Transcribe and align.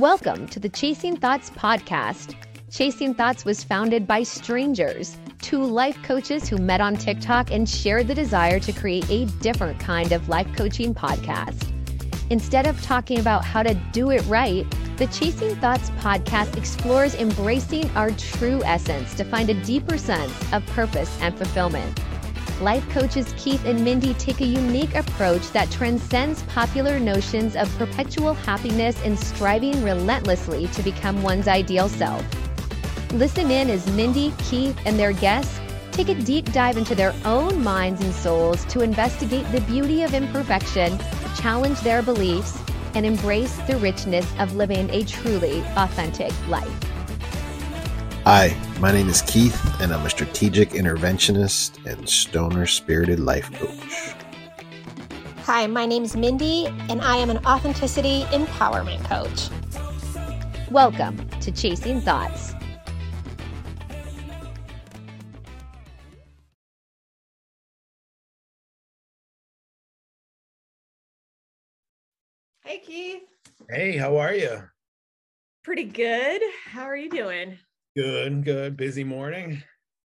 Welcome 0.00 0.46
to 0.46 0.58
the 0.58 0.70
Chasing 0.70 1.14
Thoughts 1.14 1.50
podcast. 1.50 2.34
Chasing 2.70 3.12
Thoughts 3.12 3.44
was 3.44 3.62
founded 3.62 4.06
by 4.06 4.22
strangers, 4.22 5.18
two 5.42 5.62
life 5.62 6.02
coaches 6.02 6.48
who 6.48 6.56
met 6.56 6.80
on 6.80 6.96
TikTok 6.96 7.50
and 7.50 7.68
shared 7.68 8.08
the 8.08 8.14
desire 8.14 8.58
to 8.60 8.72
create 8.72 9.10
a 9.10 9.26
different 9.42 9.78
kind 9.78 10.12
of 10.12 10.26
life 10.30 10.46
coaching 10.56 10.94
podcast. 10.94 11.70
Instead 12.30 12.66
of 12.66 12.80
talking 12.80 13.18
about 13.18 13.44
how 13.44 13.62
to 13.62 13.74
do 13.92 14.08
it 14.08 14.24
right, 14.24 14.64
the 14.96 15.06
Chasing 15.08 15.54
Thoughts 15.56 15.90
podcast 15.98 16.56
explores 16.56 17.14
embracing 17.14 17.90
our 17.90 18.10
true 18.12 18.64
essence 18.64 19.12
to 19.16 19.24
find 19.24 19.50
a 19.50 19.64
deeper 19.64 19.98
sense 19.98 20.32
of 20.54 20.64
purpose 20.68 21.14
and 21.20 21.36
fulfillment. 21.36 22.00
Life 22.60 22.86
coaches 22.90 23.32
Keith 23.38 23.64
and 23.64 23.82
Mindy 23.82 24.12
take 24.14 24.42
a 24.42 24.46
unique 24.46 24.94
approach 24.94 25.50
that 25.52 25.70
transcends 25.70 26.42
popular 26.42 27.00
notions 27.00 27.56
of 27.56 27.74
perpetual 27.78 28.34
happiness 28.34 29.00
and 29.02 29.18
striving 29.18 29.82
relentlessly 29.82 30.66
to 30.68 30.82
become 30.82 31.22
one's 31.22 31.48
ideal 31.48 31.88
self. 31.88 32.22
Listen 33.12 33.50
in 33.50 33.70
as 33.70 33.90
Mindy, 33.92 34.34
Keith, 34.38 34.78
and 34.84 34.98
their 34.98 35.14
guests 35.14 35.58
take 35.90 36.10
a 36.10 36.14
deep 36.14 36.52
dive 36.52 36.76
into 36.76 36.94
their 36.94 37.14
own 37.24 37.64
minds 37.64 38.02
and 38.02 38.12
souls 38.12 38.62
to 38.66 38.82
investigate 38.82 39.50
the 39.52 39.62
beauty 39.62 40.02
of 40.02 40.12
imperfection, 40.12 40.98
challenge 41.36 41.80
their 41.80 42.02
beliefs, 42.02 42.58
and 42.94 43.06
embrace 43.06 43.56
the 43.68 43.78
richness 43.78 44.30
of 44.38 44.54
living 44.54 44.90
a 44.90 45.02
truly 45.04 45.60
authentic 45.76 46.32
life. 46.48 46.89
Hi, 48.24 48.54
my 48.80 48.92
name 48.92 49.08
is 49.08 49.22
Keith, 49.22 49.58
and 49.80 49.94
I'm 49.94 50.04
a 50.04 50.10
strategic 50.10 50.70
interventionist 50.70 51.86
and 51.86 52.06
stoner 52.06 52.66
spirited 52.66 53.18
life 53.18 53.50
coach. 53.50 54.14
Hi, 55.44 55.66
my 55.66 55.86
name 55.86 56.04
is 56.04 56.14
Mindy, 56.14 56.66
and 56.90 57.00
I 57.00 57.16
am 57.16 57.30
an 57.30 57.38
authenticity 57.46 58.24
empowerment 58.24 59.02
coach. 59.06 59.48
Welcome 60.70 61.26
to 61.40 61.50
Chasing 61.50 62.02
Thoughts. 62.02 62.52
Hey, 72.64 72.80
Keith. 72.80 73.22
Hey, 73.70 73.96
how 73.96 74.18
are 74.18 74.34
you? 74.34 74.64
Pretty 75.64 75.84
good. 75.84 76.42
How 76.66 76.82
are 76.82 76.96
you 76.96 77.08
doing? 77.08 77.58
Good, 77.96 78.44
good. 78.44 78.76
Busy 78.76 79.04
morning. 79.04 79.62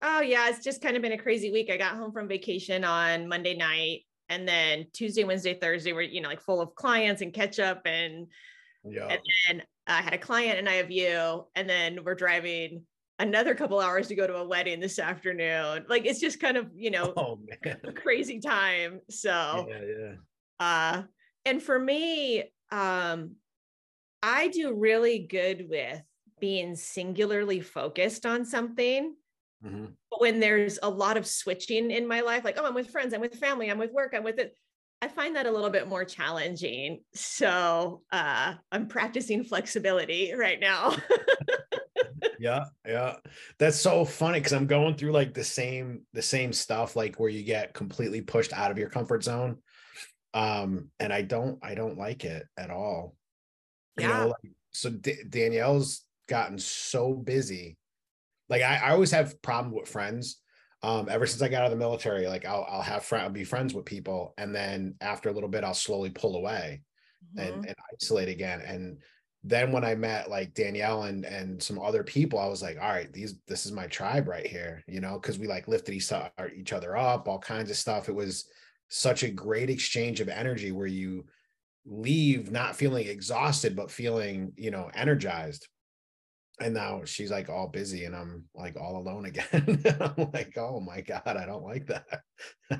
Oh, 0.01 0.21
yeah. 0.21 0.49
It's 0.49 0.63
just 0.63 0.81
kind 0.81 0.95
of 0.95 1.01
been 1.01 1.11
a 1.11 1.17
crazy 1.17 1.51
week. 1.51 1.69
I 1.71 1.77
got 1.77 1.95
home 1.95 2.11
from 2.11 2.27
vacation 2.27 2.83
on 2.83 3.27
Monday 3.27 3.55
night, 3.55 4.01
and 4.29 4.47
then 4.47 4.87
Tuesday, 4.93 5.23
Wednesday, 5.23 5.53
Thursday 5.59 5.93
were, 5.93 6.01
you 6.01 6.21
know, 6.21 6.29
like 6.29 6.41
full 6.41 6.61
of 6.61 6.75
clients 6.75 7.21
and 7.21 7.33
catch 7.33 7.59
up. 7.59 7.81
And, 7.85 8.27
yeah. 8.83 9.07
and 9.07 9.19
then 9.47 9.63
I 9.85 10.01
had 10.01 10.13
a 10.13 10.17
client 10.17 10.59
and 10.59 10.67
I 10.67 10.73
have 10.73 10.91
you. 10.91 11.45
And 11.55 11.69
then 11.69 12.03
we're 12.03 12.15
driving 12.15 12.83
another 13.19 13.55
couple 13.55 13.79
hours 13.79 14.07
to 14.07 14.15
go 14.15 14.27
to 14.27 14.35
a 14.35 14.47
wedding 14.47 14.79
this 14.79 14.99
afternoon. 14.99 15.85
Like 15.87 16.05
it's 16.05 16.19
just 16.19 16.39
kind 16.39 16.57
of, 16.57 16.67
you 16.75 16.91
know, 16.91 17.13
Oh 17.15 17.39
crazy 17.95 18.39
time. 18.39 19.01
So, 19.09 19.65
Yeah, 19.69 19.81
yeah. 19.81 20.13
uh 20.59 21.03
and 21.45 21.63
for 21.63 21.79
me 21.79 22.43
um 22.71 23.35
i 24.21 24.49
do 24.49 24.73
really 24.73 25.19
good 25.19 25.67
with 25.69 26.01
being 26.39 26.75
singularly 26.75 27.59
focused 27.61 28.25
on 28.25 28.45
something 28.45 29.15
Mhm. 29.63 29.93
but 30.11 30.21
when 30.21 30.39
there's 30.39 30.77
a 30.83 30.89
lot 30.89 31.17
of 31.17 31.25
switching 31.25 31.89
in 31.91 32.07
my 32.07 32.21
life 32.21 32.43
like 32.43 32.57
oh 32.59 32.65
i'm 32.65 32.75
with 32.75 32.89
friends 32.91 33.13
i'm 33.13 33.21
with 33.21 33.35
family 33.35 33.69
i'm 33.69 33.79
with 33.79 33.91
work 33.91 34.13
i'm 34.15 34.23
with 34.23 34.37
it 34.37 34.55
i 35.01 35.07
find 35.07 35.35
that 35.35 35.47
a 35.47 35.51
little 35.51 35.71
bit 35.71 35.87
more 35.87 36.05
challenging 36.05 37.03
so 37.15 38.03
uh 38.11 38.53
i'm 38.71 38.87
practicing 38.87 39.43
flexibility 39.43 40.33
right 40.33 40.59
now 40.59 40.95
Yeah, 42.39 42.65
yeah. 42.85 43.15
That's 43.57 43.79
so 43.79 44.05
funny 44.05 44.39
because 44.39 44.53
I'm 44.53 44.67
going 44.67 44.95
through 44.95 45.11
like 45.11 45.33
the 45.33 45.43
same 45.43 46.05
the 46.13 46.21
same 46.21 46.53
stuff, 46.53 46.95
like 46.95 47.19
where 47.19 47.29
you 47.29 47.43
get 47.43 47.73
completely 47.73 48.21
pushed 48.21 48.53
out 48.53 48.69
of 48.69 48.77
your 48.77 48.89
comfort 48.89 49.23
zone. 49.23 49.57
Um, 50.35 50.91
and 50.99 51.11
I 51.11 51.23
don't 51.23 51.57
I 51.63 51.73
don't 51.73 51.97
like 51.97 52.25
it 52.25 52.45
at 52.55 52.69
all. 52.69 53.15
You 53.97 54.07
Yeah. 54.07 54.17
know, 54.19 54.27
like, 54.27 54.51
so 54.71 54.91
D- 54.91 55.23
Danielle's 55.27 56.05
gotten 56.27 56.57
so 56.59 57.13
busy. 57.13 57.77
Like 58.49 58.61
I, 58.61 58.77
I 58.77 58.91
always 58.91 59.11
have 59.11 59.41
problem 59.41 59.73
with 59.73 59.89
friends. 59.89 60.41
Um, 60.83 61.09
ever 61.09 61.25
since 61.25 61.41
I 61.41 61.49
got 61.49 61.61
out 61.63 61.65
of 61.65 61.71
the 61.71 61.77
military, 61.77 62.27
like 62.27 62.45
I'll 62.45 62.65
I'll 62.69 62.81
have 62.81 63.03
friend 63.03 63.23
I'll 63.23 63.29
be 63.31 63.43
friends 63.43 63.73
with 63.73 63.85
people, 63.85 64.33
and 64.37 64.55
then 64.55 64.95
after 65.01 65.29
a 65.29 65.33
little 65.33 65.49
bit, 65.49 65.63
I'll 65.63 65.73
slowly 65.73 66.11
pull 66.11 66.35
away 66.35 66.83
Mhm. 67.21 67.39
and, 67.43 67.65
and 67.65 67.75
isolate 67.93 68.29
again. 68.29 68.61
And 68.61 69.01
then 69.43 69.71
when 69.71 69.83
I 69.83 69.95
met 69.95 70.29
like 70.29 70.53
Danielle 70.53 71.03
and 71.03 71.25
and 71.25 71.61
some 71.61 71.79
other 71.79 72.03
people, 72.03 72.39
I 72.39 72.47
was 72.47 72.61
like, 72.61 72.77
all 72.77 72.89
right, 72.89 73.11
these 73.11 73.39
this 73.47 73.65
is 73.65 73.71
my 73.71 73.87
tribe 73.87 74.27
right 74.27 74.45
here, 74.47 74.83
you 74.87 75.01
know, 75.01 75.19
because 75.19 75.39
we 75.39 75.47
like 75.47 75.67
lifted 75.67 75.93
each, 75.93 76.11
each 76.55 76.73
other 76.73 76.97
up, 76.97 77.27
all 77.27 77.39
kinds 77.39 77.69
of 77.71 77.77
stuff. 77.77 78.09
It 78.09 78.15
was 78.15 78.49
such 78.89 79.23
a 79.23 79.31
great 79.31 79.69
exchange 79.69 80.21
of 80.21 80.29
energy 80.29 80.71
where 80.71 80.87
you 80.87 81.25
leave 81.85 82.51
not 82.51 82.75
feeling 82.75 83.07
exhausted, 83.07 83.75
but 83.75 83.91
feeling, 83.91 84.53
you 84.57 84.71
know, 84.71 84.91
energized. 84.93 85.67
And 86.59 86.73
now 86.73 87.01
she's 87.05 87.29
like 87.31 87.49
all 87.49 87.67
busy 87.67 88.05
and 88.05 88.15
I'm 88.15 88.45
like 88.55 88.75
all 88.79 88.97
alone 88.97 89.25
again. 89.31 89.83
I'm 90.01 90.31
like, 90.33 90.57
oh 90.57 90.79
my 90.79 91.01
God, 91.01 91.21
I 91.25 91.45
don't 91.45 91.63
like 91.63 91.87
that. 91.87 92.21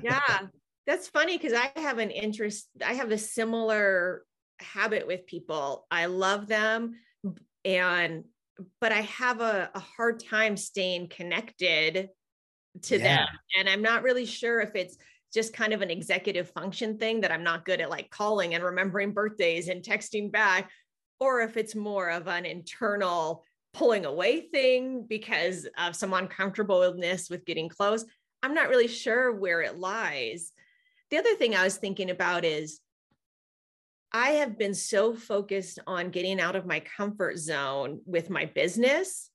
yeah 0.02 0.40
that's 0.86 1.06
funny 1.08 1.36
because 1.36 1.52
i 1.52 1.70
have 1.78 1.98
an 1.98 2.10
interest 2.10 2.68
i 2.86 2.94
have 2.94 3.10
a 3.10 3.18
similar 3.18 4.22
habit 4.60 5.06
with 5.06 5.26
people 5.26 5.86
i 5.90 6.06
love 6.06 6.46
them 6.46 6.94
and 7.64 8.24
but 8.80 8.90
i 8.92 9.02
have 9.02 9.40
a, 9.42 9.70
a 9.74 9.78
hard 9.80 10.18
time 10.24 10.56
staying 10.56 11.06
connected 11.08 12.08
to 12.82 12.96
Yeah. 12.98 13.18
them 13.18 13.26
and 13.58 13.68
i'm 13.68 13.82
not 13.82 14.02
really 14.02 14.24
sure 14.24 14.60
if 14.60 14.74
it's 14.74 14.96
just 15.34 15.52
kind 15.52 15.74
of 15.74 15.82
an 15.82 15.90
executive 15.90 16.48
function 16.50 16.96
thing 16.96 17.20
that 17.20 17.32
i'm 17.32 17.44
not 17.44 17.66
good 17.66 17.80
at 17.82 17.90
like 17.90 18.08
calling 18.10 18.54
and 18.54 18.64
remembering 18.64 19.12
birthdays 19.12 19.68
and 19.68 19.82
texting 19.82 20.32
back 20.32 20.70
or 21.20 21.42
if 21.42 21.56
it's 21.58 21.74
more 21.74 22.08
of 22.10 22.28
an 22.28 22.46
internal 22.46 23.44
pulling 23.78 24.04
away 24.04 24.40
thing 24.40 25.06
because 25.08 25.68
of 25.78 25.94
some 25.94 26.12
uncomfortableness 26.12 27.30
with 27.30 27.44
getting 27.44 27.68
close 27.68 28.04
I'm 28.42 28.54
not 28.54 28.68
really 28.68 28.86
sure 28.88 29.32
where 29.32 29.62
it 29.62 29.78
lies. 29.78 30.52
The 31.10 31.18
other 31.18 31.34
thing 31.34 31.54
I 31.54 31.64
was 31.64 31.76
thinking 31.76 32.10
about 32.10 32.44
is 32.44 32.80
I 34.12 34.30
have 34.30 34.56
been 34.56 34.74
so 34.74 35.14
focused 35.14 35.80
on 35.86 36.10
getting 36.10 36.40
out 36.40 36.56
of 36.56 36.66
my 36.66 36.80
comfort 36.80 37.38
zone 37.38 38.00
with 38.06 38.30
my 38.30 38.46
business 38.46 39.30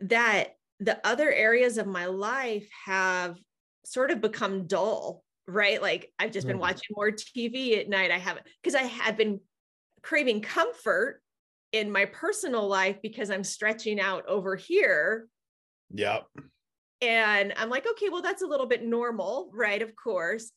that 0.00 0.56
the 0.80 0.98
other 1.06 1.30
areas 1.32 1.78
of 1.78 1.86
my 1.86 2.06
life 2.06 2.68
have 2.84 3.38
sort 3.84 4.10
of 4.10 4.20
become 4.20 4.66
dull, 4.66 5.22
right? 5.46 5.80
Like 5.80 6.12
I've 6.18 6.32
just 6.32 6.46
been 6.46 6.56
Mhm. 6.56 6.60
watching 6.60 6.94
more 6.96 7.12
TV 7.12 7.78
at 7.78 7.88
night. 7.88 8.10
I 8.10 8.18
haven't, 8.18 8.46
because 8.62 8.74
I 8.74 8.82
have 8.82 9.16
been 9.16 9.40
craving 10.02 10.42
comfort 10.42 11.22
in 11.76 11.92
my 11.92 12.06
personal 12.06 12.66
life 12.66 12.96
because 13.02 13.30
I'm 13.30 13.44
stretching 13.44 14.00
out 14.00 14.26
over 14.26 14.56
here 14.56 15.28
Yep. 15.92 16.26
and 17.02 17.52
I'm 17.56 17.68
like, 17.68 17.86
okay, 17.86 18.08
well, 18.08 18.22
that's 18.22 18.42
a 18.42 18.46
little 18.46 18.66
bit 18.66 18.84
normal, 18.84 19.50
right? 19.52 19.82
Of 19.82 19.94
course. 19.94 20.50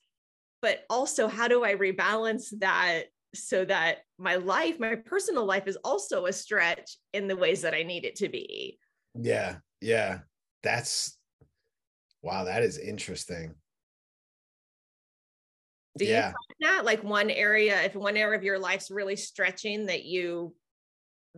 But 0.61 0.83
also, 0.89 1.27
how 1.27 1.47
do 1.47 1.63
I 1.63 1.75
rebalance 1.75 2.47
that 2.59 3.03
so 3.35 3.63
that 3.65 3.99
my 4.17 4.35
life, 4.35 4.79
my 4.79 4.95
personal 4.95 5.45
life 5.45 5.67
is 5.67 5.77
also 5.83 6.25
a 6.25 6.33
stretch 6.33 6.97
in 7.13 7.27
the 7.27 7.35
ways 7.35 7.61
that 7.61 7.73
I 7.73 7.83
need 7.83 8.05
it 8.05 8.15
to 8.17 8.29
be? 8.29 8.79
Yeah, 9.13 9.57
yeah. 9.81 10.19
That's 10.63 11.17
wow, 12.21 12.45
that 12.45 12.63
is 12.63 12.77
interesting. 12.77 13.55
Do 15.97 16.05
you 16.05 16.21
find 16.21 16.33
that 16.61 16.85
like 16.85 17.03
one 17.03 17.29
area, 17.29 17.81
if 17.83 17.95
one 17.95 18.15
area 18.15 18.37
of 18.37 18.43
your 18.43 18.57
life's 18.57 18.89
really 18.89 19.15
stretching, 19.15 19.87
that 19.87 20.05
you, 20.05 20.55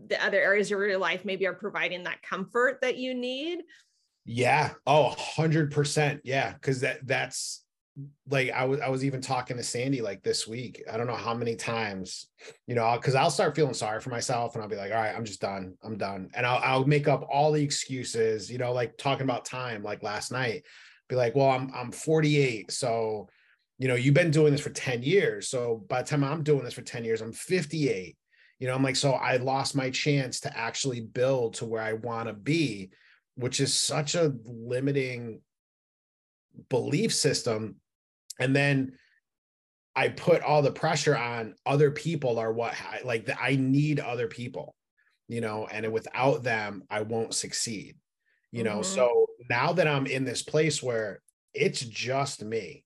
the 0.08 0.24
other 0.24 0.40
areas 0.40 0.72
of 0.72 0.80
your 0.80 0.98
life 0.98 1.26
maybe 1.26 1.46
are 1.46 1.54
providing 1.54 2.04
that 2.04 2.22
comfort 2.22 2.80
that 2.82 2.98
you 2.98 3.14
need? 3.14 3.64
Yeah. 4.26 4.72
Oh, 4.86 5.10
hundred 5.18 5.72
percent. 5.72 6.22
Yeah. 6.24 6.54
Cause 6.62 6.82
that 6.82 7.06
that's 7.06 7.64
like 8.30 8.52
I 8.52 8.66
was 8.66 8.80
I 8.80 8.90
was 8.90 9.04
even 9.04 9.22
talking 9.22 9.58
to 9.58 9.64
Sandy 9.64 10.02
like 10.02 10.24
this 10.24 10.48
week. 10.48 10.84
I 10.92 10.98
don't 10.98 11.08
know 11.08 11.16
how 11.16 11.34
many 11.34 11.56
times, 11.56 12.28
you 12.68 12.76
know, 12.76 12.96
because 12.96 13.16
I'll 13.16 13.30
start 13.30 13.56
feeling 13.56 13.74
sorry 13.74 14.00
for 14.00 14.10
myself 14.10 14.56
and 14.56 14.64
I'll 14.64 14.70
be 14.70 14.78
like, 14.78 14.92
all 14.92 14.98
right, 14.98 15.16
I'm 15.16 15.26
just 15.26 15.42
done. 15.42 15.76
I'm 15.84 15.98
done. 15.98 16.30
And 16.34 16.46
I'll 16.46 16.62
I'll 16.64 16.86
make 16.86 17.08
up 17.08 17.28
all 17.32 17.52
the 17.52 17.64
excuses, 17.64 18.50
you 18.50 18.58
know, 18.58 18.72
like 18.72 18.98
talking 18.98 19.24
about 19.24 19.46
time, 19.46 19.84
like 19.84 20.04
last 20.04 20.32
night. 20.32 20.64
Be 21.10 21.16
like, 21.16 21.36
well, 21.36 21.50
I'm 21.50 21.72
I'm 21.76 21.92
48. 21.92 22.72
So, 22.72 23.28
you 23.78 23.88
know, 23.88 23.96
you've 23.96 24.14
been 24.14 24.32
doing 24.32 24.54
this 24.54 24.62
for 24.62 24.70
10 24.70 25.04
years. 25.04 25.50
So 25.50 25.84
by 25.90 26.02
the 26.02 26.08
time 26.08 26.24
I'm 26.24 26.44
doing 26.44 26.64
this 26.64 26.74
for 26.74 26.84
10 26.84 27.04
years, 27.04 27.22
I'm 27.22 27.34
58. 27.34 28.16
You 28.62 28.68
know, 28.68 28.76
I'm 28.76 28.84
like, 28.84 28.96
so 28.96 29.12
I 29.14 29.38
lost 29.38 29.76
my 29.76 29.90
chance 29.90 30.40
to 30.42 30.58
actually 30.58 31.02
build 31.02 31.56
to 31.56 31.66
where 31.66 31.82
I 31.82 31.94
want 31.94 32.30
to 32.30 32.34
be 32.34 32.92
which 33.36 33.60
is 33.60 33.74
such 33.74 34.14
a 34.14 34.34
limiting 34.46 35.42
belief 36.70 37.14
system 37.14 37.78
and 38.40 38.54
then 38.54 38.92
i 39.96 40.10
put 40.10 40.42
all 40.42 40.62
the 40.62 40.72
pressure 40.72 41.18
on 41.18 41.56
other 41.66 41.92
people 41.92 42.38
are 42.38 42.52
what 42.52 42.76
like 43.06 43.26
the, 43.26 43.42
i 43.42 43.56
need 43.56 44.02
other 44.02 44.28
people 44.28 44.76
you 45.32 45.40
know, 45.40 45.66
and 45.72 45.90
without 45.94 46.44
them, 46.44 46.84
I 46.90 47.04
won't 47.04 47.34
succeed, 47.34 47.96
you 48.52 48.66
know. 48.66 48.80
Mhm. 48.80 48.86
So 48.86 49.28
now 49.50 49.72
that 49.72 49.88
I'm 49.88 50.06
in 50.06 50.26
this 50.26 50.44
place 50.44 50.84
where 50.84 51.22
it's 51.54 51.80
just 51.80 52.44
me, 52.44 52.84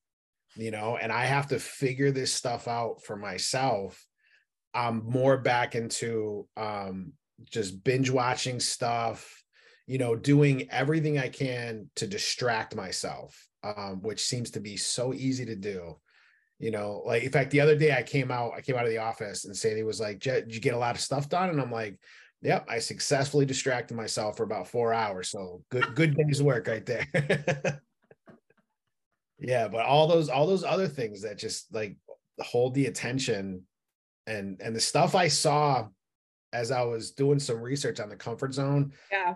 you 0.55 0.69
know, 0.69 0.95
and 0.95 1.11
I 1.11 1.25
have 1.25 1.47
to 1.47 1.59
figure 1.59 2.11
this 2.11 2.31
stuff 2.31 2.67
out 2.67 3.03
for 3.03 3.15
myself, 3.15 4.05
I'm 4.75 5.09
more 5.09 5.37
back 5.37 5.73
into 5.73 6.47
um, 6.57 7.13
just 7.49 7.83
binge 7.83 8.09
watching 8.09 8.59
stuff, 8.59 9.41
you 9.87 9.97
know, 9.97 10.15
doing 10.15 10.69
everything 10.69 11.17
I 11.17 11.29
can 11.29 11.89
to 11.95 12.05
distract 12.05 12.75
myself, 12.75 13.47
um, 13.63 14.01
which 14.01 14.21
seems 14.21 14.51
to 14.51 14.59
be 14.59 14.75
so 14.75 15.13
easy 15.13 15.45
to 15.45 15.55
do. 15.55 15.97
You 16.59 16.71
know, 16.71 17.01
like 17.05 17.23
in 17.23 17.31
fact, 17.31 17.51
the 17.51 17.61
other 17.61 17.77
day 17.77 17.93
I 17.93 18.03
came 18.03 18.31
out, 18.31 18.53
I 18.55 18.61
came 18.61 18.75
out 18.75 18.85
of 18.85 18.89
the 18.89 18.97
office 18.97 19.45
and 19.45 19.55
Sandy 19.55 19.83
was 19.83 19.99
like, 19.99 20.19
did 20.19 20.53
you 20.53 20.61
get 20.61 20.73
a 20.73 20.77
lot 20.77 20.95
of 20.95 21.01
stuff 21.01 21.29
done?" 21.29 21.49
And 21.49 21.59
I'm 21.59 21.71
like, 21.71 21.97
"Yep, 22.41 22.67
I 22.69 22.79
successfully 22.79 23.45
distracted 23.45 23.95
myself 23.95 24.37
for 24.37 24.43
about 24.43 24.67
four 24.67 24.93
hours. 24.93 25.29
So 25.29 25.63
good, 25.69 25.95
good 25.95 26.15
day's 26.15 26.41
work 26.43 26.67
right 26.67 26.85
there." 26.85 27.07
yeah, 29.39 29.67
but 29.67 29.85
all 29.85 30.07
those, 30.07 30.29
all 30.29 30.47
those 30.47 30.63
other 30.63 30.87
things 30.87 31.23
that 31.23 31.37
just 31.37 31.73
like 31.73 31.97
hold 32.39 32.73
the 32.73 32.85
attention 32.85 33.63
and 34.27 34.59
and 34.61 34.75
the 34.75 34.79
stuff 34.81 35.15
I 35.15 35.27
saw 35.27 35.87
as 36.53 36.71
I 36.71 36.83
was 36.83 37.11
doing 37.11 37.39
some 37.39 37.59
research 37.61 37.99
on 37.99 38.09
the 38.09 38.15
comfort 38.15 38.53
zone, 38.53 38.93
Yeah. 39.11 39.35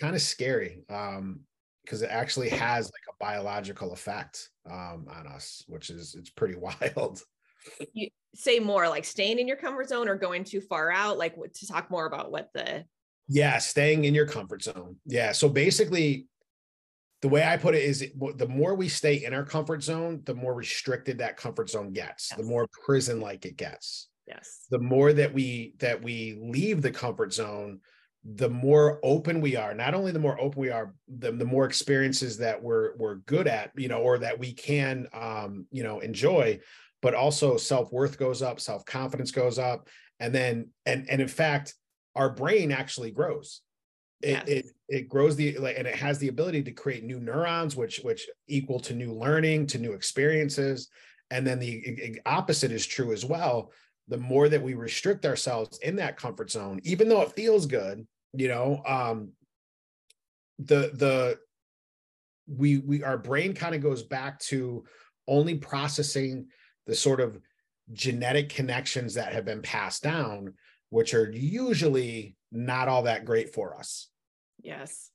kind 0.00 0.14
of 0.16 0.22
scary. 0.22 0.84
Um, 0.88 1.40
because 1.84 2.02
it 2.02 2.10
actually 2.10 2.50
has 2.50 2.84
like 2.86 3.02
a 3.08 3.16
biological 3.24 3.92
effect 3.92 4.50
um 4.70 5.06
on 5.10 5.26
us, 5.26 5.64
which 5.68 5.88
is 5.90 6.14
it's 6.14 6.30
pretty 6.30 6.54
wild. 6.58 7.22
You 7.92 8.08
Say 8.34 8.58
more 8.58 8.88
like 8.90 9.06
staying 9.06 9.38
in 9.38 9.48
your 9.48 9.56
comfort 9.56 9.88
zone 9.88 10.06
or 10.06 10.14
going 10.14 10.44
too 10.44 10.60
far 10.60 10.92
out, 10.92 11.16
like 11.16 11.34
to 11.34 11.66
talk 11.66 11.90
more 11.90 12.04
about 12.06 12.30
what 12.30 12.50
the 12.52 12.84
Yeah, 13.26 13.56
staying 13.58 14.04
in 14.04 14.14
your 14.14 14.26
comfort 14.26 14.62
zone. 14.62 14.96
Yeah. 15.06 15.32
So 15.32 15.48
basically, 15.48 16.26
the 17.22 17.28
way 17.28 17.42
I 17.42 17.56
put 17.56 17.74
it 17.74 17.82
is 17.84 18.00
the 18.36 18.46
more 18.48 18.74
we 18.74 18.88
stay 18.88 19.24
in 19.24 19.32
our 19.32 19.44
comfort 19.44 19.82
zone, 19.82 20.20
the 20.24 20.34
more 20.34 20.54
restricted 20.54 21.18
that 21.18 21.36
comfort 21.38 21.70
zone 21.70 21.92
gets, 21.92 22.28
the 22.36 22.42
more 22.42 22.68
prison 22.84 23.18
like 23.20 23.46
it 23.46 23.56
gets. 23.56 24.08
Yes. 24.28 24.66
The 24.70 24.78
more 24.78 25.12
that 25.12 25.32
we 25.32 25.74
that 25.78 26.02
we 26.02 26.38
leave 26.40 26.82
the 26.82 26.90
comfort 26.90 27.32
zone, 27.32 27.80
the 28.24 28.50
more 28.50 29.00
open 29.02 29.40
we 29.40 29.56
are. 29.56 29.74
Not 29.74 29.94
only 29.94 30.12
the 30.12 30.18
more 30.18 30.40
open 30.40 30.60
we 30.60 30.70
are, 30.70 30.94
the, 31.08 31.32
the 31.32 31.44
more 31.44 31.64
experiences 31.64 32.38
that 32.38 32.62
we're 32.62 32.96
we're 32.96 33.16
good 33.16 33.48
at, 33.48 33.72
you 33.76 33.88
know, 33.88 34.00
or 34.00 34.18
that 34.18 34.38
we 34.38 34.52
can 34.52 35.08
um, 35.12 35.66
you 35.70 35.82
know, 35.82 36.00
enjoy, 36.00 36.60
but 37.00 37.14
also 37.14 37.56
self-worth 37.56 38.18
goes 38.18 38.42
up, 38.42 38.60
self-confidence 38.60 39.30
goes 39.30 39.58
up, 39.58 39.88
and 40.20 40.34
then 40.34 40.70
and 40.86 41.08
and 41.08 41.20
in 41.20 41.28
fact, 41.28 41.74
our 42.14 42.30
brain 42.30 42.72
actually 42.72 43.10
grows 43.10 43.62
it, 44.20 44.30
Yes. 44.30 44.48
it 44.48 44.66
it 44.88 45.08
grows 45.08 45.36
the 45.36 45.56
like 45.58 45.78
and 45.78 45.86
it 45.86 45.94
has 45.94 46.18
the 46.18 46.28
ability 46.28 46.62
to 46.64 46.72
create 46.72 47.04
new 47.04 47.20
neurons 47.20 47.76
which 47.76 47.98
which 47.98 48.28
equal 48.48 48.80
to 48.80 48.94
new 48.94 49.12
learning 49.12 49.66
to 49.68 49.78
new 49.78 49.92
experiences 49.92 50.88
and 51.30 51.46
then 51.46 51.58
the 51.58 52.18
opposite 52.26 52.72
is 52.72 52.86
true 52.86 53.12
as 53.12 53.24
well 53.24 53.70
the 54.08 54.16
more 54.16 54.48
that 54.48 54.62
we 54.62 54.74
restrict 54.74 55.26
ourselves 55.26 55.78
in 55.78 55.96
that 55.96 56.16
comfort 56.16 56.50
zone 56.50 56.80
even 56.84 57.08
though 57.08 57.22
it 57.22 57.32
feels 57.32 57.66
good 57.66 58.06
you 58.32 58.48
know 58.48 58.82
um 58.86 59.30
the 60.58 60.90
the 60.94 61.38
we 62.46 62.78
we 62.78 63.02
our 63.02 63.18
brain 63.18 63.52
kind 63.54 63.74
of 63.74 63.82
goes 63.82 64.02
back 64.02 64.38
to 64.40 64.84
only 65.26 65.54
processing 65.54 66.46
the 66.86 66.94
sort 66.94 67.20
of 67.20 67.38
genetic 67.92 68.48
connections 68.48 69.14
that 69.14 69.32
have 69.32 69.44
been 69.44 69.62
passed 69.62 70.02
down 70.02 70.54
which 70.90 71.12
are 71.14 71.30
usually 71.30 72.36
not 72.50 72.88
all 72.88 73.02
that 73.02 73.24
great 73.24 73.52
for 73.52 73.78
us 73.78 74.08
Yes. 74.62 75.10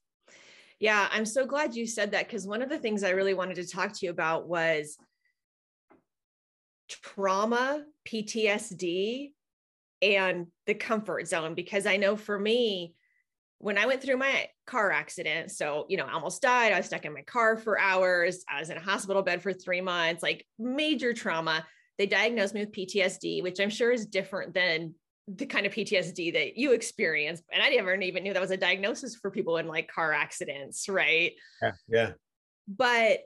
Yeah, 0.80 1.07
I'm 1.12 1.25
so 1.25 1.46
glad 1.46 1.75
you 1.75 1.88
said 1.88 2.12
that 2.12 2.28
because 2.28 2.48
one 2.48 2.62
of 2.62 2.69
the 2.69 2.78
things 2.78 3.04
I 3.04 3.12
really 3.12 3.34
wanted 3.34 3.56
to 3.56 3.68
talk 3.68 3.94
to 3.94 4.06
you 4.06 4.12
about 4.12 4.48
was 4.48 4.98
trauma, 6.89 7.83
PTSD, 8.07 9.31
and 10.01 10.47
the 10.65 10.74
comfort 10.74 11.27
zone. 11.27 11.56
Because 11.56 11.85
I 11.85 11.97
know 11.97 12.15
for 12.15 12.38
me, 12.38 12.94
when 13.59 13.77
I 13.77 13.85
went 13.85 14.01
through 14.01 14.18
my 14.18 14.47
car 14.68 14.91
accident, 14.91 15.51
so, 15.51 15.85
you 15.88 15.95
know, 15.95 16.06
I 16.06 16.13
almost 16.13 16.41
died. 16.41 16.74
I 16.74 16.77
was 16.77 16.88
stuck 16.88 17.06
in 17.06 17.13
my 17.13 17.21
car 17.21 17.56
for 17.56 17.80
hours. 17.80 18.44
I 18.50 18.59
was 18.59 18.69
in 18.69 18.77
a 18.77 18.81
hospital 18.81 19.21
bed 19.21 19.41
for 19.41 19.53
three 19.53 19.80
months, 19.80 20.21
like 20.21 20.45
major 20.59 21.13
trauma. 21.13 21.65
They 21.97 22.06
diagnosed 22.06 22.53
me 22.53 22.62
with 22.62 22.74
PTSD, 22.74 23.41
which 23.41 23.59
I'm 23.59 23.69
sure 23.69 23.91
is 23.91 24.06
different 24.06 24.53
than 24.53 24.95
the 25.27 25.45
kind 25.45 25.65
of 25.65 25.74
PTSD 25.74 26.33
that 26.33 26.57
you 26.57 26.74
experience. 26.74 27.41
And 27.51 27.63
I 27.63 27.69
never 27.69 27.95
even 27.95 28.24
knew 28.24 28.33
that 28.33 28.41
was 28.41 28.51
a 28.51 28.57
diagnosis 28.57 29.15
for 29.15 29.31
people 29.31 29.57
in 29.57 29.68
like 29.68 29.88
car 29.88 30.12
accidents, 30.12 30.89
right? 30.89 31.31
yeah 31.62 31.71
yeah 31.88 32.12
But 32.68 33.19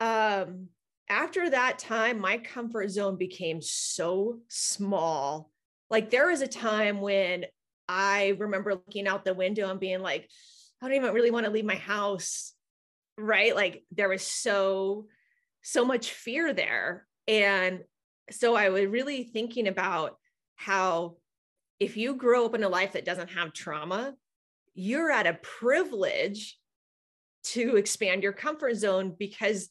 um 0.00 0.68
after 1.08 1.50
that 1.50 1.78
time, 1.78 2.18
my 2.20 2.38
comfort 2.38 2.90
zone 2.90 3.16
became 3.16 3.60
so 3.60 4.38
small. 4.48 5.50
Like 5.90 6.10
there 6.10 6.28
was 6.28 6.40
a 6.40 6.46
time 6.46 7.00
when 7.00 7.44
I 7.88 8.34
remember 8.38 8.74
looking 8.74 9.06
out 9.06 9.24
the 9.24 9.34
window 9.34 9.70
and 9.70 9.80
being 9.80 10.00
like, 10.00 10.28
I 10.80 10.86
don't 10.86 10.96
even 10.96 11.12
really 11.12 11.30
want 11.30 11.46
to 11.46 11.52
leave 11.52 11.64
my 11.64 11.76
house. 11.76 12.54
Right. 13.18 13.54
Like 13.54 13.84
there 13.90 14.08
was 14.08 14.22
so, 14.26 15.06
so 15.62 15.84
much 15.84 16.12
fear 16.12 16.52
there. 16.52 17.06
And 17.28 17.80
so 18.30 18.54
I 18.54 18.70
was 18.70 18.86
really 18.86 19.24
thinking 19.24 19.68
about 19.68 20.16
how 20.56 21.16
if 21.78 21.96
you 21.96 22.14
grow 22.14 22.46
up 22.46 22.54
in 22.54 22.62
a 22.62 22.68
life 22.68 22.92
that 22.92 23.04
doesn't 23.04 23.30
have 23.30 23.52
trauma, 23.52 24.14
you're 24.74 25.10
at 25.10 25.26
a 25.26 25.38
privilege 25.42 26.58
to 27.44 27.76
expand 27.76 28.22
your 28.22 28.32
comfort 28.32 28.76
zone 28.76 29.14
because 29.18 29.68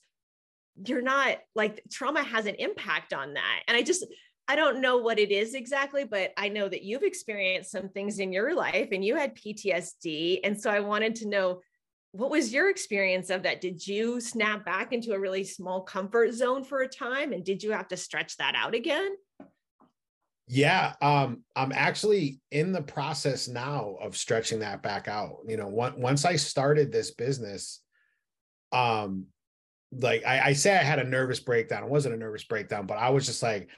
you're 0.86 1.02
not 1.02 1.38
like 1.56 1.84
trauma 1.92 2.24
has 2.24 2.46
an 2.46 2.56
impact 2.56 3.14
on 3.14 3.34
that. 3.34 3.62
And 3.68 3.76
I 3.76 3.82
just, 3.82 4.06
I 4.48 4.56
don't 4.56 4.82
know 4.82 4.98
what 4.98 5.20
it 5.20 5.32
is 5.32 5.54
exactly, 5.54 6.04
but 6.04 6.32
I 6.38 6.50
know 6.50 6.68
that 6.68 6.84
you've 6.84 7.04
experienced 7.04 7.72
some 7.72 7.90
things 7.90 8.20
in 8.20 8.34
your 8.34 8.54
life 8.54 8.90
and 8.92 9.04
you 9.04 9.16
had 9.16 9.36
PTSD. 9.36 10.40
And 10.44 10.60
so 10.60 10.70
I 10.70 10.80
wanted 10.80 11.16
to 11.16 11.28
know 11.28 11.62
what 12.14 12.30
was 12.30 12.52
your 12.52 12.70
experience 12.70 13.30
of 13.30 13.44
that? 13.44 13.62
Did 13.62 13.86
you 13.86 14.20
snap 14.20 14.66
back 14.66 14.92
into 14.92 15.14
a 15.14 15.20
really 15.20 15.46
small 15.46 15.82
comfort 15.82 16.34
zone 16.34 16.64
for 16.64 16.82
a 16.82 16.88
time? 16.88 17.32
And 17.32 17.44
did 17.44 17.64
you 17.64 17.72
have 17.72 17.88
to 17.90 17.98
stretch 17.98 18.36
that 18.38 18.54
out 18.56 18.76
again? 18.76 19.12
Yeah, 20.48 20.96
um, 21.02 21.44
I'm 21.56 21.72
actually 21.72 22.42
in 22.52 22.74
the 22.74 22.82
process 22.82 23.48
now 23.48 23.96
of 24.02 24.18
stretching 24.18 24.60
that 24.60 24.84
back 24.84 25.08
out. 25.08 25.38
You 25.48 25.56
know, 25.56 25.70
once 25.70 26.26
I 26.26 26.36
started 26.36 26.92
this 26.92 27.12
business, 27.12 27.80
um, 28.74 29.28
like 29.92 30.26
I, 30.26 30.40
I 30.48 30.54
say 30.54 30.74
I 30.76 30.84
had 30.84 31.00
a 31.00 31.04
nervous 31.04 31.40
breakdown. 31.40 31.84
It 31.84 31.90
wasn't 31.90 32.16
a 32.16 32.18
nervous 32.18 32.44
breakdown, 32.44 32.86
but 32.86 32.98
I 32.98 33.10
was 33.10 33.26
just 33.26 33.44
like, 33.44 33.70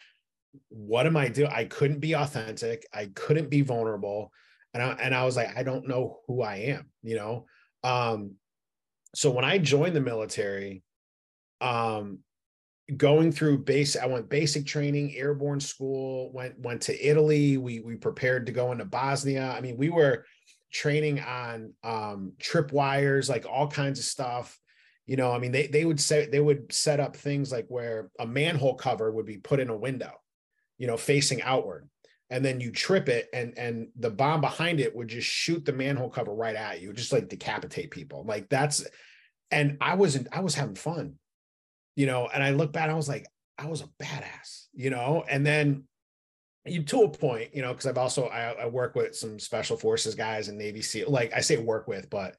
what 0.69 1.05
am 1.05 1.17
I 1.17 1.29
doing? 1.29 1.49
I 1.51 1.65
couldn't 1.65 1.99
be 1.99 2.13
authentic, 2.13 2.85
I 2.93 3.07
couldn't 3.15 3.49
be 3.49 3.61
vulnerable. 3.61 4.31
And 4.73 4.81
I 4.81 4.91
and 5.01 5.15
I 5.15 5.25
was 5.25 5.35
like, 5.35 5.55
I 5.55 5.63
don't 5.63 5.87
know 5.87 6.19
who 6.27 6.41
I 6.41 6.55
am, 6.55 6.89
you 7.01 7.15
know. 7.15 7.45
Um, 7.83 8.35
so 9.15 9.29
when 9.31 9.45
I 9.45 9.57
joined 9.57 9.95
the 9.95 10.01
military, 10.01 10.83
um, 11.61 12.19
going 12.97 13.31
through 13.31 13.57
base 13.57 13.95
i 13.95 14.05
went 14.05 14.29
basic 14.29 14.65
training 14.65 15.15
airborne 15.15 15.59
school 15.59 16.31
went 16.33 16.59
went 16.59 16.81
to 16.81 17.09
italy 17.09 17.57
we 17.57 17.79
we 17.79 17.95
prepared 17.95 18.45
to 18.45 18.51
go 18.51 18.73
into 18.73 18.83
bosnia 18.83 19.53
i 19.57 19.61
mean 19.61 19.77
we 19.77 19.89
were 19.89 20.25
training 20.71 21.19
on 21.21 21.73
um 21.83 22.33
trip 22.39 22.73
wires 22.73 23.29
like 23.29 23.45
all 23.49 23.69
kinds 23.69 23.99
of 23.99 24.05
stuff 24.05 24.59
you 25.05 25.15
know 25.15 25.31
i 25.31 25.37
mean 25.37 25.51
they 25.51 25.67
they 25.67 25.85
would 25.85 25.99
say 25.99 26.25
they 26.25 26.39
would 26.39 26.71
set 26.71 26.99
up 26.99 27.15
things 27.15 27.51
like 27.51 27.65
where 27.67 28.09
a 28.19 28.25
manhole 28.25 28.75
cover 28.75 29.11
would 29.11 29.25
be 29.25 29.37
put 29.37 29.59
in 29.59 29.69
a 29.69 29.77
window 29.77 30.11
you 30.77 30.87
know 30.87 30.97
facing 30.97 31.41
outward. 31.41 31.87
And 32.29 32.43
then 32.43 32.59
you 32.59 32.71
trip 32.71 33.09
it 33.09 33.29
and 33.31 33.55
and 33.59 33.89
the 33.95 34.09
bomb 34.09 34.41
behind 34.41 34.79
it 34.79 34.95
would 34.95 35.07
just 35.07 35.27
shoot 35.27 35.65
the 35.65 35.71
manhole 35.71 36.09
cover 36.09 36.33
right 36.33 36.55
at 36.55 36.81
you 36.81 36.91
just 36.91 37.13
like 37.13 37.29
decapitate 37.29 37.91
people. 37.91 38.23
Like 38.25 38.49
that's 38.49 38.83
and 39.51 39.77
i 39.79 39.93
wasn't 39.93 40.27
i 40.31 40.39
was 40.39 40.55
having 40.55 40.73
fun 40.73 41.19
you 41.95 42.05
know, 42.05 42.27
and 42.33 42.43
I 42.43 42.51
look 42.51 42.73
back, 42.73 42.89
I 42.89 42.95
was 42.95 43.09
like, 43.09 43.27
I 43.57 43.67
was 43.67 43.81
a 43.81 44.03
badass, 44.03 44.67
you 44.73 44.89
know, 44.89 45.23
and 45.29 45.45
then 45.45 45.83
you 46.65 46.83
to 46.83 47.03
a 47.03 47.09
point, 47.09 47.53
you 47.53 47.61
know, 47.61 47.71
because 47.71 47.85
I've 47.85 47.97
also 47.97 48.27
I, 48.27 48.51
I 48.51 48.65
work 48.67 48.95
with 48.95 49.15
some 49.15 49.37
special 49.37 49.77
forces 49.77 50.15
guys 50.15 50.47
and 50.47 50.57
Navy 50.57 50.81
SEAL, 50.81 51.09
like 51.09 51.33
I 51.35 51.41
say 51.41 51.57
work 51.57 51.87
with, 51.87 52.09
but 52.09 52.35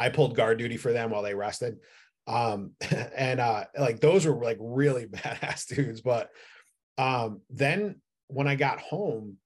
I 0.00 0.08
pulled 0.08 0.36
guard 0.36 0.58
duty 0.58 0.76
for 0.76 0.92
them 0.92 1.10
while 1.10 1.22
they 1.22 1.34
rested. 1.34 1.78
Um, 2.26 2.72
and 3.16 3.40
uh 3.40 3.64
like 3.78 4.00
those 4.00 4.26
were 4.26 4.42
like 4.42 4.58
really 4.60 5.06
badass 5.06 5.66
dudes. 5.66 6.00
But 6.00 6.30
um 6.98 7.40
then 7.50 8.00
when 8.28 8.48
I 8.48 8.54
got 8.54 8.80
home, 8.80 9.36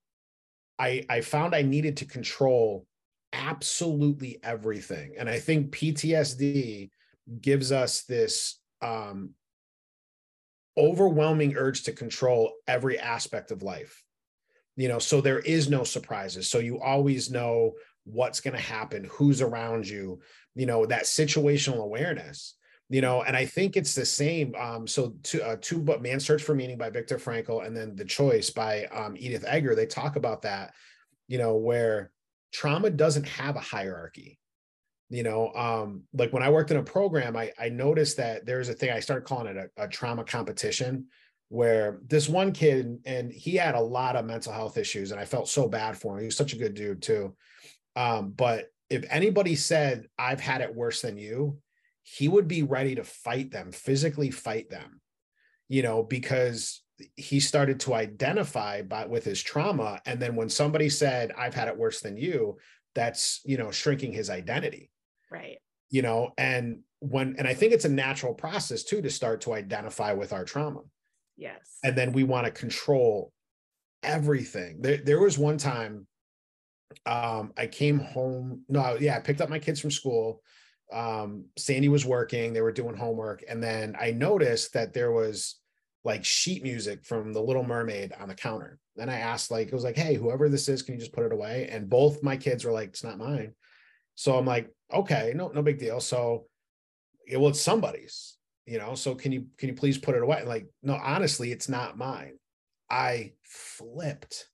I 0.79 1.05
I 1.09 1.21
found 1.21 1.55
I 1.55 1.63
needed 1.63 1.99
to 1.99 2.07
control 2.07 2.87
absolutely 3.33 4.39
everything. 4.43 5.15
And 5.19 5.29
I 5.29 5.39
think 5.39 5.73
PTSD 5.73 6.91
gives 7.41 7.73
us 7.73 8.03
this 8.03 8.61
um 8.81 9.31
overwhelming 10.77 11.57
urge 11.57 11.83
to 11.83 11.93
control 11.93 12.53
every 12.69 12.99
aspect 12.99 13.51
of 13.51 13.65
life 13.65 14.05
you 14.79 14.87
know 14.87 15.01
so 15.01 15.21
there 15.21 15.41
is 15.41 15.69
no 15.69 15.85
surprises 15.85 16.49
so 16.49 16.59
you 16.59 16.81
always 16.81 17.31
know 17.31 17.73
what's 18.05 18.41
going 18.41 18.55
to 18.55 18.63
happen 18.63 19.07
who's 19.11 19.43
around 19.43 19.87
you 19.87 20.21
you 20.55 20.65
know 20.65 20.87
that 20.87 21.03
situational 21.03 21.83
awareness 21.83 22.55
you 22.89 23.01
know 23.01 23.23
and 23.23 23.37
i 23.37 23.45
think 23.45 23.77
it's 23.77 23.95
the 23.95 24.05
same 24.05 24.55
um 24.59 24.87
so 24.87 25.15
two 25.23 25.43
uh, 25.43 25.57
two 25.61 25.81
but 25.81 26.03
man 26.03 26.19
search 26.19 26.43
for 26.43 26.55
meaning 26.55 26.79
by 26.79 26.91
viktor 26.91 27.19
frankl 27.19 27.67
and 27.67 27.77
then 27.77 27.95
the 27.97 28.05
choice 28.05 28.51
by 28.51 28.85
um 28.87 29.15
edith 29.19 29.45
eger 29.55 29.75
they 29.75 29.87
talk 29.87 30.17
about 30.17 30.43
that 30.43 30.75
you 31.27 31.39
know 31.39 31.57
where 31.57 32.11
trauma 32.53 32.91
doesn't 32.91 33.27
have 33.29 33.57
a 33.57 33.61
hierarchy 33.61 34.39
you 35.11 35.23
know 35.23 35.53
um 35.55 36.03
like 36.15 36.33
when 36.33 36.43
i 36.43 36.51
worked 36.51 36.71
in 36.71 36.79
a 36.79 36.83
program 36.83 37.37
i 37.37 37.51
i 37.59 37.69
noticed 37.69 38.17
that 38.17 38.47
there's 38.47 38.69
a 38.69 38.75
thing 38.75 38.91
i 38.91 39.01
started 39.01 39.27
calling 39.27 39.57
it 39.57 39.71
a, 39.77 39.85
a 39.85 39.89
trauma 39.89 40.25
competition 40.25 41.07
where 41.51 42.01
this 42.07 42.29
one 42.29 42.53
kid 42.53 42.99
and 43.07 43.33
he 43.33 43.55
had 43.55 43.75
a 43.75 43.81
lot 43.81 44.17
of 44.17 44.27
mental 44.27 44.53
health 44.53 44.77
issues 44.77 45.11
and 45.11 45.21
i 45.21 45.25
felt 45.25 45.49
so 45.49 45.69
bad 45.69 45.97
for 45.97 46.15
him 46.15 46.21
he 46.21 46.27
was 46.27 46.37
such 46.37 46.53
a 46.53 46.59
good 46.59 46.75
dude 46.75 47.03
too 47.03 47.35
um 47.97 48.31
but 48.31 48.71
if 48.91 49.05
anybody 49.11 49.55
said 49.55 50.07
i've 50.19 50.41
had 50.41 50.61
it 50.61 50.75
worse 50.75 51.03
than 51.03 51.17
you 51.17 51.59
he 52.17 52.29
would 52.29 52.49
be 52.49 52.63
ready 52.63 52.95
to 52.95 53.05
fight 53.05 53.51
them 53.51 53.73
physically 53.73 54.31
fight 54.31 54.71
them 54.71 55.01
you 55.69 55.83
know 55.83 56.03
because 56.03 56.83
he 57.17 57.41
started 57.41 57.81
to 57.81 57.95
identify 57.95 58.83
by 58.83 59.07
with 59.07 59.25
his 59.25 59.43
trauma. 59.43 60.01
And 60.07 60.21
then 60.21 60.37
when 60.37 60.49
somebody 60.49 60.89
said 60.89 61.33
i've 61.37 61.55
had 61.55 61.69
it 61.69 61.77
worse 61.77 62.01
than 62.01 62.17
you 62.17 62.59
that's 62.95 63.41
you 63.45 63.57
know 63.57 63.71
shrinking 63.71 64.13
his 64.13 64.31
identity. 64.31 64.91
Right. 65.31 65.59
You 65.91 66.03
know 66.03 66.33
and 66.37 66.81
when 67.01 67.37
and 67.39 67.47
i 67.47 67.55
think 67.55 67.73
it's 67.73 67.85
a 67.85 67.91
natural 67.91 68.35
process 68.35 68.83
too 68.83 69.01
to 69.03 69.11
start 69.11 69.43
to 69.43 69.55
identify 69.55 70.13
with 70.13 70.33
our 70.33 70.45
trauma. 70.45 70.81
Yes. 71.37 71.79
And 71.85 71.97
then 71.97 72.13
we 72.13 72.25
want 72.25 72.47
to 72.47 72.51
control 72.51 73.33
everything. 74.03 74.81
There, 74.81 74.97
there 74.97 75.21
was 75.21 75.39
one 75.39 75.59
time 75.59 76.07
um 77.05 77.53
i 77.59 77.67
came 77.67 77.99
home 77.99 78.63
no 78.67 78.97
yeah 78.99 79.15
i 79.15 79.21
picked 79.21 79.43
up 79.43 79.51
my 79.51 79.59
kids 79.59 79.79
from 79.79 79.91
school 79.91 80.41
um 80.93 81.45
sandy 81.57 81.89
was 81.89 82.07
working 82.07 82.53
they 82.53 82.63
were 82.63 82.73
doing 82.73 82.97
homework 82.97 83.45
and 83.49 83.63
then 83.63 83.95
i 84.01 84.11
noticed 84.11 84.73
that 84.73 84.95
there 84.95 85.13
was 85.13 85.57
like 86.05 86.25
sheet 86.25 86.63
music 86.63 87.05
from 87.05 87.33
the 87.33 87.43
little 87.43 87.65
mermaid 87.65 88.13
on 88.19 88.29
the 88.29 88.35
counter. 88.35 88.79
Then 88.97 89.09
i 89.09 89.19
asked 89.19 89.51
like 89.51 89.69
it 89.69 89.75
was 89.75 89.85
like 89.85 89.97
hey 89.97 90.15
whoever 90.15 90.49
this 90.49 90.69
is 90.69 90.83
can 90.83 90.95
you 90.95 91.01
just 91.01 91.13
put 91.13 91.25
it 91.25 91.33
away? 91.33 91.69
And 91.71 91.89
both 91.89 92.23
my 92.23 92.37
kids 92.37 92.65
were 92.65 92.73
like 92.73 92.89
it's 92.89 93.05
not 93.05 93.19
mine. 93.19 93.55
So 94.15 94.37
i'm 94.39 94.47
like 94.47 94.71
okay 94.93 95.33
no 95.35 95.49
no 95.49 95.63
big 95.63 95.79
deal. 95.79 96.01
So 96.01 96.47
yeah, 97.27 97.39
well 97.39 97.51
it's 97.51 97.61
somebody's 97.61 98.39
you 98.65 98.79
know 98.79 98.95
so 98.95 99.15
can 99.15 99.33
you 99.33 99.47
can 99.59 99.69
you 99.69 99.75
please 99.75 99.99
put 99.99 100.15
it 100.15 100.23
away? 100.23 100.45
Like 100.45 100.67
no 100.83 100.95
honestly 100.95 101.53
it's 101.53 101.69
not 101.69 101.99
mine. 101.99 102.39
I 102.91 103.33
flipped 103.43 104.49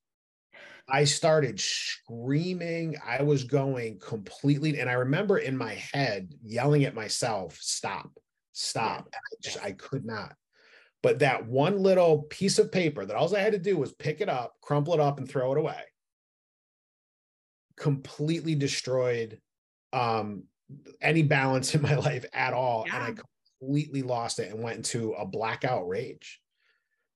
I 0.87 1.05
started 1.05 1.59
screaming. 1.59 2.95
I 3.03 3.23
was 3.23 3.43
going 3.43 3.99
completely, 3.99 4.79
and 4.79 4.89
I 4.89 4.93
remember 4.93 5.37
in 5.39 5.57
my 5.57 5.73
head 5.73 6.33
yelling 6.43 6.83
at 6.83 6.93
myself, 6.93 7.57
"Stop, 7.59 8.11
stop!" 8.53 9.09
I 9.13 9.35
just 9.41 9.61
I 9.63 9.71
could 9.71 10.05
not. 10.05 10.35
But 11.01 11.19
that 11.19 11.47
one 11.47 11.79
little 11.79 12.23
piece 12.23 12.59
of 12.59 12.71
paper 12.71 13.05
that 13.05 13.15
all 13.15 13.35
I 13.35 13.39
had 13.39 13.53
to 13.53 13.59
do 13.59 13.77
was 13.77 13.93
pick 13.93 14.21
it 14.21 14.29
up, 14.29 14.55
crumple 14.61 14.93
it 14.93 14.99
up, 14.99 15.17
and 15.17 15.29
throw 15.29 15.51
it 15.51 15.57
away. 15.57 15.81
Completely 17.77 18.55
destroyed 18.55 19.39
um, 19.91 20.43
any 21.01 21.23
balance 21.23 21.73
in 21.75 21.81
my 21.81 21.95
life 21.95 22.25
at 22.31 22.53
all, 22.53 22.85
yeah. 22.87 22.95
and 22.95 23.03
I 23.03 23.21
completely 23.59 24.03
lost 24.03 24.37
it 24.39 24.51
and 24.51 24.61
went 24.61 24.77
into 24.77 25.13
a 25.13 25.25
blackout 25.25 25.87
rage. 25.87 26.39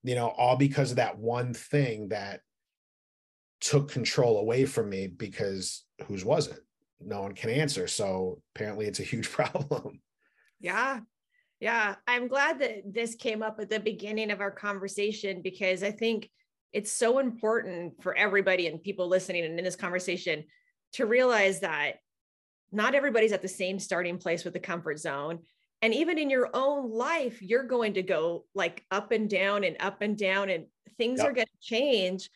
You 0.04 0.16
know, 0.16 0.30
all 0.30 0.56
because 0.56 0.92
of 0.92 0.98
that 0.98 1.20
one 1.20 1.54
thing 1.54 2.10
that 2.10 2.42
took 3.62 3.92
control 3.92 4.40
away 4.40 4.66
from 4.66 4.90
me 4.90 5.08
because 5.08 5.84
whose 6.06 6.24
was 6.24 6.48
it? 6.48 6.60
No 7.02 7.22
one 7.22 7.34
can 7.34 7.50
answer. 7.50 7.88
So 7.88 8.42
apparently 8.56 8.86
it's 8.86 9.00
a 9.00 9.04
huge 9.04 9.30
problem. 9.32 10.02
Yeah. 10.60 11.00
Yeah. 11.60 11.96
I'm 12.08 12.28
glad 12.28 12.60
that 12.60 12.94
this 12.94 13.16
came 13.16 13.42
up 13.44 13.60
at 13.60 13.70
the 13.70 13.80
beginning 13.80 14.32
of 14.32 14.42
our 14.42 14.52
conversation 14.52 15.42
because 15.42 15.84
I 15.84 15.92
think 15.92 16.30
it's 16.72 16.92
so 16.92 17.20
important 17.20 18.02
for 18.02 18.16
everybody 18.16 18.68
and 18.68 18.82
people 18.82 19.08
listening 19.08 19.44
and 19.44 19.58
in 19.58 19.66
this 19.66 19.76
conversation 19.76 20.44
to 20.94 21.06
realize 21.06 21.62
that 21.62 21.96
not 22.72 22.96
everybody's 22.96 23.32
at 23.32 23.42
the 23.42 23.48
same 23.48 23.80
starting 23.80 24.18
place 24.18 24.44
with 24.44 24.54
the 24.54 24.60
comfort 24.60 25.00
zone. 25.00 25.40
And 25.82 25.94
even 25.94 26.18
in 26.18 26.30
your 26.30 26.50
own 26.54 26.92
life, 26.92 27.42
you're 27.42 27.64
going 27.64 27.94
to 27.94 28.04
go 28.04 28.46
like 28.54 28.86
up 28.92 29.12
and 29.12 29.30
down 29.30 29.64
and 29.64 29.78
up 29.80 30.02
and 30.02 30.18
down, 30.18 30.50
and 30.50 30.66
things 30.98 31.20
yep. 31.20 31.30
are 31.30 31.34
going 31.34 31.48
to 31.48 31.68
change 31.68 32.30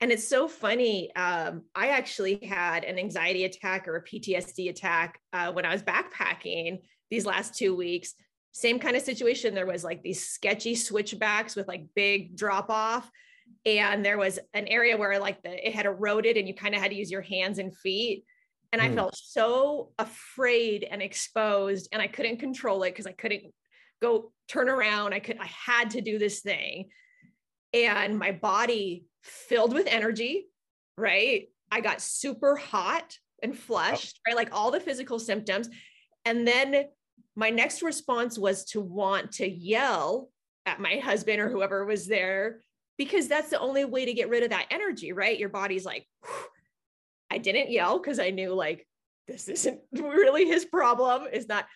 and 0.00 0.12
it's 0.12 0.28
so 0.28 0.46
funny. 0.46 1.14
Um, 1.16 1.62
I 1.74 1.88
actually 1.88 2.44
had 2.44 2.84
an 2.84 2.98
anxiety 2.98 3.44
attack 3.44 3.88
or 3.88 3.96
a 3.96 4.04
PTSD 4.04 4.68
attack 4.68 5.18
uh, 5.32 5.52
when 5.52 5.64
I 5.64 5.72
was 5.72 5.82
backpacking 5.82 6.80
these 7.10 7.24
last 7.24 7.54
two 7.56 7.74
weeks. 7.74 8.14
Same 8.52 8.78
kind 8.78 8.96
of 8.96 9.02
situation. 9.02 9.54
There 9.54 9.66
was 9.66 9.84
like 9.84 10.02
these 10.02 10.28
sketchy 10.28 10.74
switchbacks 10.74 11.56
with 11.56 11.66
like 11.66 11.86
big 11.94 12.36
drop 12.36 12.68
off. 12.68 13.10
And 13.64 14.04
there 14.04 14.18
was 14.18 14.38
an 14.54 14.66
area 14.66 14.96
where 14.96 15.18
like 15.18 15.42
the, 15.42 15.66
it 15.66 15.74
had 15.74 15.86
eroded 15.86 16.36
and 16.36 16.46
you 16.46 16.54
kind 16.54 16.74
of 16.74 16.80
had 16.80 16.90
to 16.90 16.96
use 16.96 17.10
your 17.10 17.22
hands 17.22 17.58
and 17.58 17.76
feet. 17.76 18.24
And 18.72 18.82
mm. 18.82 18.84
I 18.84 18.94
felt 18.94 19.16
so 19.16 19.92
afraid 19.98 20.86
and 20.90 21.00
exposed 21.00 21.88
and 21.92 22.02
I 22.02 22.06
couldn't 22.06 22.38
control 22.38 22.82
it 22.82 22.90
because 22.90 23.06
I 23.06 23.12
couldn't 23.12 23.44
go 24.02 24.32
turn 24.46 24.68
around. 24.68 25.14
I 25.14 25.20
could, 25.20 25.38
I 25.38 25.46
had 25.46 25.90
to 25.90 26.02
do 26.02 26.18
this 26.18 26.40
thing. 26.40 26.90
And 27.72 28.18
my 28.18 28.32
body 28.32 29.06
filled 29.26 29.74
with 29.74 29.86
energy, 29.88 30.46
right? 30.96 31.48
I 31.70 31.80
got 31.80 32.00
super 32.00 32.56
hot 32.56 33.18
and 33.42 33.52
oh. 33.52 33.56
flushed, 33.56 34.20
right? 34.26 34.36
Like 34.36 34.50
all 34.52 34.70
the 34.70 34.80
physical 34.80 35.18
symptoms. 35.18 35.68
And 36.24 36.46
then 36.46 36.86
my 37.34 37.50
next 37.50 37.82
response 37.82 38.38
was 38.38 38.64
to 38.66 38.80
want 38.80 39.32
to 39.32 39.48
yell 39.48 40.30
at 40.64 40.80
my 40.80 40.96
husband 40.96 41.40
or 41.40 41.48
whoever 41.48 41.84
was 41.84 42.06
there 42.06 42.62
because 42.98 43.28
that's 43.28 43.50
the 43.50 43.60
only 43.60 43.84
way 43.84 44.06
to 44.06 44.14
get 44.14 44.28
rid 44.28 44.42
of 44.42 44.50
that 44.50 44.66
energy, 44.70 45.12
right? 45.12 45.38
Your 45.38 45.48
body's 45.48 45.84
like, 45.84 46.06
I 47.30 47.38
didn't 47.38 47.70
yell 47.70 47.98
because 47.98 48.18
I 48.18 48.30
knew 48.30 48.54
like 48.54 48.86
this 49.28 49.48
isn't 49.48 49.80
really 49.92 50.46
his 50.46 50.64
problem. 50.64 51.24
Is 51.32 51.48
not. 51.48 51.66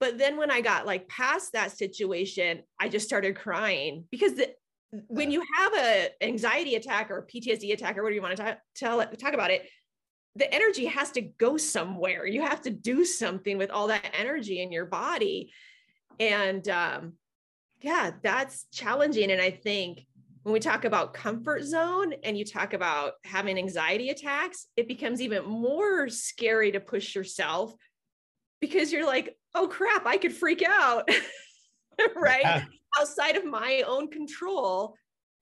But 0.00 0.18
then 0.18 0.36
when 0.36 0.50
I 0.50 0.60
got 0.60 0.86
like 0.86 1.08
past 1.08 1.52
that 1.52 1.76
situation, 1.76 2.62
I 2.80 2.88
just 2.88 3.06
started 3.06 3.36
crying 3.36 4.04
because 4.10 4.34
the, 4.34 4.50
when 5.08 5.30
you 5.30 5.42
have 5.56 5.72
a 5.74 6.10
anxiety 6.22 6.74
attack 6.74 7.10
or 7.10 7.26
PTSD 7.32 7.72
attack 7.72 7.96
or 7.96 8.02
whatever 8.02 8.14
you 8.14 8.22
want 8.22 8.36
to 8.36 8.42
talk, 8.42 8.58
tell, 8.74 9.04
talk 9.16 9.34
about 9.34 9.50
it, 9.50 9.68
the 10.36 10.52
energy 10.52 10.86
has 10.86 11.10
to 11.12 11.20
go 11.20 11.56
somewhere. 11.56 12.26
You 12.26 12.42
have 12.42 12.62
to 12.62 12.70
do 12.70 13.04
something 13.04 13.56
with 13.56 13.70
all 13.70 13.88
that 13.88 14.14
energy 14.18 14.60
in 14.60 14.72
your 14.72 14.86
body. 14.86 15.52
And 16.18 16.68
um, 16.68 17.14
yeah, 17.80 18.12
that's 18.22 18.66
challenging. 18.72 19.30
And 19.30 19.40
I 19.40 19.50
think 19.50 20.06
when 20.42 20.52
we 20.52 20.60
talk 20.60 20.84
about 20.84 21.14
comfort 21.14 21.62
zone 21.62 22.14
and 22.22 22.36
you 22.36 22.44
talk 22.44 22.72
about 22.72 23.12
having 23.24 23.58
anxiety 23.58 24.10
attacks, 24.10 24.66
it 24.76 24.88
becomes 24.88 25.20
even 25.20 25.44
more 25.44 26.08
scary 26.08 26.72
to 26.72 26.80
push 26.80 27.14
yourself 27.14 27.72
because 28.60 28.92
you're 28.92 29.06
like, 29.06 29.36
oh 29.54 29.68
crap, 29.68 30.04
I 30.06 30.16
could 30.16 30.32
freak 30.32 30.62
out. 30.66 31.08
right? 32.16 32.42
Yeah 32.42 32.64
outside 33.00 33.36
of 33.36 33.44
my 33.44 33.82
own 33.86 34.08
control. 34.10 34.94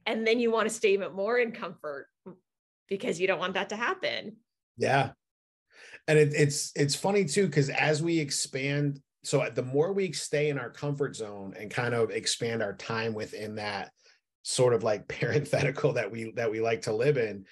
And 0.06 0.26
then 0.26 0.40
you 0.40 0.50
want 0.50 0.68
to 0.68 0.75
stay 0.75 0.94
even 0.94 1.12
more 1.12 1.38
in 1.38 1.52
comfort 1.52 2.09
because 2.88 3.21
you 3.21 3.26
don't 3.26 3.38
want 3.38 3.54
that 3.54 3.68
to 3.71 3.76
happen. 3.76 4.37
Yeah. 4.76 5.11
And 6.09 6.18
it, 6.18 6.32
it's 6.35 6.73
it's 6.75 6.94
funny 6.94 7.25
too, 7.25 7.47
because 7.47 7.71
as 7.71 8.02
we 8.02 8.18
expand, 8.18 9.00
so 9.23 9.49
the 9.54 9.62
more 9.62 9.92
we 9.92 10.12
stay 10.12 10.49
in 10.49 10.59
our 10.59 10.71
comfort 10.71 11.14
zone 11.14 11.54
and 11.59 11.71
kind 11.71 11.94
of 11.94 12.11
expand 12.11 12.62
our 12.62 12.73
time 12.75 13.14
within 13.14 13.56
that 13.56 13.92
sort 14.42 14.75
of 14.75 14.82
like 14.82 15.06
parenthetical 15.21 15.92
that 15.92 16.11
we 16.11 16.32
that 16.32 16.50
we 16.50 16.61
like 16.61 16.82
to 16.82 16.94
live 16.94 17.16
in, 17.16 17.44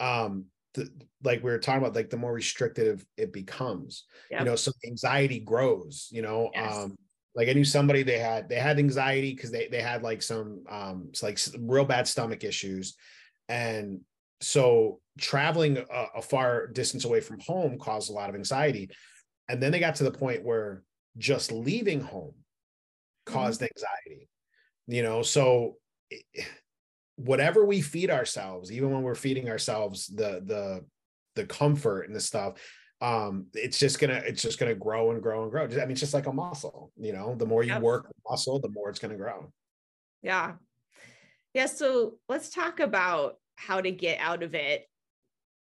um, 0.00 0.46
the, 0.74 0.90
like 1.22 1.44
we 1.44 1.50
were 1.50 1.58
talking 1.58 1.82
about, 1.82 1.94
like 1.94 2.10
the 2.10 2.16
more 2.16 2.32
restrictive 2.32 3.04
it 3.16 3.32
becomes, 3.32 4.04
yep. 4.30 4.40
you 4.40 4.46
know, 4.46 4.56
so 4.56 4.72
anxiety 4.86 5.38
grows, 5.38 6.08
you 6.10 6.22
know, 6.22 6.50
yes. 6.54 6.74
um, 6.74 6.96
like 7.34 7.48
I 7.48 7.52
knew 7.52 7.64
somebody 7.64 8.02
they 8.02 8.18
had 8.18 8.48
they 8.48 8.56
had 8.56 8.78
anxiety 8.78 9.34
because 9.34 9.50
they 9.50 9.68
they 9.68 9.80
had 9.80 10.02
like 10.02 10.22
some 10.22 10.64
um 10.68 11.12
like 11.22 11.38
real 11.58 11.84
bad 11.84 12.06
stomach 12.06 12.44
issues, 12.44 12.96
and 13.48 14.00
so 14.40 15.00
traveling 15.18 15.78
a, 15.78 16.06
a 16.16 16.22
far 16.22 16.66
distance 16.66 17.04
away 17.04 17.20
from 17.20 17.40
home 17.40 17.78
caused 17.78 18.10
a 18.10 18.12
lot 18.12 18.28
of 18.28 18.34
anxiety, 18.34 18.90
and 19.48 19.62
then 19.62 19.72
they 19.72 19.80
got 19.80 19.96
to 19.96 20.04
the 20.04 20.10
point 20.10 20.44
where 20.44 20.82
just 21.16 21.52
leaving 21.52 22.00
home 22.00 22.34
caused 23.24 23.60
mm-hmm. 23.60 23.72
anxiety, 23.76 24.28
you 24.86 25.02
know. 25.02 25.22
So 25.22 25.76
whatever 27.16 27.64
we 27.64 27.80
feed 27.80 28.10
ourselves, 28.10 28.70
even 28.70 28.90
when 28.90 29.02
we're 29.02 29.14
feeding 29.14 29.48
ourselves 29.48 30.06
the 30.06 30.42
the 30.44 30.84
the 31.34 31.46
comfort 31.46 32.02
and 32.02 32.14
the 32.14 32.20
stuff 32.20 32.54
um, 33.02 33.46
it's 33.52 33.78
just 33.78 33.98
gonna 33.98 34.22
it's 34.24 34.40
just 34.40 34.60
gonna 34.60 34.76
grow 34.76 35.10
and 35.10 35.20
grow 35.20 35.42
and 35.42 35.50
grow. 35.50 35.64
I 35.64 35.66
mean, 35.66 35.90
it's 35.90 36.00
just 36.00 36.14
like 36.14 36.28
a 36.28 36.32
muscle, 36.32 36.92
you 36.96 37.12
know. 37.12 37.34
The 37.34 37.44
more 37.44 37.64
you 37.64 37.72
yep. 37.72 37.82
work 37.82 38.06
the 38.06 38.30
muscle, 38.30 38.60
the 38.60 38.68
more 38.68 38.88
it's 38.88 39.00
gonna 39.00 39.16
grow. 39.16 39.52
Yeah, 40.22 40.52
yeah. 41.52 41.66
So 41.66 42.14
let's 42.28 42.48
talk 42.48 42.78
about 42.78 43.38
how 43.56 43.80
to 43.80 43.90
get 43.90 44.20
out 44.20 44.44
of 44.44 44.54
it 44.54 44.86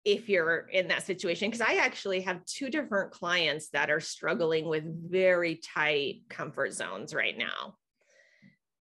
if 0.03 0.27
you're 0.27 0.67
in 0.71 0.87
that 0.87 1.05
situation 1.05 1.47
because 1.47 1.61
i 1.61 1.75
actually 1.75 2.21
have 2.21 2.43
two 2.45 2.71
different 2.71 3.11
clients 3.11 3.69
that 3.69 3.91
are 3.91 3.99
struggling 3.99 4.67
with 4.67 4.83
very 5.11 5.59
tight 5.75 6.21
comfort 6.27 6.73
zones 6.73 7.13
right 7.13 7.37
now 7.37 7.75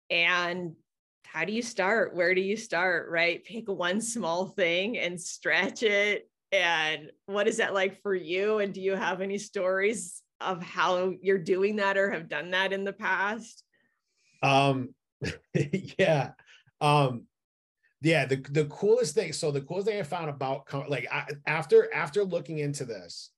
and 0.09 0.73
how 1.25 1.43
do 1.43 1.51
you 1.51 1.61
start 1.61 2.15
where 2.15 2.33
do 2.33 2.39
you 2.39 2.55
start 2.55 3.09
right 3.09 3.43
pick 3.43 3.67
one 3.67 3.99
small 3.99 4.47
thing 4.47 4.97
and 4.97 5.19
stretch 5.19 5.83
it 5.83 6.29
and 6.53 7.11
what 7.25 7.47
is 7.47 7.57
that 7.57 7.73
like 7.73 8.01
for 8.01 8.13
you? 8.15 8.59
And 8.59 8.73
do 8.73 8.79
you 8.79 8.95
have 8.95 9.19
any 9.21 9.37
stories 9.37 10.21
of 10.39 10.61
how 10.63 11.13
you're 11.21 11.37
doing 11.39 11.77
that 11.77 11.97
or 11.97 12.11
have 12.11 12.29
done 12.29 12.51
that 12.51 12.71
in 12.71 12.83
the 12.83 12.93
past? 12.93 13.63
Um 14.41 14.93
yeah 15.97 16.31
um 16.81 17.23
yeah 18.01 18.25
the 18.25 18.35
the 18.51 18.65
coolest 18.65 19.15
thing 19.15 19.31
so 19.31 19.51
the 19.51 19.61
coolest 19.61 19.87
thing 19.87 19.97
i 19.97 20.03
found 20.03 20.29
about 20.29 20.67
like 20.89 21.07
I, 21.09 21.25
after 21.47 21.87
after 21.93 22.25
looking 22.25 22.59
into 22.59 22.83
this 22.83 23.31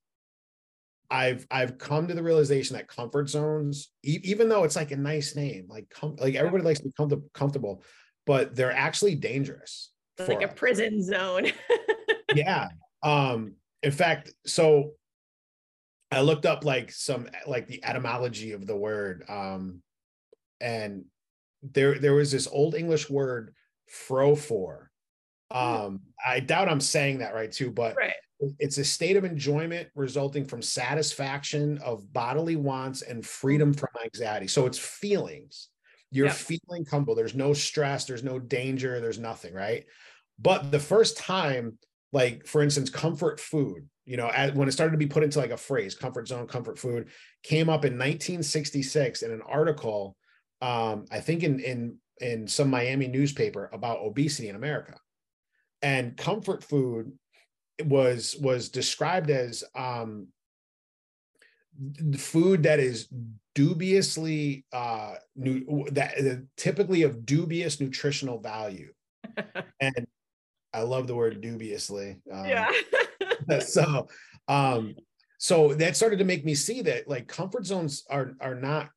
i've 1.08 1.46
i've 1.48 1.78
come 1.78 2.08
to 2.08 2.14
the 2.14 2.24
realization 2.24 2.76
that 2.76 2.88
comfort 2.88 3.28
zones 3.28 3.92
e- 4.02 4.18
even 4.24 4.48
though 4.48 4.64
it's 4.64 4.74
like 4.74 4.90
a 4.90 4.96
nice 4.96 5.36
name 5.36 5.66
like 5.68 5.88
com- 5.90 6.16
like 6.18 6.34
everybody 6.34 6.64
likes 6.64 6.80
to 6.80 6.86
be 6.86 6.92
com- 6.96 7.22
comfortable 7.32 7.84
but 8.26 8.56
they're 8.56 8.72
actually 8.72 9.14
dangerous 9.14 9.92
It's 10.18 10.28
like 10.28 10.42
a 10.42 10.48
us. 10.48 10.54
prison 10.56 11.00
zone. 11.04 11.52
Yeah 12.34 12.66
um 13.06 13.54
in 13.82 13.92
fact 13.92 14.30
so 14.44 14.92
i 16.10 16.20
looked 16.20 16.46
up 16.46 16.64
like 16.64 16.90
some 16.92 17.28
like 17.46 17.66
the 17.66 17.82
etymology 17.84 18.52
of 18.52 18.66
the 18.66 18.76
word 18.76 19.24
um 19.28 19.80
and 20.60 21.04
there 21.62 21.98
there 21.98 22.14
was 22.14 22.30
this 22.30 22.46
old 22.46 22.74
english 22.74 23.08
word 23.08 23.54
frofor. 23.88 24.86
Hmm. 25.52 25.58
Um, 25.58 26.00
I 26.24 26.40
doubt 26.40 26.68
I'm 26.68 26.80
saying 26.80 27.18
that 27.18 27.34
right 27.34 27.50
too, 27.50 27.70
but 27.70 27.96
right. 27.96 28.12
it's 28.58 28.78
a 28.78 28.84
state 28.84 29.16
of 29.16 29.24
enjoyment 29.24 29.88
resulting 29.94 30.44
from 30.44 30.62
satisfaction 30.62 31.78
of 31.78 32.12
bodily 32.12 32.56
wants 32.56 33.02
and 33.02 33.24
freedom 33.24 33.72
from 33.72 33.90
anxiety. 34.04 34.48
So 34.48 34.66
it's 34.66 34.78
feelings. 34.78 35.68
You're 36.10 36.26
yep. 36.26 36.36
feeling 36.36 36.84
comfortable. 36.84 37.14
There's 37.14 37.34
no 37.34 37.52
stress, 37.52 38.04
there's 38.04 38.24
no 38.24 38.38
danger, 38.38 39.00
there's 39.00 39.18
nothing, 39.18 39.52
right? 39.54 39.84
But 40.38 40.70
the 40.70 40.78
first 40.78 41.16
time, 41.16 41.78
like 42.12 42.46
for 42.46 42.62
instance, 42.62 42.90
comfort 42.90 43.40
food, 43.40 43.88
you 44.04 44.16
know, 44.16 44.28
as, 44.28 44.52
when 44.52 44.68
it 44.68 44.72
started 44.72 44.92
to 44.92 44.98
be 44.98 45.06
put 45.06 45.22
into 45.22 45.38
like 45.38 45.50
a 45.50 45.56
phrase, 45.56 45.94
comfort 45.94 46.28
zone, 46.28 46.46
comfort 46.46 46.78
food, 46.78 47.08
came 47.42 47.68
up 47.68 47.84
in 47.84 47.94
1966 47.94 49.22
in 49.22 49.32
an 49.32 49.42
article. 49.42 50.16
Um, 50.62 51.06
I 51.10 51.20
think 51.20 51.42
in 51.42 51.60
in 51.60 51.96
in 52.20 52.46
some 52.48 52.70
Miami 52.70 53.08
newspaper 53.08 53.68
about 53.72 54.00
obesity 54.00 54.48
in 54.48 54.56
America. 54.56 54.94
And 55.82 56.16
comfort 56.16 56.64
food 56.64 57.12
was 57.84 58.36
was 58.40 58.70
described 58.70 59.30
as 59.30 59.64
um, 59.74 60.28
food 62.16 62.62
that 62.62 62.80
is 62.80 63.08
dubiously 63.54 64.64
uh 64.72 65.14
nu- 65.34 65.86
that 65.90 66.18
uh, 66.18 66.42
typically 66.56 67.02
of 67.02 67.24
dubious 67.24 67.80
nutritional 67.80 68.38
value 68.38 68.92
and 69.80 70.06
i 70.72 70.82
love 70.82 71.06
the 71.06 71.14
word 71.14 71.40
dubiously 71.40 72.18
um, 72.32 72.46
yeah. 72.46 72.70
so 73.60 74.08
um 74.48 74.94
so 75.38 75.74
that 75.74 75.96
started 75.96 76.18
to 76.18 76.24
make 76.24 76.44
me 76.44 76.54
see 76.54 76.82
that 76.82 77.08
like 77.08 77.28
comfort 77.28 77.66
zones 77.66 78.04
are 78.10 78.34
are 78.40 78.54
not 78.54 78.90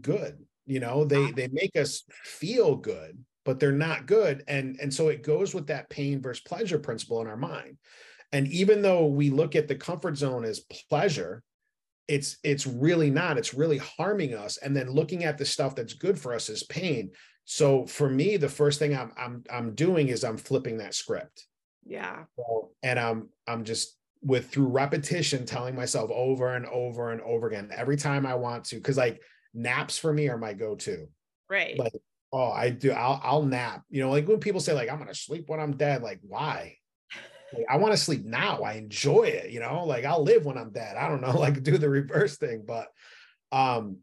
good 0.00 0.38
you 0.68 0.80
know? 0.80 1.04
They 1.04 1.32
they 1.32 1.48
make 1.48 1.74
us 1.76 2.04
feel 2.22 2.76
good 2.76 3.18
but 3.44 3.58
they're 3.58 3.72
not 3.72 4.06
good 4.06 4.44
and 4.46 4.78
and 4.78 4.92
so 4.92 5.08
it 5.08 5.22
goes 5.22 5.54
with 5.54 5.68
that 5.68 5.88
pain 5.88 6.20
versus 6.20 6.42
pleasure 6.42 6.78
principle 6.78 7.22
in 7.22 7.26
our 7.26 7.36
mind. 7.36 7.78
And 8.30 8.46
even 8.48 8.82
though 8.82 9.06
we 9.06 9.30
look 9.30 9.56
at 9.56 9.68
the 9.68 9.74
comfort 9.74 10.18
zone 10.18 10.44
as 10.44 10.60
pleasure 10.90 11.42
it's 12.08 12.36
it's 12.44 12.66
really 12.66 13.10
not 13.10 13.38
it's 13.38 13.54
really 13.54 13.78
harming 13.78 14.34
us 14.34 14.58
and 14.58 14.76
then 14.76 14.90
looking 14.90 15.24
at 15.24 15.38
the 15.38 15.44
stuff 15.44 15.74
that's 15.74 15.94
good 15.94 16.18
for 16.18 16.34
us 16.34 16.50
is 16.50 16.62
pain 16.64 17.10
so 17.50 17.86
for 17.86 18.08
me 18.08 18.36
the 18.36 18.48
first 18.48 18.78
thing 18.78 18.96
i'm 18.96 19.12
i'm 19.16 19.42
i'm 19.50 19.74
doing 19.74 20.08
is 20.08 20.24
i'm 20.24 20.36
flipping 20.36 20.78
that 20.78 20.94
script 20.94 21.46
yeah 21.86 22.24
and 22.82 22.98
i'm 22.98 23.28
i'm 23.46 23.64
just 23.64 23.96
with 24.22 24.50
through 24.50 24.66
repetition 24.66 25.46
telling 25.46 25.74
myself 25.74 26.10
over 26.12 26.54
and 26.54 26.66
over 26.66 27.12
and 27.12 27.20
over 27.22 27.46
again 27.46 27.70
every 27.74 27.96
time 27.96 28.26
i 28.26 28.34
want 28.34 28.64
to 28.64 28.76
because 28.76 28.96
like 28.96 29.20
naps 29.54 29.98
for 29.98 30.12
me 30.12 30.28
are 30.28 30.38
my 30.38 30.52
go-to. 30.52 31.08
Right. 31.50 31.78
Like, 31.78 31.92
oh, 32.32 32.50
I 32.50 32.70
do. 32.70 32.92
I'll 32.92 33.20
I'll 33.22 33.42
nap. 33.42 33.82
You 33.90 34.02
know, 34.02 34.10
like 34.10 34.28
when 34.28 34.40
people 34.40 34.60
say 34.60 34.72
like 34.72 34.90
I'm 34.90 34.98
gonna 34.98 35.14
sleep 35.14 35.48
when 35.48 35.60
I'm 35.60 35.76
dead, 35.76 36.02
like 36.02 36.20
why? 36.22 36.76
Like, 37.52 37.66
I 37.68 37.76
want 37.76 37.94
to 37.94 37.98
sleep 37.98 38.24
now. 38.24 38.62
I 38.62 38.74
enjoy 38.74 39.24
it. 39.24 39.50
You 39.50 39.60
know, 39.60 39.84
like 39.84 40.04
I'll 40.04 40.22
live 40.22 40.44
when 40.44 40.58
I'm 40.58 40.70
dead. 40.70 40.96
I 40.96 41.08
don't 41.08 41.20
know, 41.22 41.32
like 41.38 41.62
do 41.62 41.78
the 41.78 41.88
reverse 41.88 42.36
thing, 42.36 42.64
but 42.66 42.88
um, 43.52 43.98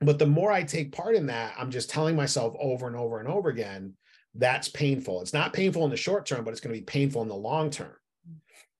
but 0.00 0.18
the 0.18 0.26
more 0.26 0.50
I 0.50 0.62
take 0.62 0.92
part 0.92 1.14
in 1.14 1.26
that, 1.26 1.54
I'm 1.58 1.70
just 1.70 1.90
telling 1.90 2.16
myself 2.16 2.54
over 2.60 2.86
and 2.86 2.96
over 2.96 3.20
and 3.20 3.28
over 3.28 3.48
again 3.48 3.94
that's 4.36 4.68
painful. 4.68 5.22
It's 5.22 5.32
not 5.32 5.52
painful 5.52 5.84
in 5.84 5.92
the 5.92 5.96
short 5.96 6.26
term, 6.26 6.44
but 6.44 6.50
it's 6.50 6.60
going 6.60 6.74
to 6.74 6.80
be 6.80 6.84
painful 6.84 7.22
in 7.22 7.28
the 7.28 7.36
long 7.36 7.70
term 7.70 7.94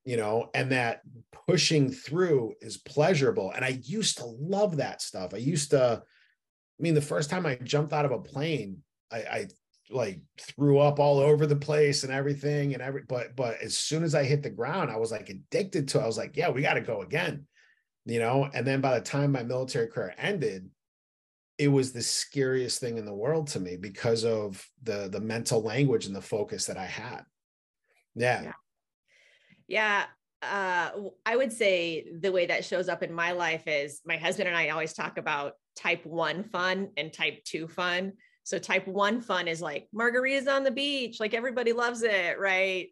you 0.04 0.16
know, 0.18 0.50
and 0.54 0.70
that 0.70 1.00
pushing 1.48 1.90
through 1.90 2.54
is 2.60 2.76
pleasurable. 2.76 3.52
And 3.54 3.64
I 3.64 3.80
used 3.84 4.18
to 4.18 4.26
love 4.26 4.76
that 4.76 5.00
stuff. 5.00 5.32
I 5.34 5.38
used 5.38 5.70
to, 5.70 6.02
I 6.02 6.82
mean, 6.82 6.94
the 6.94 7.00
first 7.00 7.30
time 7.30 7.46
I 7.46 7.56
jumped 7.56 7.92
out 7.92 8.04
of 8.04 8.12
a 8.12 8.18
plane, 8.18 8.82
I, 9.10 9.16
I 9.16 9.46
like 9.90 10.20
threw 10.40 10.78
up 10.78 10.98
all 10.98 11.18
over 11.18 11.46
the 11.46 11.56
place 11.56 12.04
and 12.04 12.12
everything 12.12 12.72
and 12.72 12.82
every 12.82 13.02
but 13.06 13.36
but 13.36 13.60
as 13.60 13.76
soon 13.76 14.02
as 14.02 14.14
I 14.14 14.24
hit 14.24 14.42
the 14.42 14.50
ground, 14.50 14.90
I 14.90 14.96
was 14.96 15.12
like 15.12 15.28
addicted 15.28 15.88
to 15.88 15.98
it. 16.00 16.02
I 16.02 16.06
was 16.06 16.18
like, 16.18 16.36
yeah, 16.36 16.50
we 16.50 16.62
got 16.62 16.74
to 16.74 16.80
go 16.80 17.02
again. 17.02 17.46
You 18.06 18.18
know, 18.18 18.50
and 18.52 18.66
then 18.66 18.82
by 18.82 18.98
the 18.98 19.04
time 19.04 19.32
my 19.32 19.42
military 19.42 19.86
career 19.86 20.14
ended, 20.18 20.68
it 21.58 21.68
was 21.68 21.92
the 21.92 22.02
scariest 22.02 22.80
thing 22.80 22.98
in 22.98 23.04
the 23.04 23.14
world 23.14 23.46
to 23.48 23.60
me 23.60 23.76
because 23.76 24.24
of 24.24 24.66
the 24.82 25.08
the 25.10 25.20
mental 25.20 25.62
language 25.62 26.06
and 26.06 26.16
the 26.16 26.20
focus 26.20 26.66
that 26.66 26.76
I 26.76 26.86
had. 26.86 27.22
yeah. 28.14 28.42
yeah 28.42 28.52
yeah. 29.66 30.04
Uh, 30.42 30.90
I 31.24 31.36
would 31.36 31.52
say 31.52 32.06
the 32.20 32.30
way 32.30 32.46
that 32.46 32.64
shows 32.64 32.88
up 32.88 33.02
in 33.02 33.12
my 33.12 33.32
life 33.32 33.66
is 33.66 34.02
my 34.04 34.16
husband 34.16 34.48
and 34.48 34.56
I 34.56 34.68
always 34.68 34.92
talk 34.92 35.16
about 35.16 35.54
type 35.74 36.04
one 36.04 36.44
fun 36.44 36.90
and 36.96 37.12
type 37.12 37.42
two 37.44 37.66
fun. 37.66 38.12
So, 38.44 38.58
type 38.58 38.86
one 38.86 39.22
fun 39.22 39.48
is 39.48 39.62
like 39.62 39.88
margaritas 39.94 40.48
on 40.48 40.64
the 40.64 40.70
beach, 40.70 41.18
like 41.18 41.32
everybody 41.32 41.72
loves 41.72 42.02
it, 42.02 42.38
right? 42.38 42.88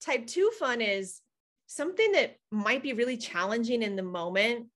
Type 0.00 0.26
two 0.26 0.50
fun 0.58 0.80
is 0.80 1.20
something 1.66 2.12
that 2.12 2.36
might 2.50 2.82
be 2.82 2.94
really 2.94 3.18
challenging 3.18 3.82
in 3.82 3.96
the 3.96 4.02
moment, 4.02 4.66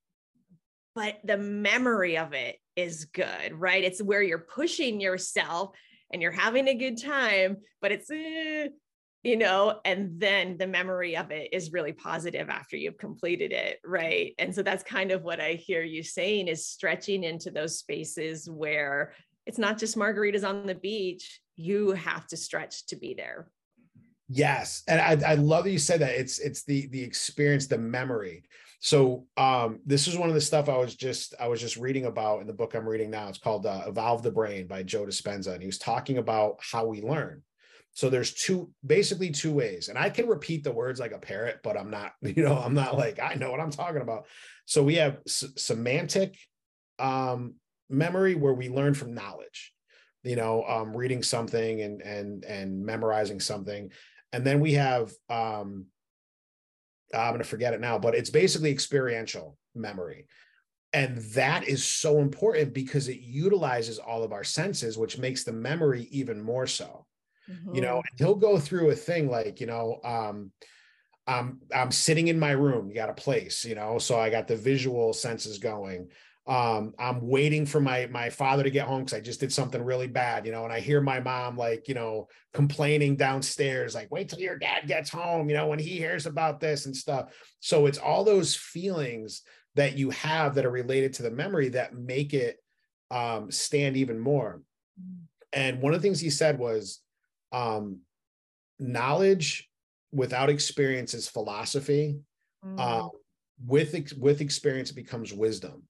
but 0.98 1.14
the 1.22 1.36
memory 1.36 2.18
of 2.18 2.32
it 2.32 2.56
is 2.74 3.04
good, 3.04 3.52
right? 3.52 3.84
It's 3.84 4.02
where 4.02 4.20
you're 4.20 4.40
pushing 4.40 5.00
yourself 5.00 5.70
and 6.12 6.20
you're 6.20 6.32
having 6.32 6.66
a 6.66 6.74
good 6.74 7.00
time, 7.00 7.58
but 7.80 7.92
it's 7.92 8.10
eh, 8.10 8.66
you 9.22 9.36
know 9.36 9.78
and 9.84 10.20
then 10.20 10.56
the 10.58 10.66
memory 10.66 11.16
of 11.16 11.30
it 11.30 11.50
is 11.52 11.72
really 11.72 11.92
positive 11.92 12.48
after 12.48 12.76
you've 12.76 12.98
completed 12.98 13.52
it 13.52 13.78
right? 13.84 14.34
And 14.40 14.52
so 14.52 14.62
that's 14.62 14.82
kind 14.82 15.12
of 15.12 15.22
what 15.22 15.40
i 15.40 15.52
hear 15.52 15.82
you 15.82 16.02
saying 16.02 16.48
is 16.48 16.66
stretching 16.66 17.22
into 17.22 17.52
those 17.52 17.78
spaces 17.78 18.50
where 18.50 19.12
it's 19.46 19.58
not 19.58 19.78
just 19.78 19.96
margaritas 19.96 20.46
on 20.48 20.66
the 20.66 20.74
beach. 20.74 21.40
You 21.56 21.92
have 21.92 22.26
to 22.28 22.36
stretch 22.36 22.86
to 22.86 22.96
be 22.96 23.14
there. 23.14 23.50
Yes. 24.28 24.82
And 24.88 25.00
i, 25.00 25.30
I 25.32 25.34
love 25.34 25.64
that 25.64 25.70
you 25.70 25.78
said 25.78 26.00
that. 26.00 26.16
It's 26.16 26.40
it's 26.40 26.64
the 26.64 26.88
the 26.88 27.02
experience 27.02 27.68
the 27.68 27.78
memory 27.78 28.42
so 28.80 29.26
um 29.36 29.80
this 29.84 30.06
is 30.06 30.16
one 30.16 30.28
of 30.28 30.34
the 30.34 30.40
stuff 30.40 30.68
i 30.68 30.76
was 30.76 30.94
just 30.94 31.34
i 31.40 31.48
was 31.48 31.60
just 31.60 31.76
reading 31.76 32.06
about 32.06 32.40
in 32.40 32.46
the 32.46 32.52
book 32.52 32.74
i'm 32.74 32.88
reading 32.88 33.10
now 33.10 33.28
it's 33.28 33.38
called 33.38 33.66
uh, 33.66 33.82
evolve 33.86 34.22
the 34.22 34.30
brain 34.30 34.66
by 34.66 34.82
joe 34.82 35.04
dispenza 35.04 35.52
and 35.52 35.60
he 35.60 35.66
was 35.66 35.78
talking 35.78 36.18
about 36.18 36.58
how 36.60 36.86
we 36.86 37.02
learn 37.02 37.42
so 37.98 38.08
there's 38.08 38.32
two, 38.32 38.70
basically 38.86 39.30
two 39.30 39.52
ways. 39.52 39.88
And 39.88 39.98
I 39.98 40.08
can 40.08 40.28
repeat 40.28 40.62
the 40.62 40.70
words 40.70 41.00
like 41.00 41.10
a 41.10 41.18
parrot, 41.18 41.58
but 41.64 41.76
I'm 41.76 41.90
not, 41.90 42.12
you 42.22 42.44
know, 42.44 42.56
I'm 42.56 42.74
not 42.74 42.96
like, 42.96 43.18
I 43.18 43.34
know 43.34 43.50
what 43.50 43.58
I'm 43.58 43.72
talking 43.72 44.02
about. 44.02 44.26
So 44.66 44.84
we 44.84 44.94
have 44.94 45.18
s- 45.26 45.52
semantic 45.56 46.38
um, 47.00 47.54
memory 47.90 48.36
where 48.36 48.54
we 48.54 48.68
learn 48.68 48.94
from 48.94 49.14
knowledge, 49.14 49.72
you 50.22 50.36
know, 50.36 50.62
um, 50.68 50.96
reading 50.96 51.24
something 51.24 51.80
and, 51.82 52.00
and, 52.02 52.44
and 52.44 52.86
memorizing 52.86 53.40
something. 53.40 53.90
And 54.32 54.46
then 54.46 54.60
we 54.60 54.74
have, 54.74 55.10
um, 55.28 55.86
I'm 57.14 57.30
going 57.30 57.38
to 57.42 57.48
forget 57.48 57.74
it 57.74 57.80
now, 57.80 57.98
but 57.98 58.14
it's 58.14 58.30
basically 58.30 58.70
experiential 58.70 59.56
memory. 59.74 60.26
And 60.92 61.18
that 61.34 61.68
is 61.68 61.84
so 61.84 62.18
important 62.18 62.72
because 62.72 63.08
it 63.08 63.20
utilizes 63.20 63.98
all 63.98 64.22
of 64.22 64.32
our 64.32 64.44
senses, 64.44 64.96
which 64.96 65.18
makes 65.18 65.44
the 65.44 65.52
memory 65.52 66.08
even 66.10 66.40
more 66.40 66.66
so 66.66 67.06
mm-hmm. 67.50 67.74
you 67.74 67.80
know 67.80 68.02
he'll 68.16 68.34
go 68.34 68.58
through 68.58 68.90
a 68.90 68.96
thing 68.96 69.30
like 69.30 69.60
you 69.60 69.66
know 69.66 69.98
um 70.04 70.50
i'm 71.26 71.60
i'm 71.74 71.90
sitting 71.90 72.28
in 72.28 72.38
my 72.38 72.52
room 72.52 72.88
you 72.88 72.94
got 72.94 73.10
a 73.10 73.14
place 73.14 73.64
you 73.64 73.74
know 73.74 73.98
so 73.98 74.18
i 74.18 74.30
got 74.30 74.48
the 74.48 74.56
visual 74.56 75.12
senses 75.12 75.58
going 75.58 76.08
um, 76.48 76.94
I'm 76.98 77.28
waiting 77.28 77.66
for 77.66 77.78
my 77.78 78.06
my 78.06 78.30
father 78.30 78.62
to 78.62 78.70
get 78.70 78.86
home 78.86 79.00
because 79.00 79.12
I 79.12 79.20
just 79.20 79.38
did 79.38 79.52
something 79.52 79.82
really 79.82 80.06
bad, 80.06 80.46
you 80.46 80.52
know, 80.52 80.64
and 80.64 80.72
I 80.72 80.80
hear 80.80 81.02
my 81.02 81.20
mom 81.20 81.58
like, 81.58 81.88
you 81.88 81.94
know, 81.94 82.28
complaining 82.54 83.16
downstairs, 83.16 83.94
like, 83.94 84.10
wait 84.10 84.30
till 84.30 84.40
your 84.40 84.58
dad 84.58 84.86
gets 84.86 85.10
home, 85.10 85.50
you 85.50 85.56
know, 85.56 85.66
when 85.66 85.78
he 85.78 85.98
hears 85.98 86.24
about 86.24 86.58
this 86.58 86.86
and 86.86 86.96
stuff. 86.96 87.34
So 87.60 87.84
it's 87.84 87.98
all 87.98 88.24
those 88.24 88.56
feelings 88.56 89.42
that 89.74 89.98
you 89.98 90.08
have 90.10 90.54
that 90.54 90.64
are 90.64 90.70
related 90.70 91.12
to 91.14 91.22
the 91.22 91.30
memory 91.30 91.68
that 91.68 91.94
make 91.94 92.32
it 92.32 92.56
um, 93.10 93.50
stand 93.50 93.98
even 93.98 94.18
more. 94.18 94.62
And 95.52 95.82
one 95.82 95.92
of 95.92 96.00
the 96.00 96.06
things 96.06 96.18
he 96.18 96.30
said 96.30 96.58
was 96.58 97.00
um, 97.52 98.00
knowledge 98.78 99.68
without 100.12 100.48
experience 100.48 101.12
is 101.12 101.28
philosophy. 101.28 102.20
Mm. 102.64 102.80
Um, 102.80 103.10
with 103.66 103.94
with 104.18 104.40
experience, 104.40 104.90
it 104.90 104.96
becomes 104.96 105.32
wisdom. 105.32 105.82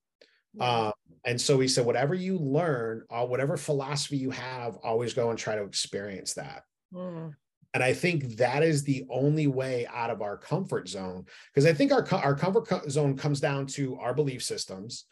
Um, 0.60 0.92
and 1.24 1.40
so 1.40 1.60
he 1.60 1.68
said, 1.68 1.86
whatever 1.86 2.14
you 2.14 2.38
learn, 2.38 3.04
uh, 3.10 3.26
whatever 3.26 3.56
philosophy 3.56 4.16
you 4.16 4.30
have, 4.30 4.76
always 4.76 5.14
go 5.14 5.30
and 5.30 5.38
try 5.38 5.56
to 5.56 5.64
experience 5.64 6.34
that. 6.34 6.62
Mm. 6.92 7.34
And 7.74 7.82
I 7.82 7.92
think 7.92 8.36
that 8.36 8.62
is 8.62 8.82
the 8.82 9.04
only 9.10 9.46
way 9.46 9.86
out 9.92 10.10
of 10.10 10.22
our 10.22 10.38
comfort 10.38 10.88
zone. 10.88 11.26
Because 11.52 11.66
I 11.66 11.74
think 11.74 11.92
our, 11.92 12.06
our 12.14 12.34
comfort 12.34 12.90
zone 12.90 13.16
comes 13.16 13.40
down 13.40 13.66
to 13.68 13.96
our 13.96 14.14
belief 14.14 14.42
systems, 14.42 15.04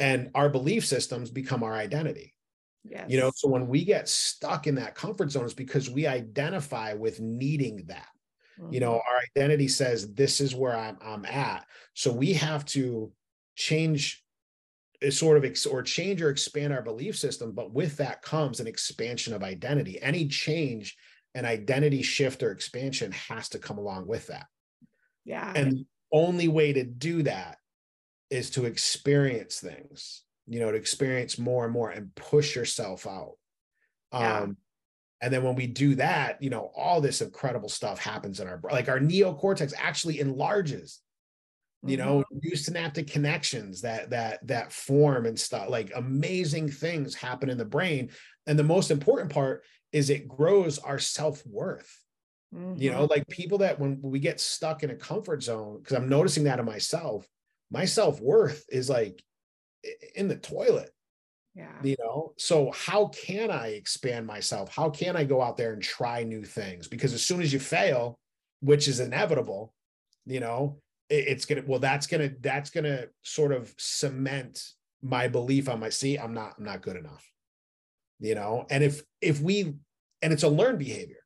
and 0.00 0.30
our 0.34 0.48
belief 0.48 0.84
systems 0.84 1.30
become 1.30 1.62
our 1.62 1.74
identity. 1.74 2.34
Yes. 2.84 3.04
You 3.08 3.20
know, 3.20 3.30
so 3.34 3.48
when 3.48 3.68
we 3.68 3.84
get 3.84 4.08
stuck 4.08 4.66
in 4.66 4.74
that 4.76 4.94
comfort 4.94 5.30
zone, 5.30 5.44
it's 5.44 5.54
because 5.54 5.90
we 5.90 6.06
identify 6.06 6.94
with 6.94 7.20
needing 7.20 7.84
that. 7.86 8.08
Mm-hmm. 8.58 8.72
You 8.72 8.80
know, 8.80 8.92
mm-hmm. 8.92 9.12
our 9.12 9.20
identity 9.36 9.68
says 9.68 10.12
this 10.14 10.40
is 10.40 10.54
where 10.54 10.76
I'm, 10.76 10.98
I'm 11.04 11.24
at. 11.26 11.66
So 11.94 12.12
we 12.12 12.32
have 12.32 12.64
to 12.66 13.12
change 13.54 14.24
sort 15.08 15.38
of 15.38 15.44
ex- 15.44 15.66
or 15.66 15.82
change 15.82 16.20
or 16.20 16.28
expand 16.28 16.72
our 16.72 16.82
belief 16.82 17.16
system 17.16 17.52
but 17.52 17.72
with 17.72 17.96
that 17.96 18.20
comes 18.20 18.60
an 18.60 18.66
expansion 18.66 19.32
of 19.32 19.42
identity. 19.42 20.00
Any 20.02 20.28
change 20.28 20.96
an 21.34 21.44
identity 21.44 22.02
shift 22.02 22.42
or 22.42 22.50
expansion 22.50 23.12
has 23.12 23.48
to 23.50 23.58
come 23.58 23.78
along 23.78 24.06
with 24.06 24.26
that. 24.26 24.46
Yeah. 25.24 25.52
And 25.54 25.72
the 25.72 25.86
only 26.12 26.48
way 26.48 26.72
to 26.72 26.84
do 26.84 27.22
that 27.22 27.58
is 28.30 28.50
to 28.50 28.64
experience 28.64 29.60
things 29.60 30.22
you 30.46 30.60
know 30.60 30.70
to 30.70 30.76
experience 30.76 31.38
more 31.38 31.64
and 31.64 31.72
more 31.72 31.90
and 31.90 32.14
push 32.14 32.54
yourself 32.54 33.06
out. 33.06 33.34
Yeah. 34.12 34.40
um 34.40 34.56
and 35.22 35.32
then 35.32 35.42
when 35.42 35.54
we 35.54 35.66
do 35.66 35.94
that 35.96 36.42
you 36.42 36.50
know 36.50 36.70
all 36.76 37.00
this 37.00 37.20
incredible 37.20 37.68
stuff 37.68 37.98
happens 37.98 38.40
in 38.40 38.48
our 38.48 38.60
like 38.70 38.88
our 38.88 38.98
neocortex 38.98 39.72
actually 39.78 40.18
enlarges 40.20 41.00
you 41.82 41.96
mm-hmm. 41.96 42.06
know 42.06 42.24
new 42.30 42.56
synaptic 42.56 43.10
connections 43.10 43.80
that 43.80 44.10
that 44.10 44.46
that 44.46 44.72
form 44.72 45.26
and 45.26 45.38
stuff 45.38 45.68
like 45.68 45.90
amazing 45.96 46.68
things 46.68 47.14
happen 47.14 47.48
in 47.48 47.58
the 47.58 47.64
brain 47.64 48.10
and 48.46 48.58
the 48.58 48.64
most 48.64 48.90
important 48.90 49.32
part 49.32 49.64
is 49.92 50.10
it 50.10 50.28
grows 50.28 50.78
our 50.78 50.98
self-worth 50.98 51.98
mm-hmm. 52.54 52.80
you 52.80 52.90
know 52.90 53.02
mm-hmm. 53.02 53.10
like 53.10 53.26
people 53.28 53.58
that 53.58 53.78
when 53.78 53.98
we 54.02 54.18
get 54.18 54.40
stuck 54.40 54.82
in 54.82 54.90
a 54.90 54.96
comfort 54.96 55.42
zone 55.42 55.78
because 55.78 55.96
i'm 55.96 56.08
noticing 56.08 56.44
that 56.44 56.58
in 56.58 56.64
myself 56.64 57.26
my 57.70 57.84
self-worth 57.84 58.64
is 58.70 58.90
like 58.90 59.22
in 60.14 60.28
the 60.28 60.36
toilet 60.36 60.90
yeah 61.54 61.72
you 61.82 61.96
know 61.98 62.32
so 62.36 62.70
how 62.72 63.06
can 63.06 63.50
i 63.50 63.68
expand 63.68 64.26
myself 64.26 64.74
how 64.74 64.90
can 64.90 65.16
i 65.16 65.24
go 65.24 65.40
out 65.40 65.56
there 65.56 65.72
and 65.72 65.82
try 65.82 66.22
new 66.22 66.44
things 66.44 66.86
because 66.86 67.14
as 67.14 67.24
soon 67.24 67.40
as 67.40 67.52
you 67.52 67.58
fail 67.58 68.18
which 68.60 68.86
is 68.86 69.00
inevitable 69.00 69.72
you 70.26 70.40
know 70.40 70.78
it's 71.10 71.44
gonna 71.44 71.62
well 71.66 71.80
that's 71.80 72.06
gonna 72.06 72.30
that's 72.40 72.70
gonna 72.70 73.06
sort 73.22 73.52
of 73.52 73.74
cement 73.78 74.72
my 75.02 75.28
belief 75.28 75.68
on 75.68 75.80
my 75.80 75.88
see 75.88 76.16
i'm 76.16 76.32
not 76.32 76.54
i'm 76.58 76.64
not 76.64 76.82
good 76.82 76.96
enough 76.96 77.30
you 78.20 78.34
know? 78.34 78.66
And 78.70 78.84
if 78.84 79.02
if 79.20 79.40
we 79.40 79.74
and 80.22 80.32
it's 80.32 80.42
a 80.42 80.48
learned 80.48 80.78
behavior 80.78 81.16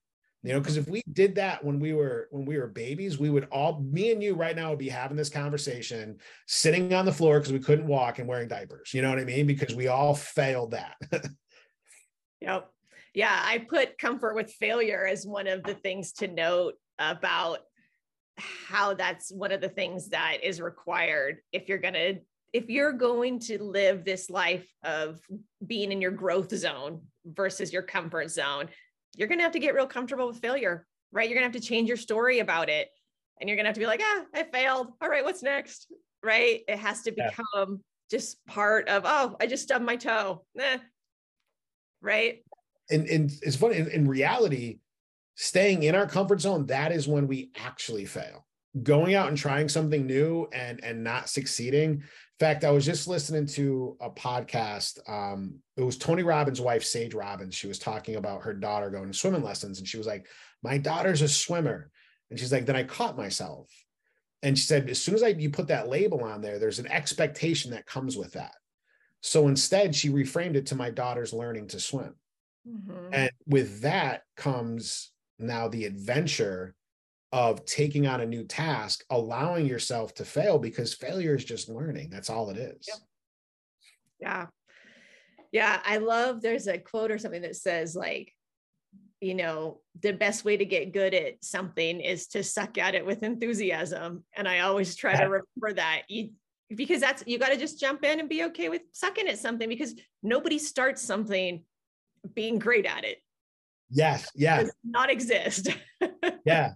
you 0.42 0.52
know 0.52 0.60
because 0.60 0.76
if 0.76 0.88
we 0.88 1.02
did 1.12 1.34
that 1.34 1.64
when 1.64 1.80
we 1.80 1.92
were 1.92 2.28
when 2.30 2.44
we 2.44 2.56
were 2.56 2.68
babies 2.68 3.18
we 3.18 3.30
would 3.30 3.48
all 3.50 3.80
me 3.80 4.12
and 4.12 4.22
you 4.22 4.34
right 4.34 4.54
now 4.54 4.70
would 4.70 4.78
be 4.78 4.88
having 4.88 5.16
this 5.16 5.30
conversation 5.30 6.16
sitting 6.46 6.94
on 6.94 7.04
the 7.04 7.12
floor 7.12 7.38
because 7.38 7.52
we 7.52 7.58
couldn't 7.58 7.86
walk 7.86 8.18
and 8.18 8.28
wearing 8.28 8.46
diapers 8.46 8.94
you 8.94 9.02
know 9.02 9.10
what 9.10 9.18
i 9.18 9.24
mean? 9.24 9.46
Because 9.46 9.74
we 9.74 9.88
all 9.88 10.14
failed 10.14 10.70
that. 10.72 10.96
Yep. 12.40 12.70
Yeah 13.14 13.42
i 13.42 13.58
put 13.58 13.96
comfort 13.96 14.34
with 14.34 14.52
failure 14.52 15.06
as 15.06 15.26
one 15.26 15.46
of 15.46 15.62
the 15.62 15.74
things 15.74 16.12
to 16.14 16.28
note 16.28 16.74
about 16.98 17.60
how 18.38 18.94
that's 18.94 19.30
one 19.30 19.52
of 19.52 19.60
the 19.60 19.68
things 19.68 20.08
that 20.08 20.38
is 20.42 20.60
required 20.60 21.38
if 21.52 21.68
you're 21.68 21.78
going 21.78 21.94
to 21.94 22.18
if 22.52 22.68
you're 22.68 22.92
going 22.92 23.40
to 23.40 23.62
live 23.62 24.04
this 24.04 24.30
life 24.30 24.66
of 24.84 25.20
being 25.66 25.90
in 25.90 26.00
your 26.00 26.10
growth 26.10 26.54
zone 26.54 27.00
versus 27.24 27.72
your 27.72 27.82
comfort 27.82 28.30
zone 28.30 28.68
you're 29.16 29.28
going 29.28 29.38
to 29.38 29.44
have 29.44 29.52
to 29.52 29.60
get 29.60 29.74
real 29.74 29.86
comfortable 29.86 30.26
with 30.26 30.38
failure 30.38 30.86
right? 31.14 31.28
You're 31.30 31.38
going 31.38 31.50
to 31.50 31.56
have 31.56 31.62
to 31.62 31.66
change 31.66 31.88
your 31.88 31.96
story 31.96 32.40
about 32.40 32.68
it 32.68 32.88
and 33.40 33.48
you're 33.48 33.56
going 33.56 33.64
to 33.64 33.68
have 33.68 33.74
to 33.74 33.80
be 33.80 33.86
like 33.86 34.02
ah 34.02 34.24
i 34.34 34.42
failed. 34.42 34.88
All 35.00 35.08
right 35.08 35.24
what's 35.24 35.42
next? 35.42 35.90
Right? 36.22 36.60
It 36.68 36.78
has 36.78 37.02
to 37.02 37.12
become 37.12 37.34
yeah. 37.54 37.76
just 38.10 38.44
part 38.46 38.88
of 38.88 39.04
oh 39.06 39.36
i 39.40 39.46
just 39.46 39.62
stubbed 39.62 39.84
my 39.84 39.96
toe. 39.96 40.44
Eh. 40.58 40.78
right? 42.02 42.44
And 42.90 43.06
and 43.06 43.32
it's 43.42 43.56
funny 43.56 43.76
in, 43.76 43.88
in 43.88 44.08
reality 44.08 44.80
staying 45.34 45.82
in 45.82 45.94
our 45.94 46.06
comfort 46.06 46.40
zone, 46.40 46.66
that 46.66 46.92
is 46.92 47.08
when 47.08 47.26
we 47.26 47.50
actually 47.56 48.04
fail. 48.04 48.46
Going 48.82 49.14
out 49.14 49.28
and 49.28 49.36
trying 49.36 49.68
something 49.68 50.06
new 50.06 50.48
and 50.52 50.82
and 50.82 51.04
not 51.04 51.28
succeeding. 51.28 51.90
In 51.90 52.02
fact, 52.40 52.64
I 52.64 52.70
was 52.72 52.84
just 52.84 53.06
listening 53.06 53.46
to 53.46 53.96
a 54.00 54.10
podcast. 54.10 54.98
Um, 55.08 55.60
it 55.76 55.82
was 55.82 55.96
Tony 55.96 56.24
Robbins' 56.24 56.60
wife, 56.60 56.82
Sage 56.82 57.14
Robbins. 57.14 57.54
She 57.54 57.68
was 57.68 57.78
talking 57.78 58.16
about 58.16 58.42
her 58.42 58.52
daughter 58.52 58.90
going 58.90 59.12
to 59.12 59.16
swimming 59.16 59.44
lessons, 59.44 59.78
and 59.78 59.86
she 59.86 59.96
was 59.96 60.08
like, 60.08 60.26
"My 60.62 60.76
daughter's 60.76 61.22
a 61.22 61.28
swimmer," 61.28 61.90
and 62.30 62.38
she's 62.38 62.52
like, 62.52 62.66
"Then 62.66 62.74
I 62.74 62.82
caught 62.82 63.16
myself." 63.16 63.70
And 64.44 64.58
she 64.58 64.66
said, 64.66 64.90
as 64.90 65.00
soon 65.00 65.14
as 65.14 65.22
I 65.22 65.28
you 65.28 65.48
put 65.48 65.68
that 65.68 65.88
label 65.88 66.22
on 66.22 66.42
there, 66.42 66.58
there's 66.58 66.78
an 66.78 66.92
expectation 66.92 67.70
that 67.70 67.86
comes 67.86 68.14
with 68.14 68.32
that. 68.34 68.52
So 69.22 69.48
instead, 69.48 69.96
she 69.96 70.10
reframed 70.10 70.54
it 70.54 70.66
to 70.66 70.74
my 70.74 70.90
daughter's 70.90 71.32
learning 71.32 71.68
to 71.68 71.80
swim. 71.80 72.14
Mm-hmm. 72.68 73.14
And 73.14 73.30
with 73.46 73.80
that 73.80 74.22
comes 74.36 75.12
now 75.38 75.68
the 75.68 75.84
adventure 75.84 76.74
of 77.32 77.64
taking 77.64 78.06
on 78.06 78.20
a 78.20 78.26
new 78.26 78.44
task, 78.44 79.04
allowing 79.10 79.66
yourself 79.66 80.14
to 80.14 80.24
fail 80.24 80.58
because 80.58 80.94
failure 80.94 81.34
is 81.34 81.44
just 81.44 81.68
learning. 81.68 82.08
That's 82.08 82.30
all 82.30 82.50
it 82.50 82.56
is. 82.56 82.86
Yep. 82.86 82.98
Yeah. 84.20 84.46
Yeah. 85.50 85.80
I 85.84 85.96
love 85.96 86.42
there's 86.42 86.68
a 86.68 86.78
quote 86.78 87.10
or 87.10 87.18
something 87.18 87.42
that 87.42 87.56
says, 87.56 87.96
like, 87.96 88.32
you 89.20 89.34
know, 89.34 89.80
the 90.00 90.12
best 90.12 90.44
way 90.44 90.56
to 90.56 90.64
get 90.64 90.92
good 90.92 91.12
at 91.12 91.42
something 91.42 92.00
is 92.00 92.28
to 92.28 92.44
suck 92.44 92.78
at 92.78 92.94
it 92.94 93.04
with 93.04 93.22
enthusiasm. 93.22 94.22
And 94.36 94.46
I 94.46 94.60
always 94.60 94.94
try 94.94 95.16
to 95.16 95.24
remember 95.58 95.74
that. 95.74 96.02
You, 96.08 96.30
because 96.68 97.00
that's 97.00 97.24
you 97.26 97.38
got 97.38 97.50
to 97.50 97.56
just 97.56 97.80
jump 97.80 98.04
in 98.04 98.20
and 98.20 98.28
be 98.28 98.44
okay 98.44 98.68
with 98.68 98.82
sucking 98.92 99.28
at 99.28 99.38
something 99.38 99.68
because 99.68 99.94
nobody 100.22 100.58
starts 100.58 101.02
something 101.02 101.64
being 102.32 102.58
great 102.58 102.86
at 102.86 103.04
it 103.04 103.18
Yes. 103.94 104.28
Yeah. 104.34 104.64
not 104.82 105.10
exist. 105.10 105.68
yeah. 106.44 106.72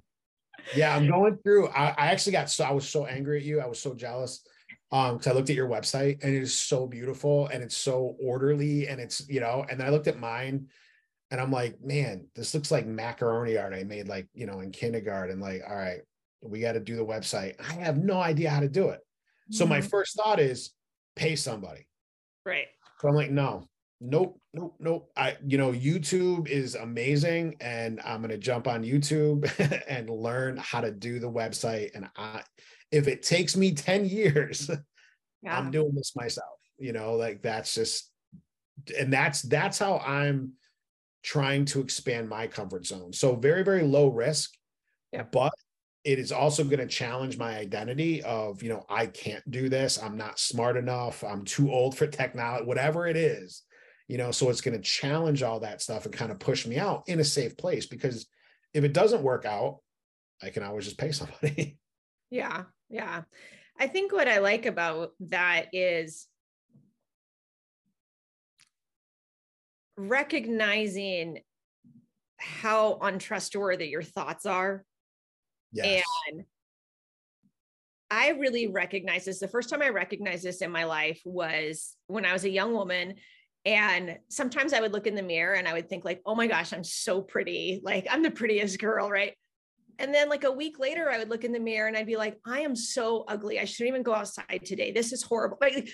Yeah. 0.75 0.97
I'm 0.97 1.09
going 1.09 1.39
through. 1.45 1.69
I, 1.69 1.89
I, 1.99 2.07
actually 2.07 2.33
got 2.33 2.49
so 2.49 2.65
I 2.65 2.71
was 2.71 2.89
so 2.89 3.07
angry 3.07 3.39
at 3.39 3.45
you. 3.45 3.61
I 3.61 3.67
was 3.67 3.81
so 3.81 3.95
jealous. 3.95 4.47
Um, 4.91 5.19
because 5.19 5.27
I 5.27 5.35
looked 5.35 5.51
at 5.51 5.57
your 5.57 5.69
website 5.69 6.23
and 6.23 6.35
it 6.35 6.41
is 6.41 6.55
so 6.55 6.87
beautiful 6.87 7.49
and 7.49 7.63
it's 7.63 7.77
so 7.77 8.17
orderly 8.23 8.89
and 8.89 9.01
it's, 9.01 9.29
you 9.29 9.41
know, 9.41 9.67
and 9.69 9.79
then 9.79 9.87
I 9.87 9.91
looked 9.91 10.07
at 10.07 10.19
mine 10.19 10.69
and 11.31 11.41
I'm 11.41 11.51
like, 11.51 11.77
man, 11.83 12.27
this 12.35 12.55
looks 12.55 12.71
like 12.71 12.87
macaroni 12.87 13.59
art 13.59 13.75
I 13.75 13.85
made 13.85 14.09
like, 14.09 14.29
you 14.33 14.47
know, 14.47 14.61
in 14.61 14.71
kindergarten. 14.71 15.41
Like, 15.41 15.63
all 15.69 15.77
right, 15.77 16.01
we 16.41 16.61
got 16.61 16.73
to 16.73 16.81
do 16.81 16.97
the 16.97 17.05
website. 17.05 17.57
I 17.61 17.75
have 17.75 17.99
no 17.99 18.19
idea 18.19 18.49
how 18.49 18.61
to 18.61 18.69
do 18.69 18.89
it. 18.89 19.01
So 19.51 19.65
mm-hmm. 19.65 19.75
my 19.75 19.81
first 19.83 20.17
thought 20.17 20.41
is 20.41 20.71
pay 21.17 21.37
somebody. 21.37 21.87
Right. 22.47 22.67
So 23.01 23.09
I'm 23.09 23.15
like, 23.15 23.31
no, 23.31 23.69
nope 24.01 24.41
nope 24.55 24.77
nope. 24.79 25.11
I 25.17 25.37
you 25.45 25.59
know 25.59 25.73
youtube 25.73 26.49
is 26.49 26.77
amazing 26.77 27.57
and 27.61 28.01
i'm 28.05 28.21
going 28.21 28.31
to 28.31 28.39
jump 28.39 28.69
on 28.69 28.85
youtube 28.85 29.51
and 29.89 30.09
learn 30.09 30.57
how 30.57 30.81
to 30.81 30.93
do 30.93 31.19
the 31.19 31.31
website 31.31 31.91
and 31.95 32.09
i 32.17 32.43
if 32.93 33.09
it 33.09 33.23
takes 33.23 33.57
me 33.57 33.73
10 33.73 34.05
years 34.05 34.71
yeah. 35.43 35.59
i'm 35.59 35.71
doing 35.71 35.95
this 35.95 36.15
myself 36.15 36.59
you 36.79 36.93
know 36.93 37.15
like 37.15 37.43
that's 37.43 37.75
just 37.75 38.11
and 38.99 39.13
that's 39.13 39.43
that's 39.43 39.79
how 39.79 39.99
i'm 39.99 40.53
trying 41.23 41.65
to 41.67 41.81
expand 41.81 42.29
my 42.29 42.47
comfort 42.47 42.87
zone. 42.87 43.13
So 43.13 43.35
very 43.35 43.63
very 43.65 43.83
low 43.83 44.09
risk 44.09 44.55
yeah. 45.13 45.25
but 45.25 45.53
it 46.05 46.19
is 46.19 46.31
also 46.33 46.65
going 46.65 46.79
to 46.79 46.87
challenge 46.87 47.37
my 47.37 47.57
identity 47.59 48.23
of 48.23 48.63
you 48.63 48.69
know 48.69 48.85
i 48.89 49.07
can't 49.07 49.49
do 49.51 49.69
this. 49.69 50.01
I'm 50.03 50.17
not 50.17 50.39
smart 50.39 50.77
enough. 50.77 51.25
I'm 51.25 51.45
too 51.45 51.73
old 51.73 51.99
for 51.99 52.07
technology 52.07 52.65
whatever 52.65 53.07
it 53.07 53.17
is 53.17 53.63
you 54.09 54.17
know 54.19 54.31
so 54.31 54.49
it's 54.51 54.63
going 54.63 54.77
to 54.77 54.83
challenge 54.83 55.43
all 55.43 55.61
that 55.61 55.81
stuff 55.81 56.05
and 56.05 56.15
kind 56.15 56.33
of 56.33 56.39
push 56.39 56.67
me 56.67 56.79
out 56.79 57.05
in 57.07 57.21
a 57.21 57.25
safe 57.25 57.57
place 57.57 57.87
because 57.87 58.27
if 58.75 58.83
it 58.83 58.93
doesn't 58.93 59.23
work 59.23 59.45
out 59.45 59.79
i 60.43 60.51
can 60.51 60.63
always 60.63 60.87
just 60.87 60.99
pay 60.99 61.13
somebody 61.13 61.79
yeah 62.31 62.65
yeah 62.89 63.23
i 63.79 63.87
think 63.87 64.13
what 64.13 64.27
i 64.27 64.39
like 64.39 64.67
about 64.67 65.13
that 65.21 65.67
is 65.73 66.27
recognizing 69.97 71.41
how 72.39 72.99
untrustworthy 73.03 73.89
your 73.89 74.03
thoughts 74.03 74.47
are 74.47 74.85
yes. 75.73 76.05
and 76.31 76.45
I 78.11 78.31
really 78.31 78.69
recognize 78.69 79.27
this. 79.27 79.39
The 79.39 79.49
first 79.49 79.69
time 79.69 79.83
I 79.83 79.91
recognized 79.91 80.43
this 80.43 80.63
in 80.63 80.71
my 80.71 80.85
life 80.85 81.21
was 81.27 81.95
when 82.07 82.25
I 82.25 82.33
was 82.33 82.45
a 82.45 82.51
young 82.51 82.73
woman 82.73 83.17
and 83.69 84.19
sometimes 84.31 84.73
I 84.73 84.81
would 84.81 84.95
look 84.95 85.07
in 85.07 85.15
the 85.15 85.23
mirror 85.23 85.53
and 85.53 85.69
I 85.69 85.75
would 85.75 85.91
think, 85.91 86.03
like, 86.03 86.23
oh 86.25 86.35
my 86.35 86.47
gosh, 86.47 86.73
I'm 86.73 86.83
so 86.83 87.21
pretty. 87.21 87.83
Like, 87.85 88.07
I'm 88.11 88.23
the 88.23 88.31
prettiest 88.31 88.79
girl, 88.79 89.11
right? 89.11 89.35
And 89.99 90.15
then, 90.15 90.31
like, 90.31 90.45
a 90.45 90.51
week 90.51 90.79
later, 90.79 91.11
I 91.11 91.19
would 91.19 91.29
look 91.29 91.45
in 91.45 91.53
the 91.53 91.61
mirror 91.61 91.87
and 91.87 91.95
I'd 91.95 92.07
be 92.07 92.17
like, 92.17 92.39
I 92.47 92.61
am 92.61 92.75
so 92.75 93.27
ugly. 93.29 93.61
I 93.61 93.67
shouldn't 93.67 93.91
even 93.91 94.03
go 94.03 94.15
outside 94.15 94.63
today. 94.65 94.91
This 94.91 95.13
is 95.13 95.23
horrible. 95.23 95.59
Like, 95.61 95.87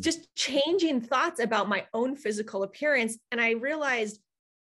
just 0.00 0.32
changing 0.36 1.00
thoughts 1.00 1.40
about 1.40 1.68
my 1.68 1.84
own 1.92 2.14
physical 2.14 2.62
appearance. 2.62 3.18
And 3.32 3.40
I 3.40 3.52
realized 3.54 4.20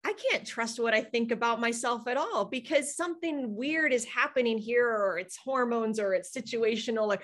I 0.03 0.13
can't 0.29 0.45
trust 0.45 0.77
what 0.77 0.93
I 0.93 1.03
think 1.03 1.31
about 1.31 1.61
myself 1.61 2.05
at 2.05 2.17
all 2.17 2.43
because 2.43 2.97
something 2.97 3.55
weird 3.55 3.93
is 3.93 4.03
happening 4.03 4.57
here, 4.57 4.89
or 4.89 5.17
it's 5.19 5.37
hormones, 5.37 6.01
or 6.01 6.13
it's 6.13 6.35
situational. 6.35 7.15
Or, 7.15 7.19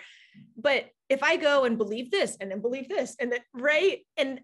but 0.55 0.85
if 1.09 1.21
I 1.21 1.35
go 1.35 1.65
and 1.65 1.77
believe 1.77 2.11
this, 2.11 2.37
and 2.39 2.49
then 2.49 2.61
believe 2.61 2.87
this, 2.87 3.17
and 3.19 3.29
then 3.29 3.41
right, 3.53 3.99
and 4.15 4.39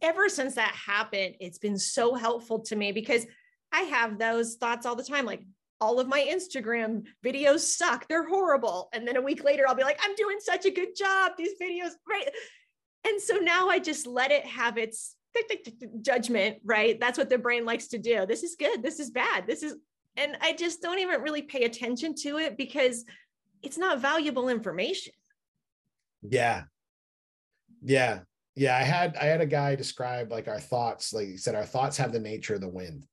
ever 0.00 0.28
since 0.28 0.54
that 0.54 0.74
happened, 0.74 1.36
it's 1.40 1.58
been 1.58 1.78
so 1.78 2.14
helpful 2.14 2.60
to 2.60 2.76
me 2.76 2.92
because 2.92 3.26
I 3.72 3.82
have 3.82 4.18
those 4.18 4.56
thoughts 4.56 4.86
all 4.86 4.96
the 4.96 5.02
time, 5.02 5.26
like 5.26 5.42
all 5.80 6.00
of 6.00 6.08
my 6.08 6.20
Instagram 6.20 7.04
videos 7.24 7.60
suck, 7.60 8.08
they're 8.08 8.26
horrible, 8.26 8.88
and 8.92 9.06
then 9.06 9.16
a 9.16 9.22
week 9.22 9.44
later 9.44 9.64
I'll 9.68 9.74
be 9.74 9.84
like, 9.84 10.00
I'm 10.02 10.14
doing 10.16 10.38
such 10.40 10.64
a 10.66 10.70
good 10.70 10.96
job, 10.96 11.32
these 11.36 11.52
videos, 11.60 11.90
right? 12.08 12.28
And 13.06 13.20
so 13.20 13.36
now 13.36 13.68
I 13.68 13.78
just 13.78 14.06
let 14.06 14.30
it 14.32 14.44
have 14.44 14.78
its 14.78 15.14
judgment, 16.02 16.58
right? 16.64 16.98
That's 16.98 17.18
what 17.18 17.30
the 17.30 17.38
brain 17.38 17.64
likes 17.64 17.88
to 17.88 17.98
do. 17.98 18.26
This 18.26 18.42
is 18.42 18.56
good. 18.58 18.82
This 18.82 18.98
is 18.98 19.10
bad. 19.10 19.46
This 19.46 19.62
is, 19.62 19.76
and 20.16 20.36
I 20.40 20.52
just 20.52 20.82
don't 20.82 20.98
even 20.98 21.20
really 21.20 21.42
pay 21.42 21.64
attention 21.64 22.14
to 22.22 22.38
it 22.38 22.56
because 22.56 23.04
it's 23.62 23.78
not 23.78 24.00
valuable 24.00 24.48
information. 24.48 25.12
Yeah. 26.22 26.64
Yeah. 27.82 28.20
Yeah. 28.58 28.76
I 28.76 28.82
had, 28.82 29.16
I 29.16 29.24
had 29.24 29.40
a 29.40 29.46
guy 29.46 29.74
describe 29.74 30.30
like 30.30 30.48
our 30.48 30.60
thoughts, 30.60 31.12
like 31.12 31.28
he 31.28 31.36
said, 31.36 31.54
our 31.54 31.64
thoughts 31.64 31.96
have 31.96 32.12
the 32.12 32.20
nature 32.20 32.54
of 32.54 32.60
the 32.60 32.68
wind. 32.68 33.06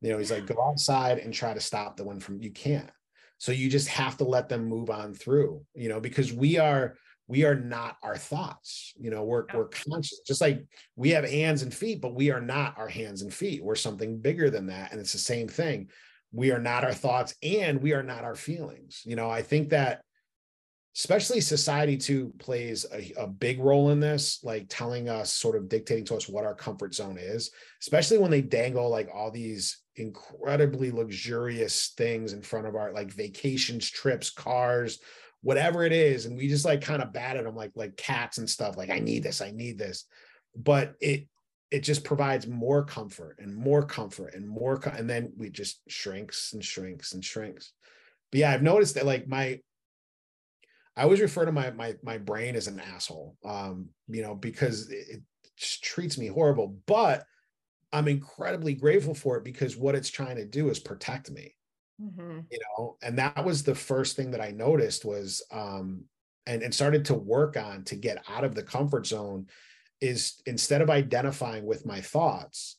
You 0.00 0.12
know, 0.12 0.18
he's 0.18 0.30
like, 0.30 0.46
go 0.46 0.62
outside 0.62 1.18
and 1.18 1.32
try 1.32 1.54
to 1.54 1.60
stop 1.60 1.96
the 1.96 2.04
wind 2.04 2.22
from, 2.22 2.42
you 2.42 2.50
can't. 2.50 2.90
So 3.38 3.52
you 3.52 3.68
just 3.68 3.88
have 3.88 4.16
to 4.18 4.24
let 4.24 4.48
them 4.48 4.66
move 4.66 4.90
on 4.90 5.14
through, 5.14 5.62
you 5.74 5.88
know, 5.88 6.00
because 6.00 6.32
we 6.32 6.58
are, 6.58 6.96
we 7.28 7.44
are 7.44 7.54
not 7.54 7.96
our 8.02 8.16
thoughts 8.16 8.92
you 8.98 9.10
know 9.10 9.24
we're, 9.24 9.44
we're 9.54 9.68
conscious 9.68 10.20
just 10.26 10.40
like 10.40 10.64
we 10.94 11.10
have 11.10 11.28
hands 11.28 11.62
and 11.62 11.74
feet 11.74 12.00
but 12.00 12.14
we 12.14 12.30
are 12.30 12.40
not 12.40 12.76
our 12.78 12.88
hands 12.88 13.22
and 13.22 13.32
feet 13.32 13.62
we're 13.62 13.74
something 13.74 14.18
bigger 14.18 14.50
than 14.50 14.66
that 14.66 14.92
and 14.92 15.00
it's 15.00 15.12
the 15.12 15.18
same 15.18 15.48
thing 15.48 15.88
we 16.32 16.50
are 16.50 16.58
not 16.58 16.84
our 16.84 16.94
thoughts 16.94 17.34
and 17.42 17.80
we 17.82 17.92
are 17.92 18.02
not 18.02 18.24
our 18.24 18.34
feelings 18.34 19.02
you 19.04 19.16
know 19.16 19.30
i 19.30 19.42
think 19.42 19.70
that 19.70 20.02
especially 20.96 21.40
society 21.40 21.96
too 21.96 22.32
plays 22.38 22.86
a, 22.92 23.12
a, 23.18 23.26
big 23.26 23.60
role 23.60 23.90
in 23.90 24.00
this 24.00 24.40
like 24.42 24.66
telling 24.68 25.08
us 25.08 25.32
sort 25.32 25.54
of 25.54 25.68
dictating 25.68 26.04
to 26.04 26.16
us 26.16 26.28
what 26.28 26.44
our 26.44 26.54
comfort 26.54 26.94
zone 26.94 27.18
is 27.20 27.50
especially 27.82 28.16
when 28.16 28.30
they 28.30 28.40
dangle 28.40 28.88
like 28.88 29.08
all 29.14 29.30
these 29.30 29.82
incredibly 29.96 30.90
luxurious 30.90 31.92
things 31.96 32.32
in 32.32 32.40
front 32.40 32.66
of 32.66 32.74
our 32.74 32.92
like 32.92 33.10
vacations 33.10 33.90
trips 33.90 34.30
cars 34.30 34.98
whatever 35.46 35.84
it 35.84 35.92
is. 35.92 36.26
And 36.26 36.36
we 36.36 36.48
just 36.48 36.64
like 36.64 36.80
kind 36.80 37.00
of 37.00 37.12
bat 37.12 37.36
at 37.36 37.44
them 37.44 37.54
like 37.54 37.70
like 37.76 37.96
cats 37.96 38.38
and 38.38 38.50
stuff 38.50 38.76
like 38.76 38.90
i 38.90 38.98
need 38.98 39.22
this 39.22 39.40
i 39.40 39.52
need 39.52 39.78
this. 39.78 40.04
But 40.56 40.94
it 41.00 41.28
it 41.70 41.80
just 41.80 42.02
provides 42.02 42.48
more 42.48 42.84
comfort 42.84 43.38
and 43.38 43.54
more 43.54 43.84
comfort 43.84 44.34
and 44.34 44.48
more 44.48 44.80
and 44.86 45.08
then 45.08 45.32
we 45.36 45.50
just 45.50 45.80
shrinks 45.88 46.52
and 46.52 46.64
shrinks 46.64 47.12
and 47.12 47.24
shrinks. 47.24 47.72
But 48.32 48.40
yeah 48.40 48.50
i've 48.50 48.62
noticed 48.62 48.96
that 48.96 49.06
like 49.06 49.28
my 49.28 49.60
i 50.96 51.02
always 51.02 51.20
refer 51.20 51.44
to 51.44 51.52
my 51.52 51.70
my 51.72 51.94
my 52.02 52.18
brain 52.18 52.56
as 52.56 52.66
an 52.66 52.80
asshole 52.80 53.36
um 53.44 53.88
you 54.08 54.22
know 54.22 54.34
because 54.34 54.90
it, 54.90 55.06
it 55.08 55.22
just 55.56 55.82
treats 55.82 56.18
me 56.18 56.26
horrible 56.26 56.76
but 56.86 57.24
i'm 57.92 58.08
incredibly 58.08 58.74
grateful 58.74 59.14
for 59.14 59.36
it 59.36 59.44
because 59.44 59.76
what 59.76 59.94
it's 59.94 60.10
trying 60.10 60.36
to 60.36 60.44
do 60.44 60.68
is 60.68 60.78
protect 60.78 61.30
me 61.30 61.54
mm-hmm. 62.00 62.40
you 62.50 62.58
know 62.58 62.96
and 63.02 63.18
that 63.18 63.44
was 63.44 63.62
the 63.62 63.74
first 63.74 64.16
thing 64.16 64.30
that 64.30 64.40
i 64.40 64.50
noticed 64.50 65.04
was 65.04 65.42
um 65.52 66.04
and, 66.46 66.62
and 66.62 66.72
started 66.72 67.04
to 67.04 67.14
work 67.14 67.56
on 67.56 67.82
to 67.84 67.96
get 67.96 68.22
out 68.28 68.44
of 68.44 68.54
the 68.54 68.62
comfort 68.62 69.06
zone 69.06 69.46
is 70.00 70.40
instead 70.46 70.80
of 70.82 70.90
identifying 70.90 71.64
with 71.64 71.86
my 71.86 72.00
thoughts 72.00 72.76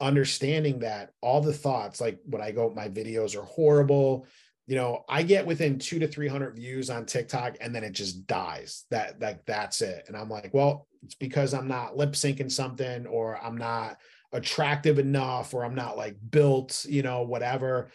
understanding 0.00 0.78
that 0.78 1.10
all 1.20 1.40
the 1.40 1.52
thoughts 1.52 2.00
like 2.00 2.18
when 2.24 2.40
i 2.40 2.50
go 2.50 2.72
my 2.74 2.88
videos 2.88 3.36
are 3.36 3.44
horrible 3.44 4.26
you 4.70 4.76
know 4.76 5.04
i 5.08 5.24
get 5.24 5.44
within 5.44 5.80
two 5.80 5.98
to 5.98 6.06
300 6.06 6.54
views 6.54 6.90
on 6.90 7.04
tiktok 7.04 7.56
and 7.60 7.74
then 7.74 7.82
it 7.82 7.90
just 7.90 8.24
dies. 8.28 8.84
That 8.92 9.18
that 9.18 9.44
that's 9.44 9.82
it. 9.82 10.04
And 10.06 10.16
i'm 10.16 10.30
like 10.30 10.54
well 10.54 10.86
it's 11.02 11.16
because 11.16 11.54
i'm 11.54 11.66
not 11.66 11.96
lip 11.96 12.12
syncing 12.12 12.52
something 12.52 13.04
or 13.08 13.36
i'm 13.44 13.58
not 13.58 13.98
attractive 14.32 15.00
enough 15.00 15.54
or 15.54 15.64
i'm 15.64 15.74
not 15.74 15.96
like 15.96 16.16
built 16.30 16.86
you 16.88 17.02
know 17.02 17.22
whatever. 17.22 17.90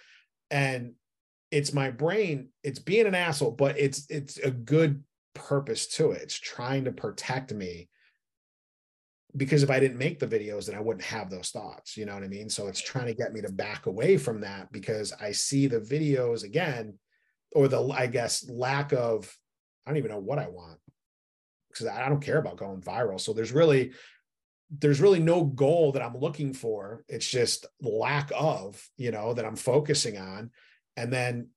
And 0.51 0.95
it's 1.49 1.71
my 1.71 1.91
brain 1.91 2.49
it's 2.61 2.79
being 2.79 3.07
an 3.07 3.15
asshole 3.15 3.51
but 3.51 3.79
it's 3.79 4.05
it's 4.09 4.37
a 4.37 4.51
good 4.51 5.01
purpose 5.33 5.87
to 5.87 6.11
it. 6.11 6.23
It's 6.23 6.37
trying 6.37 6.83
to 6.85 6.91
protect 6.91 7.53
me 7.53 7.87
because 9.37 9.63
if 9.63 9.69
i 9.69 9.79
didn't 9.79 9.97
make 9.97 10.19
the 10.19 10.27
videos 10.27 10.65
then 10.65 10.75
i 10.75 10.79
wouldn't 10.79 11.03
have 11.03 11.29
those 11.29 11.49
thoughts 11.49 11.97
you 11.97 12.05
know 12.05 12.13
what 12.13 12.23
i 12.23 12.27
mean 12.27 12.49
so 12.49 12.67
it's 12.67 12.81
trying 12.81 13.07
to 13.07 13.13
get 13.13 13.33
me 13.33 13.41
to 13.41 13.51
back 13.51 13.85
away 13.85 14.17
from 14.17 14.41
that 14.41 14.71
because 14.71 15.13
i 15.19 15.31
see 15.31 15.67
the 15.67 15.79
videos 15.79 16.43
again 16.43 16.97
or 17.53 17.67
the 17.67 17.81
i 17.89 18.07
guess 18.07 18.49
lack 18.49 18.91
of 18.93 19.35
i 19.85 19.89
don't 19.89 19.97
even 19.97 20.11
know 20.11 20.19
what 20.19 20.39
i 20.39 20.47
want 20.47 20.79
because 21.69 21.87
i 21.87 22.07
don't 22.07 22.23
care 22.23 22.37
about 22.37 22.57
going 22.57 22.81
viral 22.81 23.19
so 23.19 23.33
there's 23.33 23.51
really 23.51 23.91
there's 24.71 25.01
really 25.01 25.19
no 25.19 25.43
goal 25.43 25.91
that 25.91 26.01
I'm 26.01 26.17
looking 26.17 26.53
for. 26.53 27.03
It's 27.07 27.27
just 27.27 27.65
lack 27.81 28.31
of, 28.35 28.83
you 28.97 29.11
know, 29.11 29.33
that 29.33 29.45
I'm 29.45 29.55
focusing 29.55 30.17
on. 30.17 30.51
And 30.97 31.11
then 31.11 31.49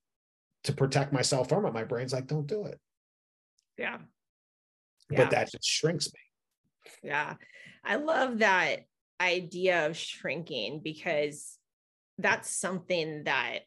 to 0.65 0.73
protect 0.73 1.13
myself 1.13 1.49
from 1.49 1.65
it, 1.65 1.73
my 1.73 1.85
brain's 1.85 2.13
like, 2.13 2.27
don't 2.27 2.47
do 2.47 2.67
it. 2.67 2.79
Yeah. 3.77 3.99
yeah. 5.11 5.17
But 5.17 5.31
that 5.31 5.51
just 5.51 5.65
shrinks 5.65 6.07
me. 6.13 6.21
Yeah. 7.03 7.35
I 7.85 7.97
love 7.97 8.39
that 8.39 8.81
idea 9.21 9.87
of 9.87 9.97
shrinking 9.97 10.81
because 10.83 11.59
that's 12.19 12.51
something 12.51 13.25
that 13.25 13.61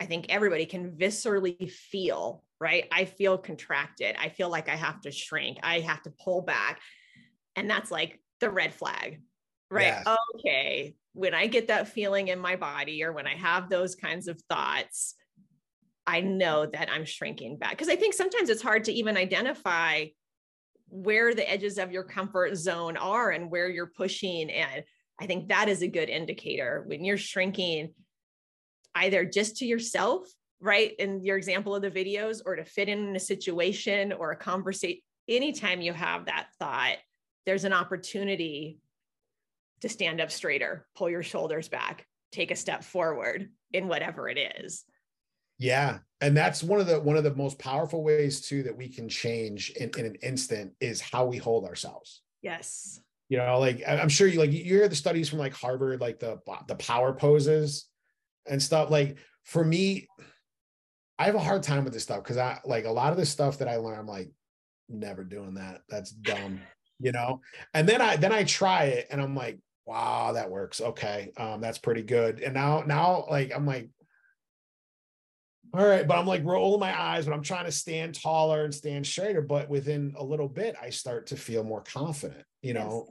I 0.00 0.06
think 0.06 0.26
everybody 0.28 0.66
can 0.66 0.92
viscerally 0.92 1.70
feel, 1.70 2.44
right? 2.60 2.86
I 2.90 3.04
feel 3.04 3.38
contracted. 3.38 4.16
I 4.18 4.28
feel 4.30 4.48
like 4.48 4.68
I 4.68 4.76
have 4.76 5.00
to 5.02 5.10
shrink. 5.10 5.58
I 5.62 5.80
have 5.80 6.02
to 6.02 6.12
pull 6.22 6.42
back. 6.42 6.80
And 7.56 7.68
that's 7.68 7.90
like 7.90 8.20
the 8.40 8.50
red 8.50 8.74
flag, 8.74 9.20
right? 9.70 10.02
Okay. 10.36 10.96
When 11.12 11.34
I 11.34 11.46
get 11.46 11.68
that 11.68 11.88
feeling 11.88 12.28
in 12.28 12.38
my 12.38 12.56
body 12.56 13.04
or 13.04 13.12
when 13.12 13.26
I 13.26 13.36
have 13.36 13.68
those 13.68 13.94
kinds 13.94 14.26
of 14.28 14.40
thoughts, 14.48 15.14
I 16.06 16.20
know 16.20 16.66
that 16.66 16.90
I'm 16.90 17.04
shrinking 17.04 17.58
back. 17.58 17.70
Because 17.70 17.88
I 17.88 17.96
think 17.96 18.14
sometimes 18.14 18.48
it's 18.50 18.62
hard 18.62 18.84
to 18.84 18.92
even 18.92 19.16
identify 19.16 20.06
where 20.92 21.34
the 21.34 21.50
edges 21.50 21.78
of 21.78 21.90
your 21.90 22.04
comfort 22.04 22.54
zone 22.54 22.98
are 22.98 23.30
and 23.30 23.50
where 23.50 23.68
you're 23.68 23.86
pushing. 23.86 24.50
And 24.50 24.84
I 25.18 25.26
think 25.26 25.48
that 25.48 25.68
is 25.68 25.82
a 25.82 25.88
good 25.88 26.10
indicator 26.10 26.84
when 26.86 27.02
you're 27.02 27.16
shrinking 27.16 27.94
either 28.94 29.24
just 29.24 29.56
to 29.56 29.64
yourself, 29.64 30.28
right? 30.60 30.92
In 30.98 31.24
your 31.24 31.38
example 31.38 31.74
of 31.74 31.80
the 31.80 31.90
videos, 31.90 32.42
or 32.44 32.56
to 32.56 32.64
fit 32.64 32.90
in 32.90 33.16
a 33.16 33.20
situation 33.20 34.12
or 34.12 34.32
a 34.32 34.36
conversation. 34.36 35.00
Anytime 35.28 35.80
you 35.80 35.94
have 35.94 36.26
that 36.26 36.48
thought, 36.58 36.96
there's 37.46 37.64
an 37.64 37.72
opportunity 37.72 38.78
to 39.80 39.88
stand 39.88 40.20
up 40.20 40.30
straighter, 40.30 40.86
pull 40.94 41.08
your 41.08 41.22
shoulders 41.22 41.68
back, 41.68 42.06
take 42.32 42.50
a 42.50 42.56
step 42.56 42.84
forward 42.84 43.50
in 43.72 43.88
whatever 43.88 44.28
it 44.28 44.38
is. 44.60 44.84
Yeah. 45.62 45.98
And 46.20 46.36
that's 46.36 46.62
one 46.62 46.80
of 46.80 46.88
the 46.88 47.00
one 47.00 47.16
of 47.16 47.22
the 47.22 47.34
most 47.34 47.58
powerful 47.58 48.02
ways 48.02 48.40
too 48.40 48.64
that 48.64 48.76
we 48.76 48.88
can 48.88 49.08
change 49.08 49.70
in, 49.70 49.90
in 49.96 50.06
an 50.06 50.16
instant 50.16 50.72
is 50.80 51.00
how 51.00 51.24
we 51.24 51.36
hold 51.36 51.64
ourselves. 51.64 52.22
Yes. 52.42 53.00
You 53.28 53.38
know, 53.38 53.60
like 53.60 53.82
I'm 53.86 54.08
sure 54.08 54.26
you 54.26 54.40
like 54.40 54.50
you 54.52 54.62
hear 54.62 54.88
the 54.88 54.96
studies 54.96 55.28
from 55.28 55.38
like 55.38 55.54
Harvard, 55.54 56.00
like 56.00 56.18
the 56.18 56.40
the 56.66 56.74
power 56.74 57.12
poses 57.12 57.86
and 58.46 58.60
stuff. 58.60 58.90
Like 58.90 59.18
for 59.44 59.64
me, 59.64 60.08
I 61.18 61.26
have 61.26 61.36
a 61.36 61.40
hard 61.40 61.62
time 61.62 61.84
with 61.84 61.92
this 61.92 62.02
stuff 62.02 62.24
because 62.24 62.38
I 62.38 62.58
like 62.64 62.84
a 62.84 62.90
lot 62.90 63.12
of 63.12 63.16
the 63.16 63.26
stuff 63.26 63.58
that 63.58 63.68
I 63.68 63.76
learn, 63.76 63.98
I'm 63.98 64.06
like, 64.06 64.30
never 64.88 65.22
doing 65.22 65.54
that. 65.54 65.82
That's 65.88 66.10
dumb 66.10 66.60
you 67.02 67.10
know 67.10 67.40
and 67.74 67.88
then 67.88 68.00
i 68.00 68.16
then 68.16 68.32
i 68.32 68.44
try 68.44 68.84
it 68.84 69.08
and 69.10 69.20
i'm 69.20 69.34
like 69.34 69.58
wow 69.86 70.32
that 70.32 70.50
works 70.50 70.80
okay 70.80 71.32
um 71.36 71.60
that's 71.60 71.78
pretty 71.78 72.02
good 72.02 72.40
and 72.40 72.54
now 72.54 72.84
now 72.86 73.26
like 73.28 73.50
i'm 73.54 73.66
like 73.66 73.90
all 75.74 75.86
right 75.86 76.06
but 76.06 76.18
i'm 76.18 76.26
like 76.26 76.44
rolling 76.44 76.80
my 76.80 76.98
eyes 77.00 77.24
but 77.24 77.32
i'm 77.32 77.42
trying 77.42 77.64
to 77.64 77.72
stand 77.72 78.14
taller 78.14 78.64
and 78.64 78.74
stand 78.74 79.06
straighter 79.06 79.42
but 79.42 79.68
within 79.68 80.12
a 80.16 80.24
little 80.24 80.48
bit 80.48 80.76
i 80.80 80.90
start 80.90 81.26
to 81.26 81.36
feel 81.36 81.64
more 81.64 81.82
confident 81.82 82.44
you 82.62 82.74
know 82.74 83.06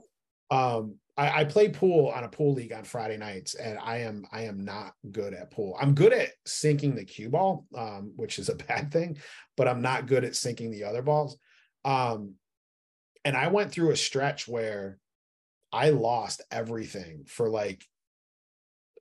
yes. 0.50 0.58
um 0.58 0.94
I, 1.16 1.40
I, 1.40 1.44
play 1.44 1.68
pool 1.68 2.08
on 2.08 2.24
a 2.24 2.28
pool 2.28 2.54
league 2.54 2.72
on 2.72 2.84
Friday 2.84 3.18
nights, 3.18 3.54
and 3.54 3.78
I 3.78 3.98
am 3.98 4.24
I 4.32 4.44
am 4.44 4.64
not 4.64 4.94
good 5.10 5.34
at 5.34 5.50
pool. 5.50 5.76
I'm 5.78 5.94
good 5.94 6.12
at 6.12 6.30
sinking 6.46 6.94
the 6.94 7.04
cue 7.04 7.28
ball, 7.28 7.66
um, 7.76 8.12
which 8.16 8.38
is 8.38 8.48
a 8.48 8.54
bad 8.68 8.90
thing, 8.90 9.18
but 9.56 9.68
I'm 9.68 9.82
not 9.82 10.06
good 10.06 10.24
at 10.24 10.36
sinking 10.36 10.70
the 10.70 10.84
other 10.84 11.02
balls. 11.02 11.36
Um, 11.84 12.36
and 13.24 13.36
I 13.36 13.48
went 13.48 13.72
through 13.72 13.90
a 13.90 13.96
stretch 13.96 14.48
where 14.48 14.98
I 15.72 15.90
lost 15.90 16.42
everything 16.50 17.24
for 17.26 17.48
like 17.48 17.84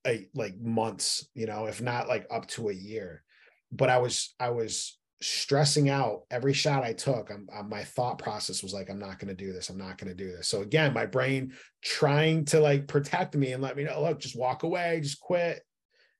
a 0.06 0.28
like 0.34 0.60
months, 0.60 1.28
you 1.34 1.46
know, 1.46 1.66
if 1.66 1.82
not 1.82 2.08
like 2.08 2.28
up 2.30 2.48
to 2.50 2.70
a 2.70 2.74
year. 2.74 3.24
But 3.72 3.90
I 3.90 4.00
was 4.00 4.34
I 4.40 4.50
was 4.50 4.98
stressing 5.22 5.88
out 5.90 6.24
every 6.32 6.54
shot 6.54 6.84
I 6.84 6.94
took. 6.94 7.30
I'm, 7.30 7.48
I'm, 7.56 7.70
my 7.70 7.84
thought 7.84 8.18
process 8.18 8.64
was 8.64 8.74
like, 8.74 8.90
I'm 8.90 9.00
not 9.00 9.20
going 9.20 9.36
to 9.36 9.46
do 9.46 9.54
this. 9.54 9.70
I'm 9.70 9.78
not 9.78 9.98
going 9.98 10.10
to 10.10 10.16
do 10.16 10.32
this. 10.32 10.48
So 10.48 10.62
again, 10.62 10.94
my 10.94 11.06
brain 11.06 11.54
trying 11.84 12.46
to 12.46 12.60
like 12.60 12.88
protect 12.88 13.36
me 13.36 13.52
and 13.52 13.62
let 13.62 13.78
me 13.78 13.84
know, 13.84 14.02
look, 14.02 14.20
just 14.20 14.38
walk 14.38 14.64
away, 14.64 15.00
just 15.02 15.20
quit, 15.20 15.62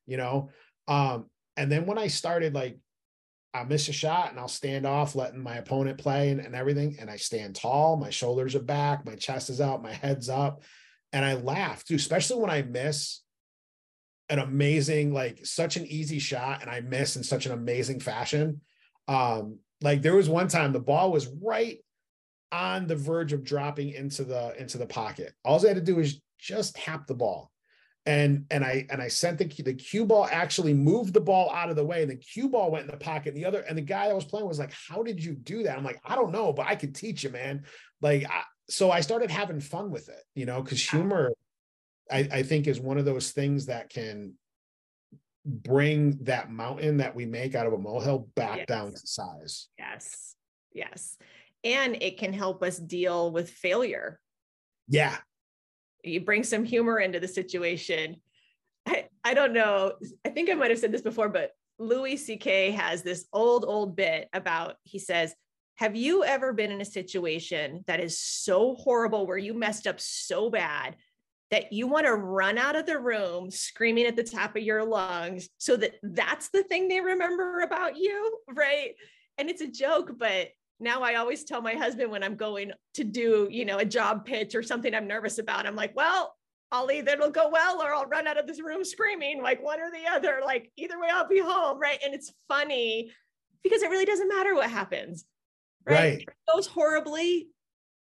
you 0.06 0.18
know? 0.18 0.50
Um, 0.88 1.26
and 1.58 1.72
then 1.72 1.88
when 1.88 1.98
I 1.98 2.08
started 2.08 2.54
like, 2.54 2.78
I 3.54 3.64
miss 3.64 3.90
a 3.90 3.94
shot 3.94 4.30
and 4.30 4.40
I'll 4.40 4.48
stand 4.48 4.86
off, 4.86 5.16
letting 5.16 5.42
my 5.42 5.58
opponent 5.58 5.98
play 5.98 6.30
and, 6.30 6.40
and 6.40 6.56
everything. 6.56 6.98
And 7.00 7.10
I 7.10 7.18
stand 7.18 7.56
tall, 7.56 7.98
my 7.98 8.12
shoulders 8.12 8.56
are 8.56 8.62
back, 8.62 9.06
my 9.06 9.16
chest 9.16 9.50
is 9.50 9.60
out, 9.60 9.84
my 9.84 9.94
head's 9.94 10.30
up. 10.30 10.64
And 11.12 11.26
I 11.26 11.34
laugh 11.34 11.84
too, 11.84 11.96
especially 11.96 12.40
when 12.40 12.52
I 12.52 12.62
miss 12.62 13.22
an 14.32 14.40
amazing, 14.40 15.14
like 15.14 15.46
such 15.46 15.78
an 15.78 15.86
easy 15.86 16.18
shot 16.18 16.62
and 16.62 16.72
I 16.72 16.82
miss 16.82 17.16
in 17.16 17.24
such 17.24 17.46
an 17.46 17.52
amazing 17.52 18.00
fashion 18.00 18.62
um, 19.08 19.60
like 19.82 20.02
there 20.02 20.16
was 20.16 20.30
one 20.30 20.48
time 20.48 20.72
the 20.72 20.80
ball 20.80 21.12
was 21.12 21.28
right 21.42 21.80
on 22.52 22.88
the 22.88 22.96
verge 22.96 23.34
of 23.34 23.44
dropping 23.44 23.90
into 23.90 24.24
the 24.24 24.54
into 24.60 24.78
the 24.78 24.86
pocket. 24.86 25.34
All 25.44 25.64
I 25.64 25.70
had 25.70 25.76
to 25.76 25.82
do 25.82 25.96
was 25.96 26.22
just 26.40 26.76
tap 26.76 27.08
the 27.08 27.16
ball. 27.16 27.52
And 28.06 28.46
and 28.50 28.64
I 28.64 28.88
and 28.90 29.02
I 29.02 29.10
sent 29.10 29.38
the 29.38 29.46
the 29.64 29.74
cue 29.74 30.06
ball 30.06 30.28
actually 30.32 30.74
moved 30.74 31.14
the 31.14 31.22
ball 31.22 31.52
out 31.52 31.70
of 31.70 31.76
the 31.76 31.86
way. 31.86 32.02
And 32.02 32.10
the 32.10 32.16
cue 32.16 32.50
ball 32.50 32.72
went 32.72 32.86
in 32.86 32.92
the 32.92 32.98
pocket. 32.98 33.34
And 33.34 33.38
the 33.38 33.46
other 33.46 33.62
and 33.62 33.78
the 33.78 33.84
guy 33.84 34.06
I 34.06 34.14
was 34.14 34.26
playing 34.26 34.48
was 34.48 34.60
like, 34.60 34.74
"How 34.74 35.04
did 35.04 35.24
you 35.24 35.34
do 35.34 35.64
that?" 35.64 35.78
I'm 35.78 35.84
like, 35.84 36.00
"I 36.04 36.16
don't 36.16 36.32
know, 36.32 36.52
but 36.52 36.68
I 36.68 36.76
could 36.76 36.96
teach 36.96 37.24
you, 37.24 37.30
man." 37.30 37.64
Like, 38.02 38.26
I, 38.26 38.44
so 38.70 38.90
I 38.90 39.02
started 39.02 39.30
having 39.30 39.60
fun 39.60 39.92
with 39.92 40.10
it, 40.10 40.24
you 40.34 40.48
know, 40.48 40.64
because 40.64 40.84
humor, 40.84 41.34
I, 42.12 42.28
I 42.32 42.44
think, 42.44 42.68
is 42.68 42.80
one 42.80 42.98
of 42.98 43.06
those 43.06 43.32
things 43.32 43.66
that 43.68 43.90
can 43.90 44.34
bring 45.46 46.18
that 46.22 46.52
mountain 46.52 46.98
that 46.98 47.16
we 47.16 47.26
make 47.26 47.56
out 47.56 47.66
of 47.66 47.74
a 47.74 47.78
molehill 47.78 48.30
back 48.36 48.58
yes. 48.58 48.68
down 48.68 48.92
to 48.92 49.00
size. 49.04 49.68
Yes. 49.78 50.36
Yes. 50.74 51.18
And 51.64 52.02
it 52.02 52.18
can 52.18 52.34
help 52.34 52.64
us 52.64 52.78
deal 52.78 53.32
with 53.32 53.50
failure. 53.50 54.20
Yeah. 54.88 55.18
You 56.04 56.22
bring 56.22 56.44
some 56.44 56.64
humor 56.64 57.00
into 57.00 57.20
the 57.20 57.28
situation. 57.28 58.18
I, 58.86 59.08
I 59.24 59.34
don't 59.34 59.54
know. 59.54 59.94
I 60.26 60.30
think 60.30 60.50
I 60.50 60.54
might 60.54 60.72
have 60.72 60.80
said 60.80 60.92
this 60.92 61.02
before, 61.02 61.30
but 61.30 61.52
Louis 61.78 62.18
C.K. 62.18 62.72
has 62.72 63.02
this 63.02 63.26
old, 63.34 63.66
old 63.66 63.96
bit 63.96 64.28
about, 64.34 64.76
he 64.84 65.00
says, 65.00 65.36
Have 65.76 65.96
you 65.96 66.24
ever 66.24 66.54
been 66.54 66.72
in 66.72 66.82
a 66.82 66.86
situation 66.86 67.84
that 67.88 68.00
is 68.00 68.20
so 68.20 68.76
horrible 68.76 69.26
where 69.26 69.38
you 69.38 69.54
messed 69.54 69.88
up 69.88 70.00
so 70.00 70.50
bad 70.50 70.96
that 71.52 71.72
you 71.72 71.86
want 71.86 72.06
to 72.06 72.14
run 72.14 72.58
out 72.58 72.76
of 72.76 72.86
the 72.86 72.98
room 72.98 73.52
screaming 73.52 74.06
at 74.06 74.16
the 74.16 74.24
top 74.24 74.56
of 74.56 74.64
your 74.64 74.84
lungs 74.84 75.50
so 75.58 75.76
that 75.76 75.96
that's 76.02 76.50
the 76.50 76.64
thing 76.64 76.88
they 76.88 77.02
remember 77.02 77.60
about 77.60 77.98
you 77.98 78.40
right? 78.56 78.96
And 79.38 79.50
it's 79.50 79.62
a 79.62 79.68
joke 79.68 80.14
but 80.18 80.50
now 80.82 81.02
i 81.02 81.16
always 81.16 81.44
tell 81.44 81.62
my 81.62 81.74
husband 81.74 82.12
when 82.12 82.24
i'm 82.24 82.36
going 82.36 82.72
to 82.96 83.04
do 83.04 83.48
you 83.50 83.64
know 83.64 83.78
a 83.78 83.86
job 83.86 84.26
pitch 84.26 84.56
or 84.56 84.64
something 84.64 84.94
i'm 84.94 85.08
nervous 85.08 85.38
about 85.38 85.66
i'm 85.66 85.76
like 85.76 85.96
well 85.96 86.36
i'll 86.72 86.92
either 86.92 87.12
it'll 87.12 87.30
go 87.30 87.50
well 87.50 87.82
or 87.82 87.94
i'll 87.94 88.08
run 88.08 88.28
out 88.28 88.40
of 88.40 88.48
this 88.48 88.62
room 88.62 88.84
screaming 88.84 89.42
like 89.42 89.64
one 89.64 89.80
or 89.80 89.92
the 89.92 90.12
other 90.12 90.40
like 90.44 90.72
either 90.78 91.00
way 91.00 91.08
i'll 91.12 91.28
be 91.28 91.40
home 91.40 91.80
right? 91.80 92.00
And 92.04 92.14
it's 92.14 92.34
funny 92.48 93.12
because 93.64 93.84
it 93.84 93.90
really 93.90 94.06
doesn't 94.06 94.28
matter 94.28 94.56
what 94.56 94.70
happens 94.70 95.26
right, 95.88 95.96
right. 95.96 96.22
it 96.22 96.30
goes 96.54 96.68
horribly 96.68 97.48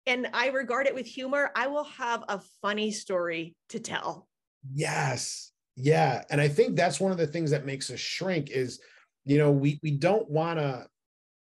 and 0.07 0.27
I 0.33 0.47
regard 0.47 0.87
it 0.87 0.95
with 0.95 1.05
humor, 1.05 1.51
I 1.55 1.67
will 1.67 1.83
have 1.83 2.23
a 2.27 2.41
funny 2.61 2.91
story 2.91 3.55
to 3.69 3.79
tell. 3.79 4.27
Yes. 4.73 5.51
Yeah. 5.75 6.23
And 6.29 6.41
I 6.41 6.47
think 6.47 6.75
that's 6.75 6.99
one 6.99 7.11
of 7.11 7.17
the 7.17 7.27
things 7.27 7.51
that 7.51 7.65
makes 7.65 7.91
us 7.91 7.99
shrink 7.99 8.49
is, 8.49 8.79
you 9.25 9.37
know, 9.37 9.51
we 9.51 9.79
we 9.83 9.91
don't 9.91 10.27
want 10.29 10.59
to 10.59 10.87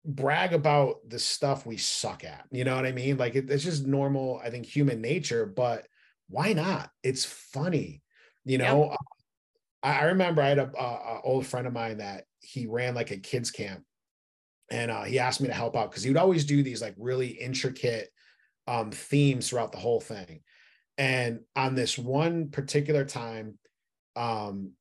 brag 0.03 0.53
about 0.53 0.97
the 1.07 1.19
stuff 1.19 1.65
we 1.65 1.77
suck 1.77 2.23
at. 2.23 2.45
You 2.51 2.63
know 2.63 2.75
what 2.75 2.85
I 2.85 2.91
mean? 2.91 3.17
Like 3.17 3.35
it, 3.35 3.49
it's 3.49 3.63
just 3.63 3.87
normal, 3.87 4.41
I 4.43 4.49
think, 4.49 4.65
human 4.65 5.01
nature, 5.01 5.45
but 5.45 5.87
why 6.27 6.53
not? 6.53 6.89
It's 7.03 7.25
funny. 7.25 8.01
You 8.43 8.57
know, 8.57 8.89
yep. 8.89 8.97
I, 9.83 9.99
I, 9.99 10.03
remember 10.05 10.41
I 10.41 10.49
had 10.49 10.59
a, 10.59 10.71
a, 10.77 10.83
a, 10.83 11.21
old 11.23 11.47
friend 11.47 11.65
of 11.65 11.73
mine 11.73 11.97
that 11.97 12.25
he 12.41 12.67
ran 12.67 12.93
like 12.93 13.09
a 13.09 13.17
kids 13.17 13.49
camp 13.49 13.83
and 14.69 14.91
uh, 14.91 15.03
he 15.03 15.17
asked 15.17 15.41
me 15.41 15.47
to 15.47 15.53
help 15.53 15.75
out 15.75 15.89
because 15.89 16.03
he 16.03 16.09
would 16.09 16.17
always 16.17 16.45
do 16.45 16.61
these 16.61 16.81
like 16.81 16.93
really 16.97 17.29
intricate 17.29 18.09
um, 18.67 18.91
themes 18.91 19.49
throughout 19.49 19.71
the 19.71 19.77
whole 19.77 20.01
thing. 20.01 20.41
And 20.97 21.41
on 21.55 21.75
this 21.75 21.97
one 21.97 22.49
particular 22.49 23.05
time, 23.05 23.57
um, 24.15 24.71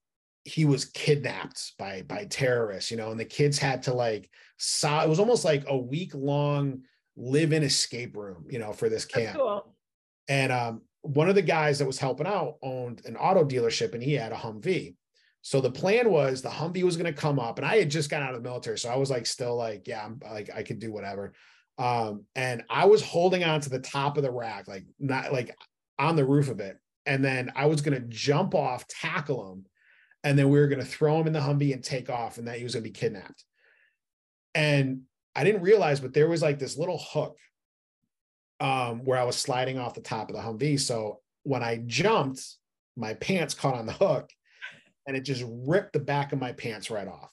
he 0.45 0.65
was 0.65 0.85
kidnapped 0.85 1.73
by 1.79 2.03
by 2.03 2.27
terrorists, 2.27 2.91
you 2.91 2.97
know, 2.97 3.11
and 3.11 3.19
the 3.19 3.25
kids 3.25 3.59
had 3.59 3.83
to 3.85 3.95
like 3.95 4.31
saw 4.59 5.03
it 5.03 5.09
was 5.09 5.19
almost 5.19 5.45
like 5.45 5.65
a 5.69 5.77
week 5.77 6.15
long 6.15 6.83
live 7.17 7.53
in 7.53 7.63
escape 7.63 8.17
room, 8.17 8.45
you 8.51 8.59
know, 8.59 8.73
for 8.73 8.89
this 8.89 9.05
camp. 9.05 9.37
Cool. 9.37 9.75
And 10.29 10.53
um, 10.53 10.83
one 11.03 11.29
of 11.29 11.35
the 11.35 11.43
guys 11.43 11.79
that 11.79 11.87
was 11.87 11.99
helping 11.99 12.27
out 12.27 12.57
owned 12.63 13.03
an 13.07 13.17
auto 13.17 13.45
dealership 13.45 13.95
and 13.95 14.03
he 14.03 14.15
had 14.15 14.33
a 14.33 14.37
Humvee. 14.37 14.97
So 15.43 15.61
the 15.61 15.71
plan 15.71 16.11
was 16.11 16.41
the 16.41 16.49
Humvee 16.49 16.85
was 16.85 16.97
going 16.97 17.13
to 17.13 17.21
come 17.21 17.39
up, 17.39 17.59
and 17.59 17.67
I 17.67 17.77
had 17.77 17.91
just 17.91 18.09
gotten 18.09 18.27
out 18.27 18.35
of 18.35 18.43
the 18.43 18.49
military, 18.49 18.79
so 18.79 18.89
I 18.89 18.97
was 18.97 19.11
like, 19.11 19.27
still 19.27 19.55
like, 19.55 19.87
yeah, 19.87 20.03
I'm 20.03 20.19
like, 20.25 20.49
I 20.55 20.63
could 20.63 20.79
do 20.79 20.91
whatever. 20.91 21.35
Um, 21.79 22.25
and 22.37 22.63
I 22.71 22.87
was 22.87 23.03
holding 23.03 23.43
on 23.45 23.61
to 23.61 23.71
the 23.71 23.81
top 23.81 24.17
of 24.17 24.23
the 24.23 24.31
rack, 24.31 24.69
like 24.69 24.85
not 24.99 25.33
like 25.33 25.57
on 25.99 26.17
the 26.17 26.25
roof 26.25 26.49
of 26.49 26.61
it. 26.61 26.79
And 27.07 27.25
then 27.25 27.51
I 27.55 27.67
was 27.67 27.83
going 27.83 28.01
to 28.01 28.09
jump 28.09 28.55
off, 28.55 28.87
tackle 28.87 29.53
him, 29.53 29.67
and 30.23 30.39
then 30.39 30.49
we 30.49 30.59
were 30.59 30.69
going 30.69 30.81
to 30.81 30.87
throw 30.87 31.21
him 31.21 31.27
in 31.27 31.33
the 31.33 31.41
Humvee 31.41 31.75
and 31.75 31.85
take 31.85 32.09
off, 32.09 32.39
and 32.39 32.49
that 32.49 32.57
he 32.57 32.65
was 32.65 32.75
going 32.75 32.85
to 32.85 32.91
be 32.91 32.95
kidnapped. 32.99 33.45
And 34.55 35.03
I 35.37 35.45
didn't 35.45 35.63
realize, 35.63 36.01
but 36.01 36.15
there 36.15 36.29
was 36.29 36.43
like 36.43 36.59
this 36.59 36.79
little 36.79 36.99
hook 36.99 37.37
um, 38.61 39.05
where 39.05 39.19
I 39.19 39.25
was 39.25 39.37
sliding 39.37 39.79
off 39.79 39.95
the 39.95 40.01
top 40.01 40.31
of 40.31 40.37
the 40.37 40.43
Humvee. 40.43 40.81
So 40.81 41.21
when 41.43 41.63
I 41.63 41.83
jumped, 41.85 42.41
my 42.97 43.15
pants 43.15 43.53
caught 43.53 43.75
on 43.75 43.87
the 43.87 43.93
hook 43.93 44.31
and 45.07 45.17
it 45.17 45.23
just 45.23 45.45
ripped 45.47 45.93
the 45.93 45.99
back 45.99 46.33
of 46.33 46.39
my 46.39 46.53
pants 46.53 46.91
right 46.91 47.09
off 47.09 47.33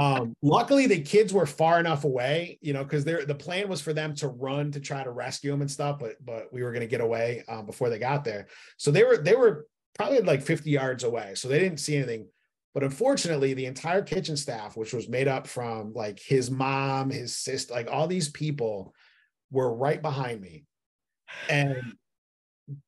um, 0.00 0.34
luckily, 0.40 0.86
the 0.86 1.02
kids 1.02 1.30
were 1.30 1.44
far 1.44 1.78
enough 1.78 2.04
away, 2.04 2.58
you 2.62 2.72
know, 2.72 2.82
because 2.82 3.04
the 3.04 3.36
plan 3.38 3.68
was 3.68 3.82
for 3.82 3.92
them 3.92 4.14
to 4.14 4.28
run 4.28 4.72
to 4.72 4.80
try 4.80 5.04
to 5.04 5.10
rescue 5.10 5.50
them 5.50 5.60
and 5.60 5.70
stuff, 5.70 5.98
but 5.98 6.16
but 6.24 6.50
we 6.50 6.62
were 6.62 6.72
going 6.72 6.80
to 6.80 6.86
get 6.86 7.02
away 7.02 7.44
um, 7.48 7.66
before 7.66 7.90
they 7.90 7.98
got 7.98 8.24
there. 8.24 8.46
So 8.78 8.90
they 8.90 9.04
were 9.04 9.18
they 9.18 9.36
were 9.36 9.66
probably 9.94 10.20
like 10.20 10.40
50 10.40 10.70
yards 10.70 11.04
away, 11.04 11.32
so 11.34 11.48
they 11.48 11.58
didn't 11.58 11.80
see 11.80 11.96
anything. 11.96 12.28
But 12.72 12.82
unfortunately, 12.82 13.52
the 13.52 13.66
entire 13.66 14.00
kitchen 14.00 14.38
staff, 14.38 14.74
which 14.74 14.94
was 14.94 15.06
made 15.06 15.28
up 15.28 15.46
from 15.46 15.92
like 15.92 16.18
his 16.18 16.50
mom, 16.50 17.10
his 17.10 17.36
sister, 17.36 17.74
like 17.74 17.90
all 17.90 18.06
these 18.06 18.30
people, 18.30 18.94
were 19.50 19.74
right 19.74 20.00
behind 20.00 20.40
me, 20.40 20.64
and 21.50 21.76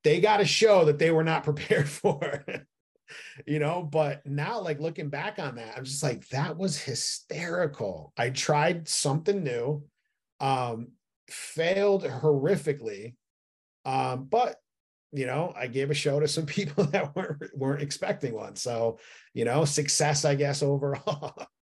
they 0.02 0.22
got 0.22 0.38
to 0.38 0.46
show 0.46 0.86
that 0.86 0.98
they 0.98 1.10
were 1.10 1.24
not 1.24 1.44
prepared 1.44 1.90
for 1.90 2.42
you 3.46 3.58
know 3.58 3.82
but 3.82 4.24
now 4.26 4.60
like 4.60 4.80
looking 4.80 5.08
back 5.08 5.38
on 5.38 5.56
that 5.56 5.74
i'm 5.76 5.84
just 5.84 6.02
like 6.02 6.26
that 6.28 6.56
was 6.56 6.80
hysterical. 6.80 8.12
I 8.16 8.30
tried 8.30 8.88
something 8.88 9.42
new 9.42 9.84
um 10.40 10.88
failed 11.30 12.04
horrifically 12.04 13.14
um 13.84 14.24
but 14.30 14.56
you 15.12 15.26
know 15.26 15.52
i 15.56 15.66
gave 15.66 15.90
a 15.90 15.94
show 15.94 16.20
to 16.20 16.28
some 16.28 16.46
people 16.56 16.84
that 16.84 17.14
weren't 17.14 17.56
weren't 17.56 17.82
expecting 17.82 18.34
one. 18.34 18.56
So 18.56 18.98
you 19.34 19.44
know 19.44 19.64
success 19.64 20.24
i 20.24 20.34
guess 20.34 20.62
overall. 20.62 21.34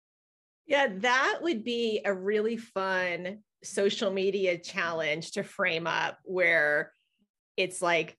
Yeah 0.68 0.88
that 0.98 1.40
would 1.42 1.64
be 1.64 2.02
a 2.06 2.14
really 2.14 2.56
fun 2.56 3.40
social 3.64 4.12
media 4.12 4.58
challenge 4.58 5.32
to 5.32 5.44
frame 5.44 5.88
up 5.88 6.18
where 6.24 6.94
it's 7.58 7.82
like 7.82 8.18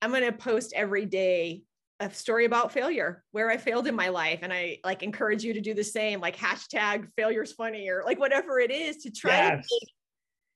i'm 0.00 0.10
going 0.10 0.22
to 0.22 0.32
post 0.32 0.72
every 0.76 1.06
day 1.06 1.62
a 2.02 2.12
story 2.12 2.44
about 2.44 2.72
failure 2.72 3.22
where 3.32 3.50
I 3.50 3.56
failed 3.56 3.86
in 3.86 3.94
my 3.94 4.08
life. 4.08 4.40
And 4.42 4.52
I 4.52 4.78
like 4.84 5.02
encourage 5.02 5.44
you 5.44 5.54
to 5.54 5.60
do 5.60 5.74
the 5.74 5.84
same, 5.84 6.20
like 6.20 6.36
hashtag 6.36 7.08
failures 7.16 7.52
funny 7.52 7.88
or 7.88 8.02
like 8.04 8.18
whatever 8.18 8.58
it 8.58 8.70
is 8.70 8.98
to 8.98 9.10
try 9.10 9.48
yes. 9.54 9.66
to 9.68 9.86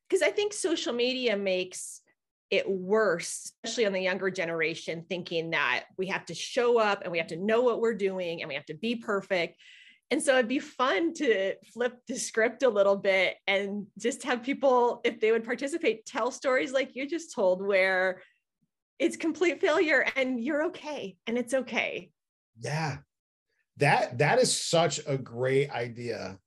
because 0.08 0.22
I 0.22 0.30
think 0.30 0.52
social 0.52 0.92
media 0.92 1.36
makes 1.36 2.00
it 2.50 2.68
worse, 2.68 3.52
especially 3.64 3.86
on 3.86 3.92
the 3.92 4.00
younger 4.00 4.30
generation, 4.30 5.04
thinking 5.08 5.50
that 5.50 5.84
we 5.98 6.06
have 6.06 6.24
to 6.26 6.34
show 6.34 6.78
up 6.78 7.02
and 7.02 7.10
we 7.10 7.18
have 7.18 7.26
to 7.28 7.36
know 7.36 7.62
what 7.62 7.80
we're 7.80 7.94
doing 7.94 8.40
and 8.40 8.48
we 8.48 8.54
have 8.54 8.66
to 8.66 8.74
be 8.74 8.96
perfect. 8.96 9.56
And 10.12 10.22
so 10.22 10.34
it'd 10.34 10.46
be 10.46 10.60
fun 10.60 11.12
to 11.14 11.54
flip 11.72 11.98
the 12.06 12.16
script 12.16 12.62
a 12.62 12.68
little 12.68 12.94
bit 12.94 13.34
and 13.48 13.86
just 13.98 14.22
have 14.22 14.44
people, 14.44 15.00
if 15.02 15.18
they 15.18 15.32
would 15.32 15.44
participate, 15.44 16.06
tell 16.06 16.30
stories 16.30 16.72
like 16.72 16.94
you 16.94 17.08
just 17.08 17.34
told, 17.34 17.66
where 17.66 18.22
it's 18.98 19.16
complete 19.16 19.60
failure 19.60 20.04
and 20.16 20.42
you're 20.42 20.66
okay 20.66 21.16
and 21.26 21.36
it's 21.36 21.54
okay. 21.54 22.10
Yeah. 22.58 22.98
That 23.78 24.18
that 24.18 24.38
is 24.38 24.58
such 24.58 25.00
a 25.06 25.18
great 25.18 25.70
idea. 25.70 26.38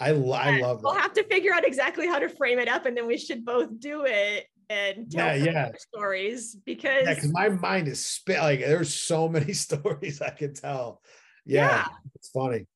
I, 0.00 0.08
I 0.08 0.12
love 0.12 0.78
that. 0.78 0.82
We'll 0.82 0.94
have 0.94 1.12
to 1.14 1.24
figure 1.24 1.52
out 1.52 1.66
exactly 1.66 2.06
how 2.06 2.18
to 2.18 2.28
frame 2.28 2.58
it 2.58 2.68
up 2.68 2.86
and 2.86 2.96
then 2.96 3.06
we 3.06 3.18
should 3.18 3.44
both 3.44 3.78
do 3.78 4.04
it 4.06 4.46
and 4.70 5.10
tell 5.10 5.36
yeah, 5.36 5.44
yeah. 5.44 5.70
stories 5.76 6.56
because 6.64 7.06
yeah, 7.06 7.30
my 7.30 7.50
mind 7.50 7.88
is 7.88 8.04
spit 8.04 8.40
like 8.40 8.60
there's 8.60 8.92
so 8.92 9.28
many 9.36 9.52
stories 9.52 10.22
I 10.22 10.30
can 10.30 10.54
tell. 10.54 11.02
Yeah, 11.44 11.68
yeah. 11.68 11.86
it's 12.14 12.30
funny. 12.30 12.66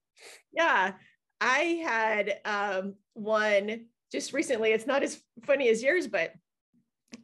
Yeah. 0.52 0.92
I 1.40 1.82
had 1.84 2.40
um, 2.44 2.94
one 3.14 3.86
just 4.10 4.32
recently. 4.32 4.70
It's 4.72 4.86
not 4.86 5.02
as 5.02 5.20
funny 5.44 5.68
as 5.68 5.82
yours, 5.82 6.06
but 6.06 6.32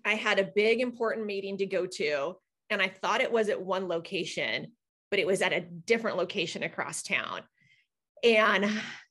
I 0.04 0.14
had 0.14 0.38
a 0.38 0.50
big 0.54 0.80
important 0.80 1.26
meeting 1.26 1.58
to 1.58 1.66
go 1.66 1.86
to, 1.86 2.34
and 2.70 2.82
I 2.82 2.88
thought 2.88 3.20
it 3.20 3.32
was 3.32 3.48
at 3.48 3.60
one 3.60 3.88
location, 3.88 4.72
but 5.10 5.18
it 5.18 5.26
was 5.26 5.42
at 5.42 5.52
a 5.52 5.60
different 5.60 6.16
location 6.16 6.62
across 6.62 7.02
town. 7.02 7.42
And 8.22 8.70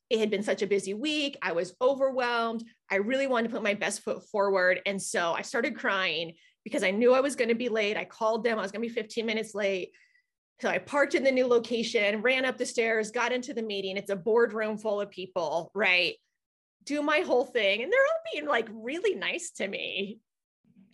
it 0.09 0.19
had 0.19 0.29
been 0.29 0.43
such 0.43 0.61
a 0.61 0.67
busy 0.67 0.93
week. 0.93 1.37
I 1.41 1.53
was 1.53 1.75
overwhelmed. 1.81 2.63
I 2.89 2.95
really 2.95 3.27
wanted 3.27 3.47
to 3.47 3.53
put 3.53 3.63
my 3.63 3.73
best 3.73 4.01
foot 4.01 4.23
forward. 4.29 4.81
And 4.85 5.01
so 5.01 5.33
I 5.33 5.41
started 5.41 5.75
crying 5.75 6.33
because 6.63 6.83
I 6.83 6.91
knew 6.91 7.13
I 7.13 7.19
was 7.19 7.35
going 7.35 7.49
to 7.49 7.55
be 7.55 7.69
late. 7.69 7.97
I 7.97 8.05
called 8.05 8.43
them, 8.43 8.59
I 8.59 8.61
was 8.61 8.71
going 8.71 8.81
to 8.81 8.87
be 8.87 8.93
15 8.93 9.25
minutes 9.25 9.55
late. 9.55 9.91
So 10.61 10.69
I 10.69 10.77
parked 10.77 11.15
in 11.15 11.23
the 11.23 11.31
new 11.31 11.47
location, 11.47 12.21
ran 12.21 12.45
up 12.45 12.57
the 12.57 12.65
stairs, 12.65 13.11
got 13.11 13.31
into 13.31 13.53
the 13.53 13.63
meeting. 13.63 13.97
It's 13.97 14.11
a 14.11 14.15
boardroom 14.15 14.77
full 14.77 15.01
of 15.01 15.09
people, 15.09 15.71
right? 15.73 16.15
Do 16.85 17.01
my 17.01 17.19
whole 17.19 17.45
thing. 17.45 17.81
And 17.81 17.91
they're 17.91 17.99
all 17.99 18.31
being 18.33 18.47
like 18.47 18.69
really 18.71 19.15
nice 19.15 19.51
to 19.57 19.67
me. 19.67 20.19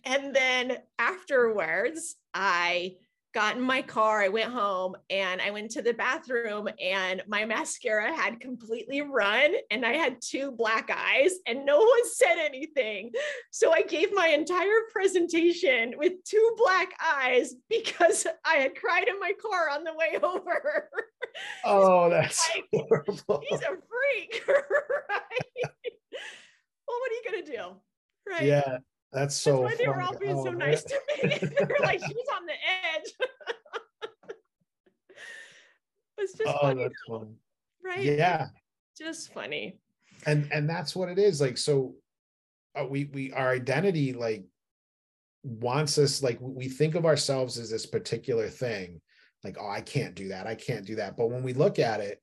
And 0.04 0.34
then 0.34 0.78
afterwards, 0.98 2.16
I 2.34 2.96
got 3.32 3.56
in 3.56 3.62
my 3.62 3.82
car, 3.82 4.22
I 4.22 4.28
went 4.28 4.50
home 4.50 4.96
and 5.08 5.40
I 5.40 5.50
went 5.50 5.70
to 5.72 5.82
the 5.82 5.94
bathroom 5.94 6.68
and 6.80 7.22
my 7.28 7.44
mascara 7.44 8.12
had 8.12 8.40
completely 8.40 9.02
run 9.02 9.52
and 9.70 9.86
I 9.86 9.92
had 9.92 10.20
two 10.20 10.50
black 10.50 10.90
eyes 10.90 11.34
and 11.46 11.64
no 11.64 11.78
one 11.78 12.10
said 12.12 12.36
anything. 12.38 13.12
So 13.52 13.72
I 13.72 13.82
gave 13.82 14.12
my 14.12 14.28
entire 14.28 14.80
presentation 14.92 15.94
with 15.96 16.24
two 16.24 16.54
black 16.56 16.92
eyes 17.04 17.54
because 17.68 18.26
I 18.44 18.56
had 18.56 18.74
cried 18.74 19.06
in 19.08 19.20
my 19.20 19.32
car 19.40 19.70
on 19.70 19.84
the 19.84 19.94
way 19.94 20.18
over. 20.22 20.90
Oh, 21.64 22.10
that's 22.10 22.50
like, 22.54 22.64
horrible. 22.88 23.42
He's 23.48 23.60
a 23.60 23.76
freak, 23.76 24.44
right? 24.48 25.70
well, 26.88 26.98
what 26.98 27.10
are 27.10 27.14
you 27.14 27.22
going 27.30 27.44
to 27.44 27.52
do? 27.52 27.62
Right. 28.28 28.42
Yeah. 28.42 28.78
That's 29.12 29.36
so. 29.36 29.62
That's 29.62 29.78
why 29.78 29.84
they 29.84 29.88
were 29.88 30.02
all 30.02 30.18
being 30.18 30.36
oh, 30.36 30.44
so 30.44 30.50
nice 30.52 30.84
to 30.84 31.00
me. 31.22 31.30
they 31.42 31.64
were 31.64 31.76
like, 31.82 32.00
"She's 32.06 32.28
on 32.36 32.46
the 32.46 32.52
edge." 32.94 33.12
it's 36.18 36.34
just 36.34 36.48
oh, 36.48 36.58
funny, 36.60 36.82
that's 36.82 36.94
funny, 37.08 37.34
right? 37.84 38.04
Yeah, 38.04 38.48
just 38.96 39.32
funny. 39.32 39.78
And 40.26 40.48
and 40.52 40.68
that's 40.68 40.94
what 40.94 41.08
it 41.08 41.18
is. 41.18 41.40
Like 41.40 41.58
so, 41.58 41.94
uh, 42.78 42.86
we 42.86 43.10
we 43.12 43.32
our 43.32 43.50
identity 43.50 44.12
like 44.12 44.44
wants 45.42 45.98
us 45.98 46.22
like 46.22 46.38
we 46.40 46.68
think 46.68 46.94
of 46.94 47.06
ourselves 47.06 47.58
as 47.58 47.70
this 47.70 47.86
particular 47.86 48.48
thing. 48.48 49.00
Like, 49.42 49.56
oh, 49.58 49.68
I 49.68 49.80
can't 49.80 50.14
do 50.14 50.28
that. 50.28 50.46
I 50.46 50.54
can't 50.54 50.86
do 50.86 50.96
that. 50.96 51.16
But 51.16 51.30
when 51.30 51.42
we 51.42 51.54
look 51.54 51.78
at 51.78 52.00
it, 52.00 52.20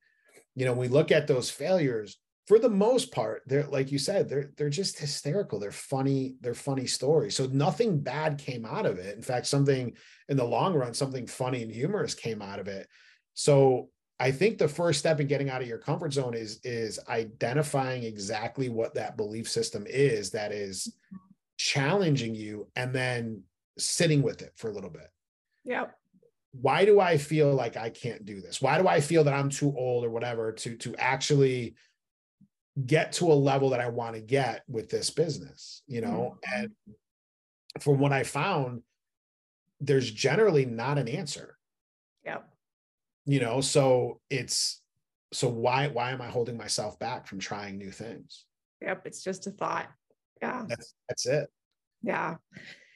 you 0.56 0.66
know, 0.66 0.74
we 0.74 0.88
look 0.88 1.12
at 1.12 1.28
those 1.28 1.50
failures 1.50 2.18
for 2.48 2.60
the 2.60 2.70
most 2.70 3.12
part 3.12 3.44
they're 3.46 3.68
like 3.68 3.92
you 3.92 4.00
said 4.00 4.30
they're 4.30 4.52
they're 4.56 4.70
just 4.70 4.98
hysterical. 4.98 5.60
They're 5.60 5.72
funny 5.72 6.36
they're 6.40 6.54
funny 6.54 6.88
stories. 6.88 7.36
So 7.36 7.46
nothing 7.48 8.00
bad 8.00 8.38
came 8.38 8.66
out 8.66 8.86
of 8.86 8.98
it. 8.98 9.16
In 9.16 9.22
fact 9.22 9.46
something 9.48 9.94
in 10.30 10.38
the 10.38 10.46
long 10.46 10.74
run 10.74 10.94
something 10.94 11.28
funny 11.28 11.62
and 11.62 11.72
humorous 11.72 12.16
came 12.16 12.42
out 12.42 12.60
of 12.60 12.68
it. 12.68 12.88
So 13.34 13.90
i 14.20 14.32
think 14.32 14.58
the 14.58 14.68
first 14.68 14.98
step 14.98 15.20
in 15.20 15.28
getting 15.28 15.50
out 15.50 15.62
of 15.62 15.68
your 15.68 15.78
comfort 15.78 16.12
zone 16.12 16.34
is 16.34 16.60
is 16.64 17.00
identifying 17.08 18.02
exactly 18.04 18.68
what 18.68 18.96
that 18.96 19.16
belief 19.16 19.48
system 19.48 19.86
is 19.88 20.32
that 20.32 20.52
is 20.52 20.92
challenging 21.58 22.34
you 22.34 22.68
and 22.76 22.94
then 22.96 23.44
sitting 23.78 24.24
with 24.24 24.42
it 24.42 24.54
for 24.56 24.70
a 24.70 24.74
little 24.74 24.90
bit. 24.90 25.10
Yeah 25.64 25.88
why 26.62 26.86
do 26.86 27.00
i 27.00 27.18
feel 27.18 27.54
like 27.54 27.78
i 27.78 27.90
can't 27.90 28.26
do 28.26 28.42
this? 28.42 28.62
Why 28.62 28.82
do 28.82 28.88
i 28.88 29.00
feel 29.00 29.24
that 29.26 29.34
i'm 29.34 29.50
too 29.50 29.76
old 29.78 30.06
or 30.06 30.10
whatever 30.10 30.52
to 30.54 30.76
to 30.78 30.96
actually 30.96 31.76
get 32.86 33.12
to 33.14 33.32
a 33.32 33.34
level 33.34 33.72
that 33.72 33.80
I 33.80 33.90
want 33.90 34.16
to 34.16 34.22
get 34.22 34.64
with 34.68 34.90
this 34.90 35.10
business, 35.10 35.82
you 35.88 36.02
know? 36.02 36.38
Mm-hmm. 36.48 36.64
And 36.64 36.72
from 37.82 38.00
what 38.00 38.14
I 38.14 38.24
found, 38.24 38.84
there's 39.80 40.10
generally 40.12 40.66
not 40.66 40.98
an 40.98 41.08
answer. 41.08 41.58
Yep. 42.26 42.48
You 43.26 43.40
know, 43.40 43.62
so 43.62 44.20
it's 44.30 44.82
so 45.34 45.50
why 45.50 45.88
why 45.88 46.12
am 46.12 46.22
I 46.22 46.28
holding 46.28 46.58
myself 46.58 46.98
back 47.00 47.28
from 47.28 47.40
trying 47.40 47.78
new 47.78 47.92
things? 47.92 48.46
Yep, 48.82 49.02
it's 49.06 49.24
just 49.24 49.48
a 49.48 49.52
thought. 49.52 49.88
Yeah. 50.42 50.66
That's 50.68 50.94
that's 51.10 51.26
it. 51.26 51.50
Yeah. 52.02 52.36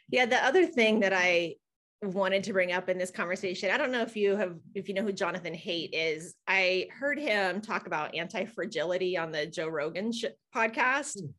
Yeah, 0.10 0.26
the 0.26 0.44
other 0.44 0.66
thing 0.66 1.02
that 1.02 1.14
I 1.14 1.56
wanted 2.02 2.44
to 2.44 2.54
bring 2.54 2.72
up 2.72 2.90
in 2.90 2.98
this 2.98 3.12
conversation. 3.12 3.70
I 3.72 3.78
don't 3.78 3.92
know 3.92 4.02
if 4.02 4.16
you 4.16 4.36
have, 4.36 4.58
if 4.74 4.88
you 4.88 4.96
know 4.96 5.04
who 5.04 5.12
Jonathan 5.12 5.54
Haidt 5.54 5.90
is. 5.94 6.34
I 6.48 6.88
heard 6.92 7.20
him 7.20 7.62
talk 7.62 7.88
about 7.88 8.16
anti 8.16 8.46
fragility 8.46 9.18
on 9.18 9.32
the 9.32 9.46
Joe 9.46 9.68
Rogan 9.68 10.12
sh- 10.12 10.26
podcast. 10.56 11.18
Mm. 11.18 11.34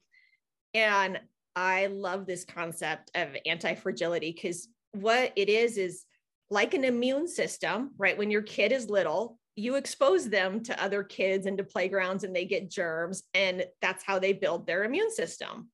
And 0.74 1.20
I 1.56 1.86
love 1.86 2.26
this 2.26 2.44
concept 2.44 3.10
of 3.14 3.28
anti 3.44 3.74
fragility 3.74 4.32
because 4.32 4.68
what 4.92 5.32
it 5.36 5.48
is 5.48 5.76
is 5.78 6.04
like 6.50 6.74
an 6.74 6.84
immune 6.84 7.26
system, 7.26 7.90
right? 7.98 8.16
When 8.16 8.30
your 8.30 8.42
kid 8.42 8.72
is 8.72 8.88
little, 8.88 9.38
you 9.56 9.74
expose 9.74 10.28
them 10.28 10.62
to 10.64 10.82
other 10.82 11.02
kids 11.02 11.46
and 11.46 11.58
to 11.58 11.64
playgrounds 11.64 12.24
and 12.24 12.34
they 12.34 12.44
get 12.44 12.70
germs, 12.70 13.22
and 13.34 13.64
that's 13.80 14.04
how 14.04 14.18
they 14.18 14.32
build 14.32 14.66
their 14.66 14.84
immune 14.84 15.10
system. 15.10 15.68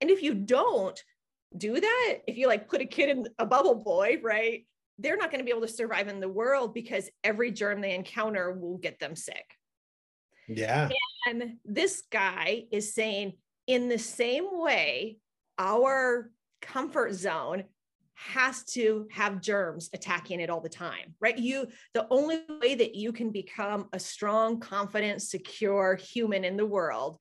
And 0.00 0.10
if 0.10 0.22
you 0.22 0.34
don't, 0.34 1.00
do 1.56 1.80
that 1.80 2.18
if 2.26 2.36
you 2.36 2.46
like 2.46 2.68
put 2.68 2.80
a 2.80 2.84
kid 2.84 3.08
in 3.08 3.26
a 3.38 3.46
bubble 3.46 3.76
boy 3.76 4.18
right 4.22 4.66
they're 4.98 5.16
not 5.16 5.30
going 5.30 5.38
to 5.38 5.44
be 5.44 5.50
able 5.50 5.66
to 5.66 5.72
survive 5.72 6.08
in 6.08 6.20
the 6.20 6.28
world 6.28 6.74
because 6.74 7.08
every 7.22 7.52
germ 7.52 7.80
they 7.80 7.94
encounter 7.94 8.52
will 8.52 8.78
get 8.78 8.98
them 8.98 9.14
sick. 9.14 9.54
Yeah. 10.48 10.88
And 11.26 11.56
this 11.64 12.02
guy 12.10 12.64
is 12.72 12.94
saying 12.94 13.34
in 13.66 13.88
the 13.88 13.98
same 13.98 14.46
way 14.50 15.18
our 15.58 16.30
comfort 16.60 17.14
zone 17.14 17.64
has 18.14 18.64
to 18.64 19.06
have 19.12 19.40
germs 19.40 19.90
attacking 19.92 20.40
it 20.40 20.50
all 20.50 20.60
the 20.60 20.68
time 20.68 21.14
right? 21.20 21.38
You 21.38 21.68
the 21.94 22.06
only 22.10 22.40
way 22.60 22.74
that 22.74 22.96
you 22.96 23.12
can 23.12 23.30
become 23.30 23.88
a 23.92 24.00
strong 24.00 24.58
confident 24.58 25.22
secure 25.22 25.94
human 25.94 26.44
in 26.44 26.56
the 26.56 26.66
world 26.66 27.18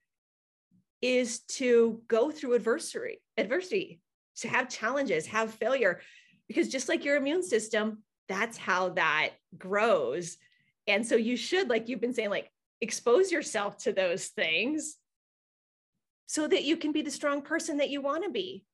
is 1.04 1.42
to 1.42 2.02
go 2.08 2.32
through 2.32 2.54
adversity 2.54 3.22
adversity 3.38 4.00
to 4.38 4.48
have 4.48 4.70
challenges, 4.70 5.26
have 5.28 5.54
failure, 5.54 6.02
because 6.48 6.70
just 6.70 6.90
like 6.90 7.04
your 7.04 7.18
immune 7.18 7.44
system, 7.44 8.04
that's 8.30 8.58
how 8.58 8.90
that 8.90 9.32
grows. 9.58 10.38
And 10.88 11.06
so 11.06 11.16
you 11.16 11.36
should, 11.36 11.70
like 11.70 11.90
you've 11.90 12.02
been 12.02 12.14
saying, 12.14 12.30
like 12.30 12.52
expose 12.82 13.32
yourself 13.32 13.78
to 13.78 13.92
those 13.92 14.28
things 14.28 14.96
so 16.28 16.48
that 16.48 16.64
you 16.64 16.78
can 16.78 16.92
be 16.92 17.02
the 17.02 17.12
strong 17.12 17.42
person 17.42 17.78
that 17.78 17.90
you 17.90 18.02
want 18.02 18.24
to 18.24 18.30
be. 18.30 18.66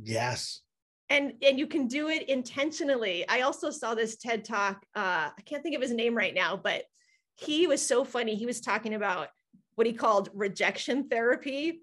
Yes. 0.00 0.60
And 1.10 1.34
and 1.42 1.58
you 1.58 1.66
can 1.66 1.86
do 1.86 2.08
it 2.08 2.28
intentionally. 2.28 3.28
I 3.28 3.42
also 3.42 3.70
saw 3.70 3.94
this 3.94 4.16
TED 4.16 4.44
talk. 4.44 4.84
Uh, 4.94 5.30
I 5.36 5.42
can't 5.44 5.62
think 5.62 5.76
of 5.76 5.82
his 5.82 5.92
name 5.92 6.16
right 6.16 6.34
now, 6.34 6.56
but 6.56 6.84
he 7.36 7.66
was 7.66 7.86
so 7.86 8.04
funny. 8.04 8.34
He 8.34 8.46
was 8.46 8.60
talking 8.60 8.94
about 8.94 9.28
what 9.74 9.86
he 9.86 9.92
called 9.92 10.30
rejection 10.32 11.08
therapy 11.08 11.80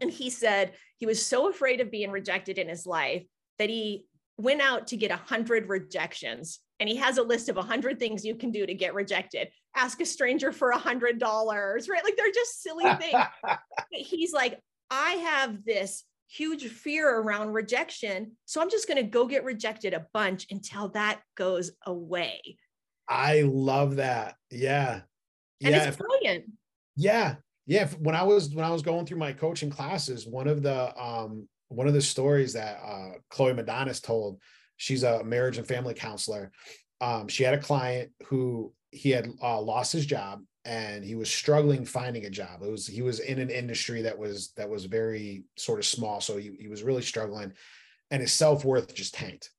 and 0.00 0.10
he 0.10 0.30
said 0.30 0.72
he 0.98 1.06
was 1.06 1.24
so 1.24 1.48
afraid 1.48 1.80
of 1.80 1.90
being 1.90 2.10
rejected 2.10 2.58
in 2.58 2.68
his 2.68 2.86
life 2.86 3.24
that 3.58 3.70
he 3.70 4.06
went 4.38 4.60
out 4.60 4.88
to 4.88 4.96
get 4.96 5.10
100 5.10 5.68
rejections. 5.68 6.60
And 6.78 6.88
he 6.88 6.96
has 6.96 7.16
a 7.16 7.22
list 7.22 7.48
of 7.48 7.56
100 7.56 7.98
things 7.98 8.24
you 8.24 8.34
can 8.34 8.50
do 8.50 8.66
to 8.66 8.74
get 8.74 8.94
rejected. 8.94 9.48
Ask 9.74 10.00
a 10.00 10.06
stranger 10.06 10.52
for 10.52 10.72
$100, 10.72 11.20
right? 11.22 12.04
Like 12.04 12.16
they're 12.16 12.32
just 12.32 12.62
silly 12.62 12.84
things. 13.00 13.24
He's 13.90 14.32
like, 14.32 14.60
I 14.90 15.12
have 15.12 15.64
this 15.64 16.04
huge 16.28 16.66
fear 16.68 17.18
around 17.18 17.52
rejection. 17.52 18.32
So 18.44 18.60
I'm 18.60 18.70
just 18.70 18.88
going 18.88 19.02
to 19.02 19.08
go 19.08 19.26
get 19.26 19.44
rejected 19.44 19.94
a 19.94 20.06
bunch 20.12 20.46
until 20.50 20.88
that 20.90 21.20
goes 21.34 21.70
away. 21.86 22.58
I 23.08 23.42
love 23.42 23.96
that. 23.96 24.34
Yeah. 24.50 25.00
And 25.62 25.74
yeah. 25.74 25.88
it's 25.88 25.96
brilliant. 25.96 26.44
Yeah 26.96 27.36
yeah 27.66 27.86
when 28.00 28.14
i 28.14 28.22
was 28.22 28.50
when 28.50 28.64
i 28.64 28.70
was 28.70 28.82
going 28.82 29.06
through 29.06 29.18
my 29.18 29.32
coaching 29.32 29.70
classes 29.70 30.26
one 30.26 30.48
of 30.48 30.62
the 30.62 31.00
um 31.00 31.48
one 31.68 31.86
of 31.86 31.94
the 31.94 32.02
stories 32.02 32.52
that 32.52 32.78
uh 32.84 33.12
chloe 33.30 33.52
Madanes 33.52 34.02
told 34.02 34.40
she's 34.76 35.02
a 35.02 35.24
marriage 35.24 35.58
and 35.58 35.66
family 35.66 35.94
counselor 35.94 36.50
um 37.00 37.28
she 37.28 37.42
had 37.44 37.54
a 37.54 37.58
client 37.58 38.10
who 38.26 38.72
he 38.92 39.10
had 39.10 39.28
uh, 39.42 39.60
lost 39.60 39.92
his 39.92 40.06
job 40.06 40.40
and 40.64 41.04
he 41.04 41.14
was 41.14 41.30
struggling 41.30 41.84
finding 41.84 42.24
a 42.24 42.30
job 42.30 42.62
it 42.62 42.70
was 42.70 42.86
he 42.86 43.02
was 43.02 43.20
in 43.20 43.38
an 43.38 43.50
industry 43.50 44.02
that 44.02 44.16
was 44.16 44.52
that 44.56 44.68
was 44.68 44.84
very 44.86 45.44
sort 45.56 45.78
of 45.78 45.84
small 45.84 46.20
so 46.20 46.36
he, 46.36 46.52
he 46.58 46.68
was 46.68 46.82
really 46.82 47.02
struggling 47.02 47.52
and 48.10 48.20
his 48.20 48.32
self-worth 48.32 48.94
just 48.94 49.14
tanked. 49.14 49.50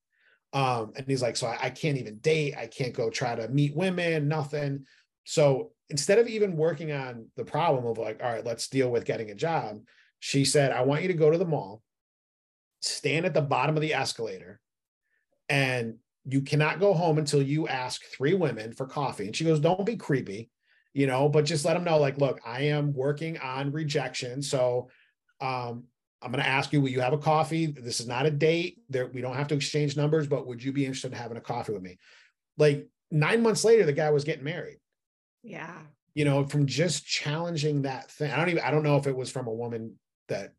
Um, 0.53 0.93
and 0.95 1.05
he's 1.07 1.21
like, 1.21 1.35
so 1.35 1.47
I, 1.47 1.57
I 1.63 1.69
can't 1.69 1.97
even 1.97 2.19
date, 2.19 2.55
I 2.57 2.67
can't 2.67 2.93
go 2.93 3.09
try 3.09 3.35
to 3.35 3.47
meet 3.49 3.75
women, 3.75 4.27
nothing. 4.27 4.85
So 5.29 5.71
instead 5.89 6.19
of 6.19 6.29
even 6.29 6.55
working 6.55 6.93
on 6.93 7.27
the 7.35 7.43
problem 7.43 7.85
of 7.85 7.97
like, 7.97 8.23
all 8.23 8.31
right, 8.31 8.45
let's 8.45 8.69
deal 8.69 8.89
with 8.89 9.03
getting 9.03 9.29
a 9.29 9.35
job, 9.35 9.79
she 10.19 10.45
said, 10.45 10.71
I 10.71 10.83
want 10.83 11.01
you 11.01 11.09
to 11.09 11.13
go 11.13 11.29
to 11.29 11.37
the 11.37 11.43
mall, 11.43 11.83
stand 12.81 13.25
at 13.25 13.33
the 13.33 13.41
bottom 13.41 13.75
of 13.75 13.81
the 13.81 13.93
escalator, 13.93 14.61
and 15.49 15.95
you 16.23 16.39
cannot 16.39 16.79
go 16.79 16.93
home 16.93 17.17
until 17.17 17.41
you 17.41 17.67
ask 17.67 18.01
three 18.05 18.35
women 18.35 18.71
for 18.71 18.85
coffee. 18.85 19.25
And 19.25 19.35
she 19.35 19.43
goes, 19.43 19.59
Don't 19.59 19.85
be 19.85 19.97
creepy, 19.97 20.49
you 20.93 21.07
know, 21.07 21.27
but 21.27 21.43
just 21.43 21.65
let 21.65 21.73
them 21.73 21.83
know, 21.83 21.97
like, 21.97 22.17
look, 22.17 22.39
I 22.45 22.61
am 22.61 22.93
working 22.93 23.37
on 23.39 23.73
rejection. 23.73 24.41
So 24.41 24.87
um, 25.41 25.83
I'm 26.21 26.31
going 26.31 26.41
to 26.41 26.49
ask 26.49 26.71
you, 26.71 26.79
will 26.79 26.87
you 26.87 27.01
have 27.01 27.11
a 27.11 27.17
coffee? 27.17 27.65
This 27.65 27.99
is 27.99 28.07
not 28.07 28.25
a 28.25 28.31
date. 28.31 28.77
There, 28.87 29.07
we 29.07 29.19
don't 29.19 29.35
have 29.35 29.49
to 29.49 29.55
exchange 29.55 29.97
numbers, 29.97 30.25
but 30.25 30.47
would 30.47 30.63
you 30.63 30.71
be 30.71 30.85
interested 30.85 31.11
in 31.11 31.17
having 31.17 31.35
a 31.35 31.41
coffee 31.41 31.73
with 31.73 31.81
me? 31.81 31.97
Like 32.57 32.87
nine 33.11 33.43
months 33.43 33.65
later, 33.65 33.85
the 33.85 33.91
guy 33.91 34.09
was 34.09 34.23
getting 34.23 34.45
married. 34.45 34.77
Yeah. 35.47 35.77
You 36.13 36.25
know, 36.25 36.45
from 36.45 36.65
just 36.65 37.05
challenging 37.05 37.83
that 37.83 38.11
thing. 38.11 38.31
I 38.31 38.37
don't 38.37 38.49
even, 38.49 38.63
I 38.63 38.71
don't 38.71 38.83
know 38.83 38.97
if 38.97 39.07
it 39.07 39.15
was 39.15 39.31
from 39.31 39.47
a 39.47 39.53
woman 39.53 39.95
that 40.27 40.53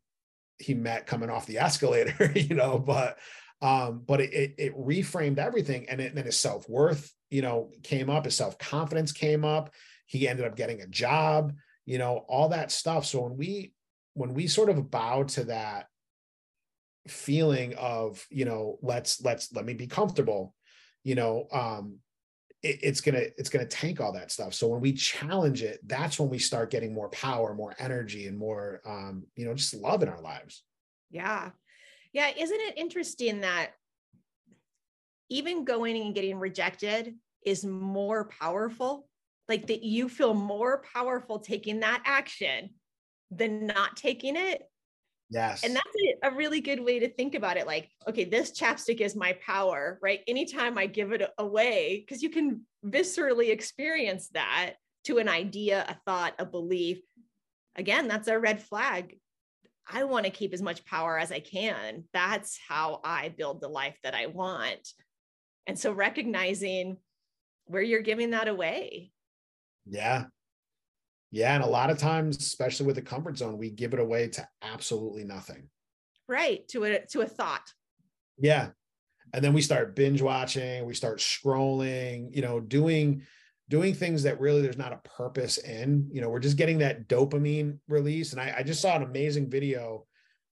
he 0.57 0.73
met 0.73 1.05
coming 1.05 1.29
off 1.29 1.45
the 1.45 1.59
escalator, 1.59 2.31
you 2.35 2.55
know, 2.55 2.79
but 2.79 3.17
um, 3.61 4.03
but 4.05 4.21
it, 4.21 4.33
it, 4.33 4.55
it 4.57 4.77
reframed 4.77 5.37
everything, 5.37 5.89
and, 5.89 5.99
then 5.99 6.25
his 6.25 6.39
self 6.39 6.67
worth, 6.69 7.13
you 7.29 7.41
know, 7.41 7.71
came 7.83 8.09
up. 8.09 8.25
His 8.25 8.35
self 8.35 8.57
confidence 8.57 9.11
came 9.11 9.43
up. 9.43 9.73
He 10.05 10.27
ended 10.27 10.45
up 10.45 10.55
getting 10.55 10.81
a 10.81 10.87
job, 10.87 11.53
you 11.85 11.97
know, 11.97 12.25
all 12.29 12.49
that 12.49 12.71
stuff. 12.71 13.05
So 13.05 13.21
when 13.21 13.37
we 13.37 13.73
when 14.13 14.33
we 14.33 14.47
sort 14.47 14.69
of 14.69 14.89
bow 14.89 15.23
to 15.23 15.43
that 15.45 15.87
feeling 17.07 17.75
of, 17.75 18.25
you 18.29 18.45
know, 18.45 18.79
let's 18.81 19.21
let's 19.21 19.53
let 19.53 19.65
me 19.65 19.73
be 19.73 19.87
comfortable, 19.87 20.55
you 21.03 21.15
know, 21.15 21.47
um, 21.51 21.97
it, 22.61 22.79
it's 22.81 23.01
gonna 23.01 23.23
it's 23.37 23.49
gonna 23.49 23.65
tank 23.65 24.01
all 24.01 24.11
that 24.13 24.31
stuff. 24.31 24.53
So 24.53 24.67
when 24.67 24.81
we 24.81 24.93
challenge 24.93 25.63
it, 25.63 25.79
that's 25.85 26.19
when 26.19 26.29
we 26.29 26.39
start 26.39 26.71
getting 26.71 26.93
more 26.93 27.09
power, 27.09 27.53
more 27.53 27.75
energy, 27.79 28.27
and 28.27 28.37
more, 28.37 28.81
um, 28.85 29.25
you 29.35 29.45
know, 29.45 29.53
just 29.53 29.73
love 29.73 30.03
in 30.03 30.09
our 30.09 30.21
lives. 30.21 30.63
Yeah. 31.09 31.51
Yeah, 32.11 32.29
isn't 32.35 32.59
it 32.59 32.77
interesting 32.77 33.41
that 33.41 33.71
even 35.29 35.63
going 35.63 36.01
and 36.01 36.15
getting 36.15 36.37
rejected 36.39 37.15
is 37.45 37.63
more 37.63 38.25
powerful? 38.25 39.07
Like 39.47 39.67
that 39.67 39.83
you 39.83 40.09
feel 40.09 40.33
more 40.33 40.83
powerful 40.93 41.39
taking 41.39 41.79
that 41.79 42.03
action 42.05 42.71
than 43.31 43.67
not 43.67 43.95
taking 43.95 44.35
it. 44.35 44.68
Yes. 45.29 45.63
And 45.63 45.75
that's 45.75 45.85
a, 46.23 46.29
a 46.29 46.35
really 46.35 46.59
good 46.59 46.79
way 46.79 46.99
to 46.99 47.09
think 47.09 47.35
about 47.35 47.57
it. 47.57 47.67
Like, 47.67 47.89
okay, 48.07 48.25
this 48.25 48.51
chapstick 48.51 48.99
is 48.99 49.15
my 49.15 49.33
power, 49.45 49.99
right? 50.01 50.21
Anytime 50.27 50.77
I 50.77 50.87
give 50.87 51.11
it 51.11 51.29
away, 51.37 52.03
because 52.05 52.23
you 52.23 52.29
can 52.29 52.61
viscerally 52.85 53.51
experience 53.51 54.29
that 54.29 54.73
to 55.05 55.19
an 55.19 55.29
idea, 55.29 55.85
a 55.87 55.95
thought, 56.05 56.33
a 56.39 56.45
belief. 56.45 56.99
Again, 57.75 58.07
that's 58.07 58.27
a 58.27 58.39
red 58.39 58.61
flag. 58.61 59.17
I 59.91 60.03
want 60.03 60.25
to 60.25 60.31
keep 60.31 60.53
as 60.53 60.61
much 60.61 60.85
power 60.85 61.17
as 61.17 61.31
I 61.31 61.39
can. 61.39 62.03
That's 62.13 62.59
how 62.67 62.99
I 63.03 63.29
build 63.29 63.61
the 63.61 63.67
life 63.67 63.97
that 64.03 64.13
I 64.15 64.27
want. 64.27 64.93
And 65.67 65.77
so 65.77 65.91
recognizing 65.91 66.97
where 67.65 67.81
you're 67.81 68.01
giving 68.01 68.31
that 68.31 68.47
away. 68.47 69.11
Yeah. 69.87 70.25
Yeah. 71.31 71.53
And 71.53 71.63
a 71.63 71.67
lot 71.67 71.89
of 71.89 71.97
times, 71.97 72.37
especially 72.37 72.87
with 72.87 72.95
the 72.95 73.01
comfort 73.01 73.37
zone, 73.37 73.57
we 73.57 73.69
give 73.69 73.93
it 73.93 73.99
away 73.99 74.29
to 74.29 74.47
absolutely 74.61 75.23
nothing. 75.23 75.69
Right. 76.27 76.67
To 76.69 76.85
a 76.85 77.05
to 77.11 77.21
a 77.21 77.25
thought. 77.25 77.73
Yeah. 78.37 78.69
And 79.33 79.43
then 79.43 79.53
we 79.53 79.61
start 79.61 79.95
binge 79.95 80.21
watching, 80.21 80.85
we 80.85 80.93
start 80.93 81.19
scrolling, 81.19 82.35
you 82.35 82.41
know, 82.41 82.59
doing 82.59 83.23
doing 83.69 83.93
things 83.93 84.23
that 84.23 84.39
really 84.39 84.61
there's 84.61 84.77
not 84.77 84.93
a 84.93 85.09
purpose 85.09 85.57
in. 85.59 86.09
You 86.11 86.21
know, 86.21 86.29
we're 86.29 86.39
just 86.39 86.57
getting 86.57 86.79
that 86.79 87.07
dopamine 87.07 87.77
release. 87.87 88.31
And 88.31 88.41
I, 88.41 88.55
I 88.57 88.63
just 88.63 88.81
saw 88.81 88.95
an 88.95 89.03
amazing 89.03 89.49
video. 89.49 90.05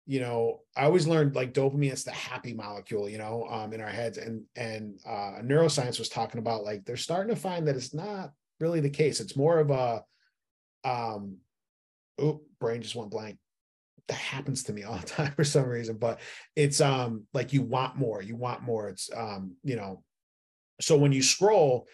You 0.06 0.22
know, 0.22 0.62
I 0.76 0.86
always 0.86 1.08
learned 1.08 1.36
like 1.36 1.54
dopamine 1.54 1.92
is 1.92 2.06
the 2.06 2.12
happy 2.12 2.54
molecule, 2.54 3.10
you 3.10 3.18
know, 3.18 3.46
um, 3.50 3.74
in 3.74 3.82
our 3.82 3.90
heads. 3.90 4.18
And 4.18 4.44
and 4.56 5.00
uh, 5.06 5.42
neuroscience 5.44 6.00
was 6.00 6.10
talking 6.10 6.40
about 6.40 6.64
like 6.64 6.86
they're 6.86 6.98
starting 6.98 7.34
to 7.34 7.40
find 7.40 7.68
that 7.68 7.76
it's 7.76 7.94
not 7.94 8.32
really 8.60 8.80
the 8.80 8.90
case. 8.90 9.20
It's 9.20 9.36
more 9.36 9.60
of 9.60 9.72
a 9.72 10.04
um 10.84 11.38
oh 12.20 12.42
brain 12.60 12.82
just 12.82 12.96
went 12.96 13.12
blank. 13.12 13.38
That 14.08 14.18
happens 14.18 14.64
to 14.64 14.74
me 14.74 14.84
all 14.84 14.98
the 14.98 15.06
time 15.06 15.34
for 15.34 15.44
some 15.44 15.66
reason 15.66 15.98
but 15.98 16.20
it's 16.56 16.82
um 16.82 17.26
like 17.34 17.54
you 17.54 17.62
want 17.62 17.96
more 17.96 18.22
you 18.22 18.36
want 18.36 18.62
more. 18.64 18.90
It's 18.90 19.10
um 19.16 19.56
you 19.64 19.76
know 19.76 20.04
so 20.80 20.98
when 20.98 21.12
you 21.12 21.22
scroll 21.22 21.88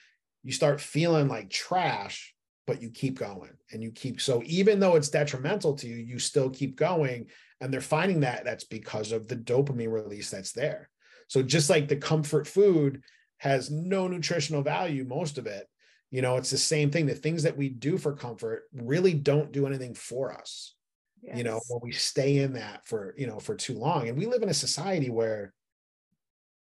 you 0.43 0.51
start 0.51 0.79
feeling 0.79 1.27
like 1.27 1.49
trash 1.49 2.33
but 2.65 2.81
you 2.81 2.89
keep 2.89 3.17
going 3.17 3.51
and 3.71 3.81
you 3.81 3.91
keep 3.91 4.21
so 4.21 4.41
even 4.45 4.79
though 4.79 4.95
it's 4.95 5.09
detrimental 5.09 5.73
to 5.73 5.87
you 5.87 5.95
you 5.95 6.19
still 6.19 6.49
keep 6.49 6.75
going 6.75 7.25
and 7.61 7.73
they're 7.73 7.81
finding 7.81 8.21
that 8.21 8.43
that's 8.43 8.63
because 8.63 9.11
of 9.11 9.27
the 9.27 9.35
dopamine 9.35 9.91
release 9.91 10.29
that's 10.29 10.51
there. 10.51 10.89
So 11.27 11.41
just 11.41 11.69
like 11.69 11.87
the 11.87 11.95
comfort 11.95 12.47
food 12.47 13.01
has 13.37 13.69
no 13.69 14.07
nutritional 14.07 14.61
value 14.61 15.03
most 15.03 15.37
of 15.37 15.45
it 15.47 15.67
you 16.11 16.21
know 16.21 16.37
it's 16.37 16.51
the 16.51 16.57
same 16.57 16.89
thing 16.89 17.05
the 17.05 17.13
things 17.15 17.43
that 17.43 17.57
we 17.57 17.69
do 17.69 17.97
for 17.97 18.13
comfort 18.13 18.63
really 18.73 19.13
don't 19.13 19.51
do 19.51 19.67
anything 19.67 19.93
for 19.93 20.31
us 20.33 20.73
yes. 21.21 21.37
you 21.37 21.43
know 21.43 21.59
when 21.69 21.81
we 21.83 21.91
stay 21.91 22.37
in 22.37 22.53
that 22.53 22.85
for 22.85 23.13
you 23.17 23.27
know 23.27 23.39
for 23.39 23.55
too 23.55 23.73
long 23.73 24.07
and 24.07 24.17
we 24.17 24.25
live 24.25 24.41
in 24.41 24.49
a 24.49 24.53
society 24.53 25.09
where 25.09 25.53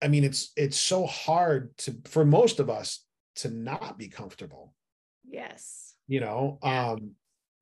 i 0.01 0.07
mean 0.07 0.23
it's 0.23 0.51
it's 0.55 0.77
so 0.77 1.05
hard 1.05 1.75
to 1.77 1.95
for 2.05 2.25
most 2.25 2.59
of 2.59 2.69
us 2.69 3.03
to 3.37 3.49
not 3.49 3.97
be 3.97 4.07
comfortable. 4.07 4.73
Yes. 5.27 5.95
You 6.07 6.19
know, 6.19 6.59
yeah. 6.63 6.91
um, 6.91 7.11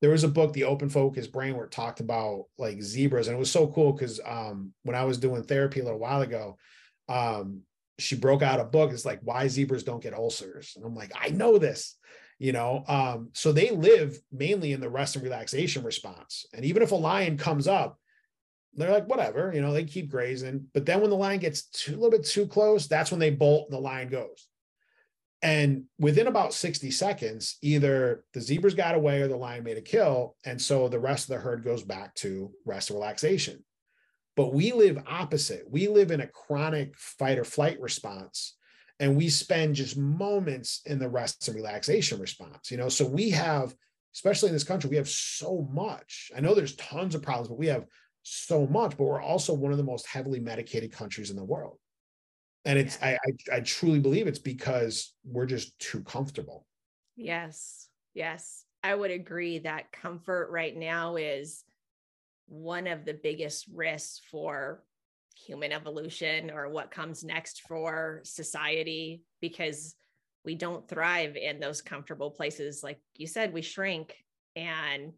there 0.00 0.10
was 0.10 0.24
a 0.24 0.28
book, 0.28 0.52
The 0.52 0.64
Open 0.64 0.88
Focus 0.88 1.26
Brain, 1.26 1.56
where 1.56 1.64
it 1.64 1.70
talked 1.70 2.00
about 2.00 2.44
like 2.58 2.82
zebras. 2.82 3.28
And 3.28 3.36
it 3.36 3.38
was 3.38 3.50
so 3.50 3.66
cool 3.68 3.92
because 3.92 4.20
um, 4.24 4.72
when 4.82 4.96
I 4.96 5.04
was 5.04 5.18
doing 5.18 5.42
therapy 5.42 5.80
a 5.80 5.84
little 5.84 5.98
while 5.98 6.22
ago, 6.22 6.58
um, 7.08 7.62
she 7.98 8.16
broke 8.16 8.42
out 8.42 8.60
a 8.60 8.64
book. 8.64 8.92
It's 8.92 9.04
like 9.04 9.20
why 9.22 9.48
zebras 9.48 9.84
don't 9.84 10.02
get 10.02 10.14
ulcers. 10.14 10.74
And 10.76 10.84
I'm 10.84 10.94
like, 10.94 11.12
I 11.18 11.30
know 11.30 11.58
this, 11.58 11.96
you 12.38 12.52
know. 12.52 12.84
Um, 12.86 13.30
so 13.32 13.52
they 13.52 13.70
live 13.70 14.18
mainly 14.32 14.72
in 14.72 14.80
the 14.80 14.90
rest 14.90 15.16
and 15.16 15.24
relaxation 15.24 15.82
response. 15.82 16.46
And 16.52 16.64
even 16.64 16.82
if 16.82 16.92
a 16.92 16.96
lion 16.96 17.38
comes 17.38 17.66
up, 17.66 17.98
they're 18.74 18.92
like, 18.92 19.08
whatever, 19.08 19.52
you 19.54 19.62
know, 19.62 19.72
they 19.72 19.84
keep 19.84 20.10
grazing. 20.10 20.66
But 20.74 20.84
then 20.84 21.00
when 21.00 21.10
the 21.10 21.16
lion 21.16 21.40
gets 21.40 21.62
too, 21.68 21.92
a 21.92 21.96
little 21.96 22.10
bit 22.10 22.26
too 22.26 22.46
close, 22.46 22.86
that's 22.86 23.10
when 23.10 23.20
they 23.20 23.30
bolt 23.30 23.68
and 23.68 23.76
the 23.76 23.80
lion 23.80 24.08
goes. 24.08 24.46
And 25.42 25.84
within 25.98 26.26
about 26.26 26.54
60 26.54 26.90
seconds, 26.90 27.56
either 27.62 28.24
the 28.32 28.40
zebras 28.40 28.74
got 28.74 28.94
away 28.94 29.20
or 29.20 29.28
the 29.28 29.36
lion 29.36 29.64
made 29.64 29.76
a 29.76 29.82
kill. 29.82 30.36
And 30.44 30.60
so 30.60 30.88
the 30.88 30.98
rest 30.98 31.24
of 31.24 31.36
the 31.36 31.42
herd 31.42 31.64
goes 31.64 31.82
back 31.82 32.14
to 32.16 32.50
rest 32.64 32.90
and 32.90 32.98
relaxation. 32.98 33.64
But 34.36 34.52
we 34.52 34.72
live 34.72 35.02
opposite. 35.06 35.64
We 35.68 35.88
live 35.88 36.10
in 36.10 36.20
a 36.20 36.26
chronic 36.26 36.96
fight 36.96 37.38
or 37.38 37.44
flight 37.44 37.80
response. 37.80 38.56
And 39.00 39.16
we 39.16 39.28
spend 39.28 39.74
just 39.74 39.96
moments 39.96 40.82
in 40.86 40.98
the 40.98 41.08
rest 41.08 41.48
and 41.48 41.56
relaxation 41.56 42.20
response. 42.20 42.70
You 42.70 42.76
know, 42.76 42.88
so 42.88 43.06
we 43.06 43.30
have, 43.30 43.74
especially 44.14 44.48
in 44.48 44.54
this 44.54 44.64
country, 44.64 44.90
we 44.90 44.96
have 44.96 45.08
so 45.08 45.68
much. 45.72 46.30
I 46.36 46.40
know 46.40 46.54
there's 46.54 46.76
tons 46.76 47.14
of 47.14 47.22
problems, 47.22 47.48
but 47.48 47.58
we 47.58 47.66
have 47.66 47.84
so 48.22 48.66
much, 48.66 48.96
but 48.96 49.04
we're 49.04 49.20
also 49.20 49.54
one 49.54 49.72
of 49.72 49.78
the 49.78 49.84
most 49.84 50.06
heavily 50.06 50.40
medicated 50.40 50.92
countries 50.92 51.30
in 51.30 51.36
the 51.36 51.44
world 51.44 51.78
and 52.66 52.78
it's 52.78 52.98
I, 53.00 53.12
I, 53.12 53.56
I 53.56 53.60
truly 53.60 54.00
believe 54.00 54.26
it's 54.26 54.40
because 54.40 55.14
we're 55.24 55.46
just 55.46 55.78
too 55.78 56.02
comfortable 56.02 56.66
yes 57.14 57.88
yes 58.12 58.64
i 58.82 58.94
would 58.94 59.12
agree 59.12 59.60
that 59.60 59.92
comfort 59.92 60.50
right 60.50 60.76
now 60.76 61.16
is 61.16 61.64
one 62.46 62.86
of 62.86 63.04
the 63.04 63.14
biggest 63.14 63.66
risks 63.74 64.20
for 64.30 64.82
human 65.34 65.72
evolution 65.72 66.50
or 66.50 66.68
what 66.68 66.90
comes 66.90 67.22
next 67.22 67.62
for 67.62 68.20
society 68.24 69.22
because 69.40 69.94
we 70.44 70.54
don't 70.54 70.88
thrive 70.88 71.36
in 71.36 71.60
those 71.60 71.82
comfortable 71.82 72.30
places 72.30 72.82
like 72.82 72.98
you 73.14 73.26
said 73.26 73.52
we 73.52 73.60
shrink 73.60 74.14
and 74.54 75.12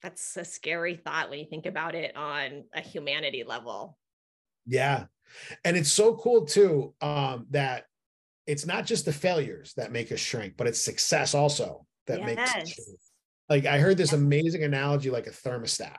that's 0.00 0.36
a 0.36 0.44
scary 0.44 0.94
thought 0.94 1.28
when 1.28 1.40
you 1.40 1.46
think 1.46 1.66
about 1.66 1.96
it 1.96 2.16
on 2.16 2.62
a 2.74 2.80
humanity 2.80 3.42
level 3.44 3.98
yeah 4.64 5.06
and 5.64 5.76
it's 5.76 5.90
so 5.90 6.14
cool 6.14 6.44
too 6.44 6.94
um, 7.00 7.46
that 7.50 7.84
it's 8.46 8.66
not 8.66 8.86
just 8.86 9.04
the 9.04 9.12
failures 9.12 9.72
that 9.76 9.92
make 9.92 10.10
us 10.10 10.20
shrink, 10.20 10.54
but 10.56 10.66
it's 10.66 10.80
success 10.80 11.34
also 11.34 11.86
that 12.06 12.18
yes. 12.20 12.26
makes 12.26 12.54
us 12.54 12.68
shrink. 12.70 13.00
Like 13.48 13.66
I 13.66 13.78
heard 13.78 13.96
this 13.96 14.12
amazing 14.12 14.64
analogy 14.64 15.10
like 15.10 15.26
a 15.26 15.30
thermostat. 15.30 15.96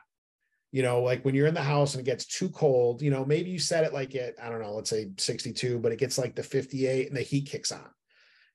You 0.74 0.82
know, 0.82 1.02
like 1.02 1.24
when 1.24 1.36
you're 1.36 1.46
in 1.46 1.54
the 1.54 1.62
house 1.62 1.94
and 1.94 2.00
it 2.00 2.10
gets 2.10 2.24
too 2.24 2.48
cold, 2.48 3.00
you 3.00 3.08
know, 3.08 3.24
maybe 3.24 3.48
you 3.48 3.60
set 3.60 3.84
it 3.84 3.92
like 3.92 4.16
at, 4.16 4.34
I 4.42 4.50
don't 4.50 4.60
know, 4.60 4.74
let's 4.74 4.90
say 4.90 5.12
62, 5.16 5.78
but 5.78 5.92
it 5.92 6.00
gets 6.00 6.18
like 6.18 6.34
the 6.34 6.42
58 6.42 7.06
and 7.06 7.16
the 7.16 7.22
heat 7.22 7.46
kicks 7.46 7.70
on. 7.70 7.88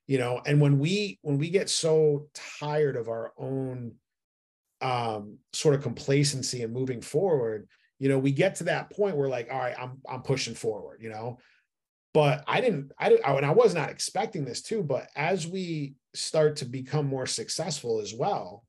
You 0.06 0.18
know, 0.18 0.42
and 0.44 0.60
when 0.60 0.78
we 0.78 1.18
when 1.22 1.38
we 1.38 1.48
get 1.48 1.70
so 1.70 2.28
tired 2.34 2.96
of 2.96 3.08
our 3.08 3.32
own 3.38 3.94
um 4.82 5.38
sort 5.54 5.74
of 5.74 5.82
complacency 5.82 6.62
and 6.62 6.74
moving 6.74 7.00
forward, 7.00 7.66
you 7.98 8.10
know, 8.10 8.18
we 8.18 8.32
get 8.32 8.56
to 8.56 8.64
that 8.64 8.90
point 8.90 9.16
where 9.16 9.30
like, 9.30 9.48
all 9.50 9.58
right, 9.58 9.76
I'm 9.80 10.02
I'm 10.06 10.20
pushing 10.20 10.54
forward, 10.54 11.00
you 11.00 11.08
know. 11.08 11.38
But 12.12 12.44
I 12.46 12.60
didn't, 12.60 12.92
I 12.98 13.08
didn't, 13.08 13.24
and 13.24 13.46
I 13.46 13.52
was 13.52 13.74
not 13.74 13.88
expecting 13.88 14.44
this 14.44 14.60
too. 14.60 14.82
But 14.82 15.08
as 15.16 15.46
we 15.46 15.94
start 16.14 16.56
to 16.56 16.66
become 16.66 17.06
more 17.06 17.26
successful 17.26 17.98
as 18.02 18.12
well 18.12 18.66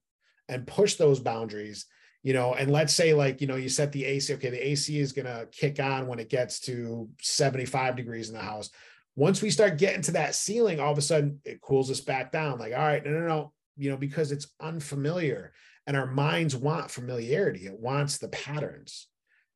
and 0.48 0.66
push 0.66 0.96
those 0.96 1.20
boundaries, 1.20 1.86
you 2.24 2.34
know, 2.34 2.54
and 2.54 2.72
let's 2.72 2.94
say 2.94 3.14
like, 3.14 3.42
you 3.42 3.48
know, 3.48 3.56
you 3.56 3.70
set 3.70 3.92
the 3.92 4.06
AC, 4.06 4.34
okay, 4.36 4.50
the 4.50 4.68
AC 4.68 5.00
is 5.00 5.12
gonna 5.12 5.46
kick 5.52 5.80
on 5.80 6.08
when 6.08 6.20
it 6.20 6.30
gets 6.30 6.60
to 6.62 7.10
75 7.22 7.96
degrees 7.96 8.30
in 8.30 8.36
the 8.36 8.42
house. 8.42 8.70
Once 9.16 9.42
we 9.42 9.50
start 9.50 9.78
getting 9.78 10.02
to 10.02 10.12
that 10.12 10.36
ceiling, 10.36 10.80
all 10.80 10.92
of 10.92 10.98
a 10.98 11.02
sudden 11.02 11.40
it 11.46 11.62
cools 11.62 11.92
us 11.92 12.02
back 12.02 12.32
down. 12.32 12.60
Like, 12.60 12.74
all 12.74 12.80
right, 12.80 13.04
no, 13.04 13.12
no, 13.12 13.28
no, 13.28 13.54
you 13.78 13.90
know, 13.90 13.98
because 13.98 14.32
it's 14.32 14.48
unfamiliar 14.62 15.54
and 15.88 15.98
our 15.98 16.08
minds 16.08 16.56
want 16.56 16.92
familiarity. 16.92 17.66
It 17.66 17.80
wants 17.80 18.18
the 18.18 18.30
patterns 18.30 19.08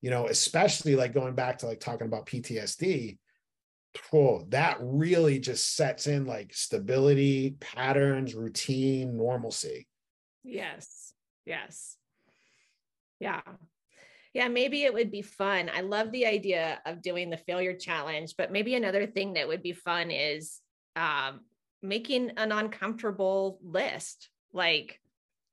you 0.06 0.12
know, 0.12 0.28
especially 0.28 0.96
like 0.96 1.16
going 1.16 1.34
back 1.34 1.58
to 1.58 1.66
like 1.66 1.80
talking 1.80 2.06
about 2.06 2.28
PTSD, 2.28 3.18
oh, 4.14 4.46
that 4.50 4.78
really 4.80 5.40
just 5.40 5.76
sets 5.76 6.06
in 6.06 6.28
like 6.28 6.54
stability, 6.54 7.56
patterns, 7.60 8.36
routine, 8.36 9.18
normalcy. 9.18 9.88
Yes. 10.44 11.12
Yes. 11.44 11.98
Yeah. 13.20 13.42
Yeah, 14.34 14.50
maybe 14.50 14.84
it 14.84 14.94
would 14.94 15.12
be 15.12 15.22
fun. 15.22 15.72
I 15.74 15.82
love 15.82 16.12
the 16.12 16.26
idea 16.26 16.82
of 16.86 17.02
doing 17.02 17.30
the 17.30 17.38
failure 17.38 17.74
challenge, 17.74 18.36
but 18.38 18.52
maybe 18.52 18.76
another 18.76 19.06
thing 19.08 19.34
that 19.34 19.48
would 19.48 19.64
be 19.64 19.72
fun 19.72 20.12
is 20.12 20.60
um, 20.98 21.42
making 21.82 22.32
an 22.32 22.52
uncomfortable 22.52 23.60
list, 23.64 24.30
like, 24.52 25.00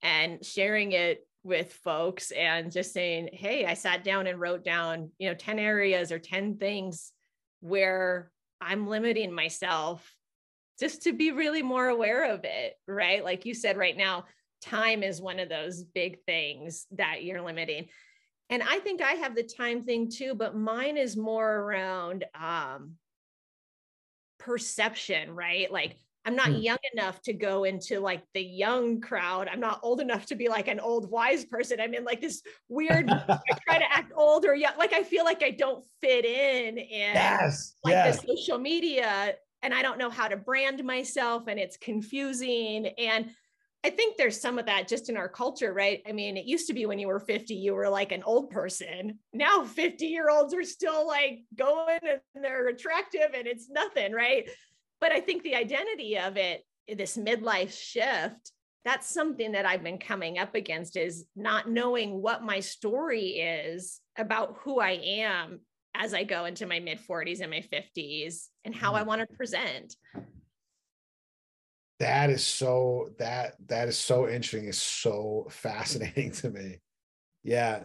and 0.01 0.43
sharing 0.45 0.91
it 0.91 1.25
with 1.43 1.73
folks 1.73 2.31
and 2.31 2.71
just 2.71 2.93
saying, 2.93 3.29
Hey, 3.31 3.65
I 3.65 3.73
sat 3.73 4.03
down 4.03 4.27
and 4.27 4.39
wrote 4.39 4.65
down, 4.65 5.11
you 5.17 5.29
know, 5.29 5.35
10 5.35 5.59
areas 5.59 6.11
or 6.11 6.19
10 6.19 6.57
things 6.57 7.13
where 7.61 8.31
I'm 8.59 8.87
limiting 8.87 9.31
myself 9.31 10.13
just 10.79 11.03
to 11.03 11.13
be 11.13 11.31
really 11.31 11.61
more 11.61 11.87
aware 11.87 12.33
of 12.33 12.41
it. 12.43 12.73
Right. 12.87 13.23
Like 13.23 13.45
you 13.45 13.53
said, 13.53 13.77
right 13.77 13.95
now, 13.95 14.25
time 14.63 15.03
is 15.03 15.21
one 15.21 15.39
of 15.39 15.49
those 15.49 15.83
big 15.83 16.23
things 16.25 16.87
that 16.91 17.23
you're 17.23 17.41
limiting. 17.41 17.87
And 18.49 18.63
I 18.63 18.79
think 18.79 19.01
I 19.01 19.13
have 19.13 19.35
the 19.35 19.43
time 19.43 19.83
thing 19.83 20.09
too, 20.09 20.35
but 20.35 20.55
mine 20.55 20.97
is 20.97 21.17
more 21.17 21.49
around 21.49 22.25
um, 22.39 22.93
perception, 24.39 25.33
right? 25.35 25.71
Like 25.71 25.97
I'm 26.25 26.35
not 26.35 26.47
mm. 26.47 26.63
young 26.63 26.77
enough 26.93 27.21
to 27.23 27.33
go 27.33 27.63
into 27.65 27.99
like 27.99 28.23
the 28.33 28.41
young 28.41 29.01
crowd. 29.01 29.49
I'm 29.51 29.59
not 29.59 29.79
old 29.83 29.99
enough 29.99 30.25
to 30.27 30.35
be 30.35 30.47
like 30.47 30.67
an 30.67 30.79
old 30.79 31.09
wise 31.09 31.45
person. 31.45 31.79
I'm 31.81 31.93
in 31.93 32.05
like 32.05 32.21
this 32.21 32.41
weird, 32.69 33.09
I 33.09 33.39
try 33.65 33.79
to 33.79 33.91
act 33.91 34.13
old 34.15 34.45
or. 34.45 34.55
Like 34.77 34.93
I 34.93 35.03
feel 35.03 35.25
like 35.25 35.43
I 35.43 35.51
don't 35.51 35.83
fit 35.99 36.25
in 36.25 36.77
in 36.77 37.13
yes, 37.13 37.75
like 37.83 37.93
yes. 37.93 38.21
the 38.21 38.27
social 38.27 38.57
media 38.57 39.35
and 39.63 39.73
I 39.73 39.81
don't 39.81 39.97
know 39.97 40.09
how 40.09 40.27
to 40.27 40.37
brand 40.37 40.83
myself 40.83 41.47
and 41.47 41.59
it's 41.59 41.77
confusing. 41.77 42.87
And 42.97 43.31
I 43.85 43.89
think 43.89 44.15
there's 44.15 44.39
some 44.39 44.57
of 44.57 44.65
that 44.67 44.87
just 44.87 45.09
in 45.09 45.17
our 45.17 45.27
culture, 45.27 45.73
right? 45.73 46.01
I 46.07 46.13
mean, 46.13 46.37
it 46.37 46.45
used 46.45 46.67
to 46.67 46.73
be 46.73 46.85
when 46.85 46.99
you 46.99 47.07
were 47.07 47.19
50, 47.19 47.53
you 47.53 47.73
were 47.73 47.89
like 47.89 48.13
an 48.13 48.23
old 48.23 48.49
person. 48.49 49.19
Now 49.33 49.65
50 49.65 50.05
year 50.05 50.29
olds 50.29 50.53
are 50.53 50.63
still 50.63 51.05
like 51.05 51.43
going 51.55 51.99
and 52.01 52.43
they're 52.43 52.69
attractive 52.69 53.33
and 53.35 53.45
it's 53.45 53.69
nothing, 53.69 54.13
right? 54.13 54.49
But 55.01 55.11
I 55.11 55.19
think 55.19 55.43
the 55.43 55.55
identity 55.55 56.17
of 56.17 56.37
it, 56.37 56.63
this 56.87 57.17
midlife 57.17 57.77
shift, 57.77 58.51
that's 58.85 59.13
something 59.13 59.51
that 59.53 59.65
I've 59.65 59.83
been 59.83 59.97
coming 59.97 60.37
up 60.37 60.55
against 60.55 60.95
is 60.95 61.25
not 61.35 61.69
knowing 61.69 62.21
what 62.21 62.43
my 62.43 62.61
story 62.61 63.39
is 63.39 63.99
about 64.17 64.57
who 64.61 64.79
I 64.79 64.91
am 64.91 65.59
as 65.95 66.13
I 66.13 66.23
go 66.23 66.45
into 66.45 66.65
my 66.65 66.79
mid 66.79 66.99
40s 66.99 67.41
and 67.41 67.51
my 67.51 67.63
50s 67.71 68.47
and 68.65 68.75
how 68.75 68.95
I 68.95 69.03
mm. 69.03 69.07
want 69.07 69.21
to 69.21 69.37
present. 69.37 69.95
That 71.99 72.29
is 72.29 72.45
so 72.45 73.09
that 73.19 73.55
that 73.67 73.87
is 73.87 73.97
so 73.97 74.27
interesting. 74.27 74.67
It's 74.67 74.77
so 74.77 75.47
fascinating 75.51 76.31
to 76.33 76.49
me. 76.49 76.79
Yeah. 77.43 77.83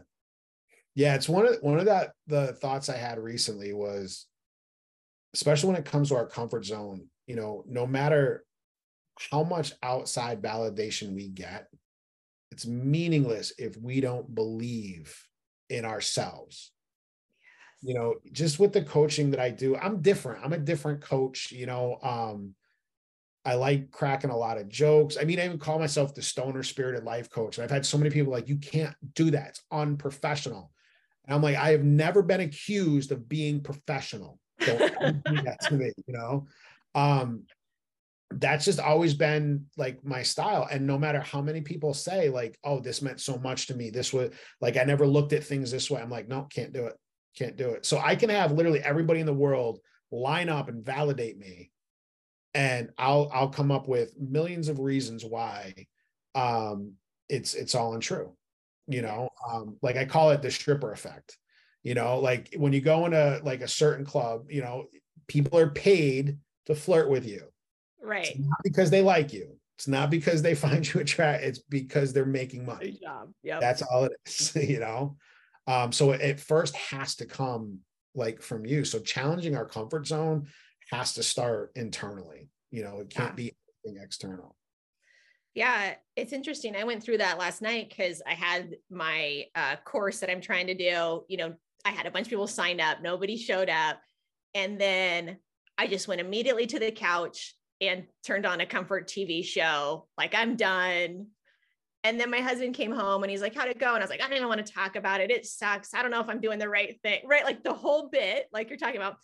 Yeah, 0.94 1.14
it's 1.14 1.28
one 1.28 1.46
of 1.46 1.56
one 1.60 1.78
of 1.78 1.86
that 1.86 2.10
the 2.26 2.54
thoughts 2.54 2.88
I 2.88 2.96
had 2.96 3.18
recently 3.18 3.72
was 3.72 4.26
especially 5.34 5.68
when 5.68 5.78
it 5.78 5.84
comes 5.84 6.08
to 6.08 6.16
our 6.16 6.26
comfort 6.26 6.64
zone, 6.64 7.06
you 7.26 7.36
know, 7.36 7.62
no 7.68 7.86
matter 7.86 8.44
how 9.30 9.42
much 9.44 9.72
outside 9.82 10.42
validation 10.42 11.14
we 11.14 11.28
get, 11.28 11.68
it's 12.50 12.66
meaningless 12.66 13.52
if 13.58 13.76
we 13.76 14.00
don't 14.00 14.34
believe 14.34 15.14
in 15.68 15.84
ourselves. 15.84 16.72
Yes. 17.82 17.88
You 17.88 17.94
know, 17.94 18.14
just 18.32 18.58
with 18.58 18.72
the 18.72 18.82
coaching 18.82 19.30
that 19.30 19.40
I 19.40 19.50
do, 19.50 19.76
I'm 19.76 20.00
different. 20.00 20.44
I'm 20.44 20.52
a 20.52 20.58
different 20.58 21.00
coach, 21.00 21.52
you 21.52 21.66
know. 21.66 21.98
Um, 22.02 22.54
I 23.48 23.54
like 23.54 23.90
cracking 23.90 24.28
a 24.28 24.36
lot 24.36 24.58
of 24.58 24.68
jokes. 24.68 25.16
I 25.18 25.24
mean, 25.24 25.40
I 25.40 25.46
even 25.46 25.58
call 25.58 25.78
myself 25.78 26.14
the 26.14 26.20
stoner 26.20 26.62
spirited 26.62 27.04
life 27.04 27.30
coach. 27.30 27.56
And 27.56 27.64
I've 27.64 27.70
had 27.70 27.86
so 27.86 27.96
many 27.96 28.10
people 28.10 28.30
like, 28.30 28.46
you 28.46 28.58
can't 28.58 28.94
do 29.14 29.30
that. 29.30 29.48
It's 29.48 29.62
unprofessional. 29.72 30.70
And 31.24 31.34
I'm 31.34 31.40
like, 31.40 31.56
I 31.56 31.70
have 31.70 31.82
never 31.82 32.22
been 32.22 32.42
accused 32.42 33.10
of 33.10 33.26
being 33.26 33.62
professional. 33.62 34.38
Don't 34.60 35.24
do 35.24 35.42
that 35.42 35.62
to 35.62 35.76
me, 35.76 35.92
you 36.06 36.12
know. 36.12 36.46
Um, 36.94 37.44
that's 38.32 38.66
just 38.66 38.80
always 38.80 39.14
been 39.14 39.64
like 39.78 40.04
my 40.04 40.22
style. 40.22 40.68
And 40.70 40.86
no 40.86 40.98
matter 40.98 41.20
how 41.20 41.40
many 41.40 41.62
people 41.62 41.94
say, 41.94 42.28
like, 42.28 42.58
oh, 42.64 42.80
this 42.80 43.00
meant 43.00 43.18
so 43.18 43.38
much 43.38 43.68
to 43.68 43.74
me, 43.74 43.88
this 43.88 44.12
was 44.12 44.30
like 44.60 44.76
I 44.76 44.84
never 44.84 45.06
looked 45.06 45.32
at 45.32 45.42
things 45.42 45.70
this 45.70 45.90
way. 45.90 46.02
I'm 46.02 46.10
like, 46.10 46.28
no, 46.28 46.42
can't 46.52 46.74
do 46.74 46.84
it. 46.84 46.96
Can't 47.34 47.56
do 47.56 47.70
it. 47.70 47.86
So 47.86 47.98
I 47.98 48.14
can 48.14 48.28
have 48.28 48.52
literally 48.52 48.80
everybody 48.80 49.20
in 49.20 49.26
the 49.26 49.32
world 49.32 49.78
line 50.10 50.50
up 50.50 50.68
and 50.68 50.84
validate 50.84 51.38
me. 51.38 51.70
And 52.54 52.90
I'll 52.98 53.30
I'll 53.32 53.50
come 53.50 53.70
up 53.70 53.88
with 53.88 54.18
millions 54.18 54.68
of 54.68 54.78
reasons 54.78 55.24
why 55.24 55.86
um 56.34 56.94
it's 57.28 57.54
it's 57.54 57.74
all 57.74 57.94
untrue. 57.94 58.34
You 58.86 59.02
know, 59.02 59.28
um, 59.46 59.76
like 59.82 59.96
I 59.96 60.06
call 60.06 60.30
it 60.30 60.40
the 60.40 60.50
stripper 60.50 60.92
effect 60.92 61.36
you 61.82 61.94
know? 61.94 62.18
Like 62.18 62.54
when 62.56 62.72
you 62.72 62.80
go 62.80 63.06
into 63.06 63.40
like 63.42 63.62
a 63.62 63.68
certain 63.68 64.04
club 64.04 64.46
you 64.50 64.60
know 64.60 64.86
people 65.26 65.58
are 65.58 65.70
paid 65.70 66.38
to 66.66 66.74
flirt 66.74 67.08
with 67.08 67.26
you. 67.26 67.44
Right. 68.02 68.38
because 68.62 68.90
they 68.90 69.02
like 69.02 69.32
you. 69.32 69.56
It's 69.76 69.88
not 69.88 70.10
because 70.10 70.42
they 70.42 70.54
find 70.66 70.86
you 70.92 71.00
attractive 71.00 71.48
it's 71.48 71.58
because 71.58 72.12
they're 72.12 72.26
making 72.26 72.64
money. 72.64 73.00
Yeah, 73.42 73.60
that's 73.60 73.82
all 73.82 74.04
it 74.04 74.12
is 74.26 74.54
you 74.68 74.80
know? 74.80 75.16
Um 75.66 75.92
so 75.92 76.12
it, 76.12 76.20
it 76.20 76.40
first 76.40 76.76
has 76.76 77.16
to 77.16 77.26
come 77.26 77.80
like 78.14 78.42
from 78.42 78.66
you. 78.66 78.84
So 78.84 78.98
challenging 78.98 79.56
our 79.56 79.66
comfort 79.66 80.06
zone 80.06 80.48
has 80.90 81.14
to 81.14 81.22
start 81.22 81.72
internally 81.76 82.48
you 82.70 82.82
know 82.82 83.00
it 83.00 83.10
can't 83.10 83.30
yeah. 83.30 83.34
be 83.34 83.56
anything 83.86 84.02
external 84.02 84.54
yeah, 85.58 85.94
it's 86.14 86.32
interesting. 86.32 86.76
I 86.76 86.84
went 86.84 87.02
through 87.02 87.18
that 87.18 87.36
last 87.36 87.62
night 87.62 87.88
because 87.88 88.22
I 88.24 88.34
had 88.34 88.76
my 88.90 89.46
uh, 89.56 89.74
course 89.84 90.20
that 90.20 90.30
I'm 90.30 90.40
trying 90.40 90.68
to 90.68 90.74
do. 90.74 91.24
You 91.26 91.36
know, 91.36 91.54
I 91.84 91.90
had 91.90 92.06
a 92.06 92.12
bunch 92.12 92.26
of 92.26 92.30
people 92.30 92.46
sign 92.46 92.80
up, 92.80 93.02
nobody 93.02 93.36
showed 93.36 93.68
up. 93.68 94.00
And 94.54 94.80
then 94.80 95.38
I 95.76 95.88
just 95.88 96.06
went 96.06 96.20
immediately 96.20 96.68
to 96.68 96.78
the 96.78 96.92
couch 96.92 97.56
and 97.80 98.04
turned 98.24 98.46
on 98.46 98.60
a 98.60 98.66
comfort 98.66 99.08
TV 99.08 99.44
show. 99.44 100.06
Like, 100.16 100.32
I'm 100.32 100.54
done. 100.54 101.26
And 102.04 102.20
then 102.20 102.30
my 102.30 102.40
husband 102.40 102.74
came 102.74 102.92
home 102.92 103.24
and 103.24 103.30
he's 103.30 103.42
like, 103.42 103.56
How'd 103.56 103.68
it 103.68 103.80
go? 103.80 103.94
And 103.94 103.96
I 103.96 104.00
was 104.04 104.10
like, 104.10 104.20
I 104.20 104.28
don't 104.28 104.36
even 104.36 104.48
want 104.48 104.64
to 104.64 104.72
talk 104.72 104.94
about 104.94 105.20
it. 105.20 105.32
It 105.32 105.44
sucks. 105.44 105.92
I 105.92 106.02
don't 106.02 106.12
know 106.12 106.20
if 106.20 106.28
I'm 106.28 106.40
doing 106.40 106.60
the 106.60 106.68
right 106.68 106.96
thing. 107.02 107.22
Right. 107.26 107.44
Like 107.44 107.64
the 107.64 107.74
whole 107.74 108.08
bit, 108.10 108.46
like 108.52 108.68
you're 108.68 108.78
talking 108.78 108.96
about. 108.98 109.16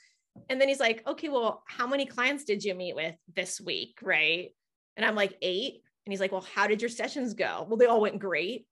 And 0.48 0.60
then 0.60 0.68
he's 0.68 0.80
like, 0.80 1.06
Okay, 1.06 1.28
well, 1.28 1.62
how 1.66 1.86
many 1.86 2.06
clients 2.06 2.44
did 2.44 2.64
you 2.64 2.74
meet 2.74 2.94
with 2.94 3.14
this 3.34 3.60
week? 3.60 3.98
Right. 4.02 4.50
And 4.96 5.04
I'm 5.04 5.14
like, 5.14 5.36
Eight. 5.42 5.82
And 6.06 6.12
he's 6.12 6.20
like, 6.20 6.32
Well, 6.32 6.46
how 6.54 6.66
did 6.66 6.82
your 6.82 6.90
sessions 6.90 7.34
go? 7.34 7.66
Well, 7.68 7.76
they 7.76 7.86
all 7.86 8.00
went 8.00 8.18
great. 8.18 8.66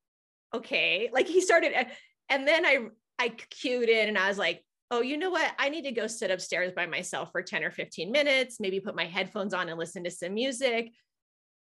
Okay. 0.54 1.10
Like 1.12 1.26
he 1.26 1.40
started, 1.40 1.72
uh, 1.74 1.84
and 2.28 2.46
then 2.46 2.66
I 2.66 2.88
I 3.18 3.28
cued 3.28 3.88
in 3.88 4.08
and 4.08 4.18
I 4.18 4.28
was 4.28 4.38
like, 4.38 4.64
oh, 4.90 5.00
you 5.00 5.16
know 5.16 5.30
what? 5.30 5.52
I 5.58 5.68
need 5.68 5.84
to 5.84 5.92
go 5.92 6.06
sit 6.06 6.30
upstairs 6.30 6.72
by 6.72 6.86
myself 6.86 7.30
for 7.32 7.40
10 7.40 7.64
or 7.64 7.70
15 7.70 8.10
minutes, 8.12 8.60
maybe 8.60 8.78
put 8.78 8.94
my 8.94 9.06
headphones 9.06 9.54
on 9.54 9.68
and 9.68 9.78
listen 9.78 10.04
to 10.04 10.10
some 10.10 10.34
music 10.34 10.90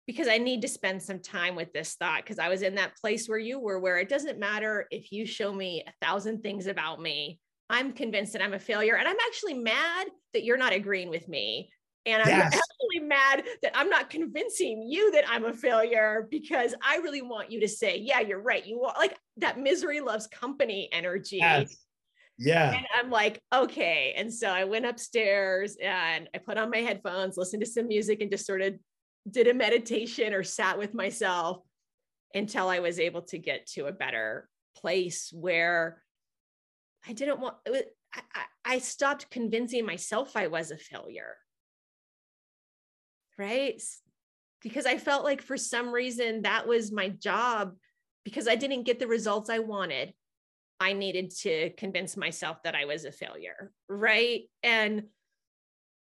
because 0.08 0.26
I 0.26 0.38
need 0.38 0.62
to 0.62 0.68
spend 0.68 1.00
some 1.00 1.20
time 1.20 1.54
with 1.54 1.72
this 1.72 1.94
thought. 1.94 2.22
Because 2.24 2.40
I 2.40 2.48
was 2.48 2.62
in 2.62 2.74
that 2.74 2.96
place 2.96 3.28
where 3.28 3.38
you 3.38 3.60
were, 3.60 3.78
where 3.78 3.98
it 3.98 4.08
doesn't 4.08 4.40
matter 4.40 4.88
if 4.90 5.12
you 5.12 5.24
show 5.24 5.52
me 5.52 5.84
a 5.86 6.04
thousand 6.04 6.42
things 6.42 6.66
about 6.66 7.00
me. 7.00 7.38
I'm 7.72 7.92
convinced 7.92 8.34
that 8.34 8.42
I'm 8.42 8.52
a 8.52 8.58
failure. 8.58 8.96
And 8.96 9.08
I'm 9.08 9.16
actually 9.26 9.54
mad 9.54 10.06
that 10.34 10.44
you're 10.44 10.58
not 10.58 10.72
agreeing 10.72 11.08
with 11.08 11.26
me. 11.26 11.70
And 12.04 12.22
I'm 12.22 12.28
yes. 12.28 12.46
actually 12.46 13.08
mad 13.08 13.44
that 13.62 13.72
I'm 13.74 13.88
not 13.88 14.10
convincing 14.10 14.86
you 14.88 15.12
that 15.12 15.24
I'm 15.28 15.44
a 15.44 15.52
failure 15.52 16.26
because 16.30 16.74
I 16.82 16.96
really 16.96 17.22
want 17.22 17.50
you 17.50 17.60
to 17.60 17.68
say, 17.68 17.96
yeah, 17.96 18.20
you're 18.20 18.42
right. 18.42 18.66
You 18.66 18.82
are 18.82 18.94
like 18.98 19.16
that 19.38 19.58
misery 19.58 20.00
loves 20.00 20.26
company 20.26 20.88
energy. 20.92 21.38
Yes. 21.38 21.76
Yeah. 22.38 22.74
And 22.74 22.86
I'm 22.98 23.10
like, 23.10 23.40
okay. 23.54 24.14
And 24.16 24.32
so 24.32 24.48
I 24.48 24.64
went 24.64 24.84
upstairs 24.84 25.76
and 25.80 26.28
I 26.34 26.38
put 26.38 26.58
on 26.58 26.70
my 26.70 26.78
headphones, 26.78 27.36
listened 27.36 27.62
to 27.64 27.70
some 27.70 27.86
music, 27.86 28.20
and 28.20 28.30
just 28.30 28.46
sort 28.46 28.62
of 28.62 28.74
did 29.30 29.46
a 29.46 29.54
meditation 29.54 30.34
or 30.34 30.42
sat 30.42 30.78
with 30.78 30.94
myself 30.94 31.58
until 32.34 32.68
I 32.68 32.80
was 32.80 32.98
able 32.98 33.22
to 33.22 33.38
get 33.38 33.66
to 33.74 33.86
a 33.86 33.92
better 33.92 34.48
place 34.76 35.30
where 35.32 36.02
I 37.06 37.12
didn't 37.12 37.40
want, 37.40 37.56
was, 37.68 37.82
I, 38.14 38.20
I 38.64 38.78
stopped 38.78 39.30
convincing 39.30 39.84
myself 39.84 40.36
I 40.36 40.46
was 40.48 40.70
a 40.70 40.76
failure. 40.76 41.36
Right. 43.38 43.82
Because 44.60 44.86
I 44.86 44.98
felt 44.98 45.24
like 45.24 45.42
for 45.42 45.56
some 45.56 45.90
reason 45.90 46.42
that 46.42 46.66
was 46.66 46.92
my 46.92 47.08
job 47.08 47.74
because 48.24 48.46
I 48.46 48.54
didn't 48.54 48.84
get 48.84 48.98
the 48.98 49.08
results 49.08 49.50
I 49.50 49.58
wanted. 49.58 50.14
I 50.78 50.92
needed 50.92 51.30
to 51.40 51.70
convince 51.70 52.16
myself 52.16 52.62
that 52.64 52.74
I 52.74 52.84
was 52.84 53.04
a 53.04 53.12
failure. 53.12 53.72
Right. 53.88 54.42
And 54.62 54.98
it 55.00 55.06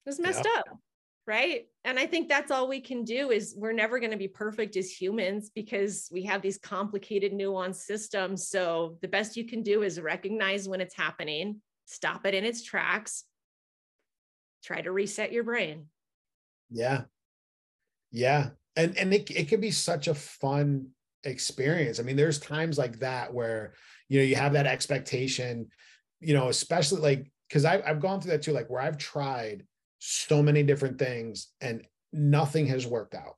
was 0.05 0.19
messed 0.19 0.45
yeah. 0.45 0.59
up 0.59 0.79
right? 1.27 1.67
And 1.83 1.99
i 1.99 2.05
think 2.05 2.29
that's 2.29 2.51
all 2.51 2.67
we 2.67 2.79
can 2.79 3.03
do 3.03 3.31
is 3.31 3.55
we're 3.57 3.71
never 3.71 3.99
going 3.99 4.11
to 4.11 4.17
be 4.17 4.27
perfect 4.27 4.75
as 4.77 4.89
humans 4.89 5.51
because 5.53 6.09
we 6.11 6.23
have 6.23 6.41
these 6.41 6.57
complicated 6.57 7.33
nuanced 7.33 7.83
systems. 7.83 8.47
So 8.47 8.97
the 9.01 9.07
best 9.07 9.37
you 9.37 9.45
can 9.45 9.61
do 9.61 9.83
is 9.83 9.99
recognize 9.99 10.67
when 10.67 10.81
it's 10.81 10.95
happening 10.95 11.61
stop 11.87 12.25
it 12.25 12.33
in 12.33 12.43
its 12.43 12.63
tracks 12.63 13.25
try 14.63 14.81
to 14.81 14.91
reset 14.91 15.31
your 15.31 15.43
brain. 15.43 15.85
Yeah. 16.71 17.03
Yeah. 18.11 18.49
And 18.75 18.97
and 18.97 19.13
it, 19.13 19.29
it 19.29 19.47
can 19.47 19.61
be 19.61 19.71
such 19.71 20.07
a 20.07 20.15
fun 20.15 20.87
experience. 21.23 21.99
I 21.99 22.03
mean 22.03 22.15
there's 22.15 22.39
times 22.39 22.77
like 22.77 22.99
that 22.99 23.33
where 23.33 23.73
you 24.09 24.19
know 24.19 24.25
you 24.25 24.35
have 24.35 24.53
that 24.53 24.67
expectation 24.67 25.67
you 26.19 26.33
know 26.33 26.49
especially 26.49 27.01
like 27.01 27.31
because 27.47 27.65
I've, 27.65 27.83
I've 27.85 27.99
gone 27.99 28.21
through 28.21 28.31
that 28.31 28.41
too 28.41 28.53
like 28.53 28.69
where 28.69 28.81
i've 28.81 28.97
tried 28.97 29.65
so 29.99 30.41
many 30.41 30.63
different 30.63 30.99
things 30.99 31.49
and 31.61 31.85
nothing 32.13 32.67
has 32.67 32.85
worked 32.85 33.15
out 33.15 33.35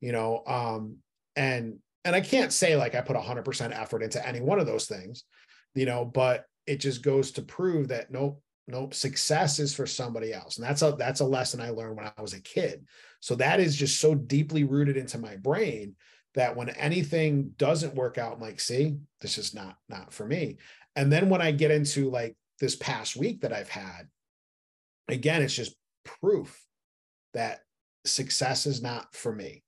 you 0.00 0.12
know 0.12 0.42
um 0.46 0.96
and 1.36 1.78
and 2.04 2.14
i 2.14 2.20
can't 2.20 2.52
say 2.52 2.76
like 2.76 2.94
i 2.94 3.00
put 3.00 3.16
100% 3.16 3.80
effort 3.80 4.02
into 4.02 4.26
any 4.26 4.40
one 4.40 4.58
of 4.58 4.66
those 4.66 4.86
things 4.86 5.24
you 5.74 5.86
know 5.86 6.04
but 6.04 6.44
it 6.66 6.80
just 6.80 7.02
goes 7.02 7.32
to 7.32 7.42
prove 7.42 7.88
that 7.88 8.10
nope 8.10 8.42
nope 8.68 8.94
success 8.94 9.58
is 9.58 9.74
for 9.74 9.86
somebody 9.86 10.32
else. 10.32 10.58
And 10.58 10.66
that's 10.66 10.82
a 10.82 10.92
that's 10.92 11.20
a 11.20 11.24
lesson 11.24 11.60
i 11.60 11.70
learned 11.70 11.96
when 11.96 12.06
i 12.06 12.22
was 12.22 12.34
a 12.34 12.40
kid. 12.40 12.86
So 13.20 13.34
that 13.36 13.58
is 13.58 13.74
just 13.74 14.00
so 14.00 14.14
deeply 14.14 14.62
rooted 14.62 14.96
into 14.96 15.18
my 15.18 15.36
brain 15.36 15.96
that 16.34 16.54
when 16.54 16.68
anything 16.68 17.54
doesn't 17.56 17.94
work 17.94 18.18
out 18.18 18.34
I'm 18.34 18.40
like 18.40 18.60
see 18.60 18.98
this 19.20 19.38
is 19.38 19.54
not 19.54 19.76
not 19.88 20.12
for 20.12 20.26
me. 20.26 20.58
And 20.94 21.10
then 21.10 21.28
when 21.30 21.40
i 21.40 21.50
get 21.50 21.70
into 21.70 22.10
like 22.10 22.36
this 22.60 22.76
past 22.76 23.16
week 23.16 23.40
that 23.40 23.52
i've 23.52 23.68
had 23.68 24.08
again 25.08 25.42
it's 25.42 25.54
just 25.54 25.74
proof 26.20 26.60
that 27.34 27.60
success 28.04 28.66
is 28.66 28.82
not 28.82 29.14
for 29.14 29.34
me. 29.34 29.62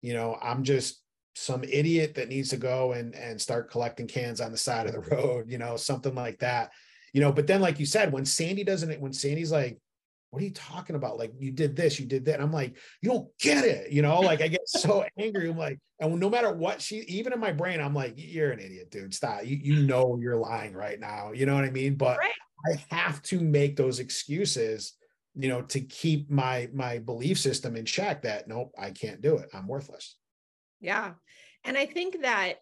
You 0.00 0.14
know, 0.14 0.36
I'm 0.40 0.64
just 0.64 1.00
some 1.34 1.64
idiot 1.64 2.14
that 2.16 2.28
needs 2.28 2.50
to 2.50 2.56
go 2.56 2.92
and 2.92 3.14
and 3.14 3.40
start 3.40 3.70
collecting 3.70 4.06
cans 4.06 4.40
on 4.40 4.52
the 4.52 4.58
side 4.58 4.86
of 4.86 4.92
the 4.92 5.00
road, 5.16 5.50
you 5.50 5.58
know, 5.58 5.76
something 5.76 6.14
like 6.14 6.38
that. 6.40 6.70
You 7.12 7.20
know, 7.20 7.32
but 7.32 7.46
then 7.46 7.60
like 7.60 7.78
you 7.78 7.86
said, 7.86 8.12
when 8.12 8.24
Sandy 8.24 8.64
doesn't 8.64 9.00
when 9.00 9.12
Sandy's 9.12 9.52
like, 9.52 9.78
what 10.30 10.40
are 10.40 10.46
you 10.46 10.52
talking 10.52 10.96
about? 10.96 11.18
Like 11.18 11.32
you 11.38 11.50
did 11.50 11.76
this, 11.76 12.00
you 12.00 12.06
did 12.06 12.24
that. 12.24 12.36
And 12.36 12.42
I'm 12.42 12.52
like, 12.52 12.76
you 13.02 13.10
don't 13.10 13.28
get 13.38 13.64
it, 13.64 13.92
you 13.92 14.00
know, 14.00 14.20
like 14.20 14.40
I 14.40 14.48
get 14.48 14.66
so 14.66 15.04
angry. 15.18 15.48
I'm 15.48 15.58
like, 15.58 15.78
and 16.00 16.18
no 16.18 16.30
matter 16.30 16.52
what 16.52 16.80
she 16.80 17.00
even 17.00 17.32
in 17.32 17.40
my 17.40 17.52
brain, 17.52 17.80
I'm 17.80 17.94
like, 17.94 18.14
you're 18.16 18.50
an 18.50 18.58
idiot, 18.58 18.90
dude. 18.90 19.14
Stop. 19.14 19.44
You 19.44 19.58
you 19.62 19.82
know 19.82 20.18
you're 20.20 20.36
lying 20.36 20.72
right 20.72 20.98
now. 20.98 21.32
You 21.32 21.46
know 21.46 21.54
what 21.54 21.64
I 21.64 21.70
mean? 21.70 21.96
But 21.96 22.18
right. 22.18 22.32
I 22.66 22.94
have 22.94 23.22
to 23.24 23.40
make 23.40 23.76
those 23.76 23.98
excuses 23.98 24.94
you 25.34 25.48
know 25.48 25.62
to 25.62 25.80
keep 25.80 26.30
my 26.30 26.68
my 26.72 26.98
belief 26.98 27.38
system 27.38 27.76
in 27.76 27.84
check 27.84 28.22
that 28.22 28.48
nope 28.48 28.72
i 28.78 28.90
can't 28.90 29.20
do 29.20 29.36
it. 29.36 29.48
I'm 29.54 29.66
worthless. 29.66 30.16
Yeah. 30.80 31.12
And 31.64 31.76
i 31.76 31.86
think 31.86 32.22
that 32.22 32.54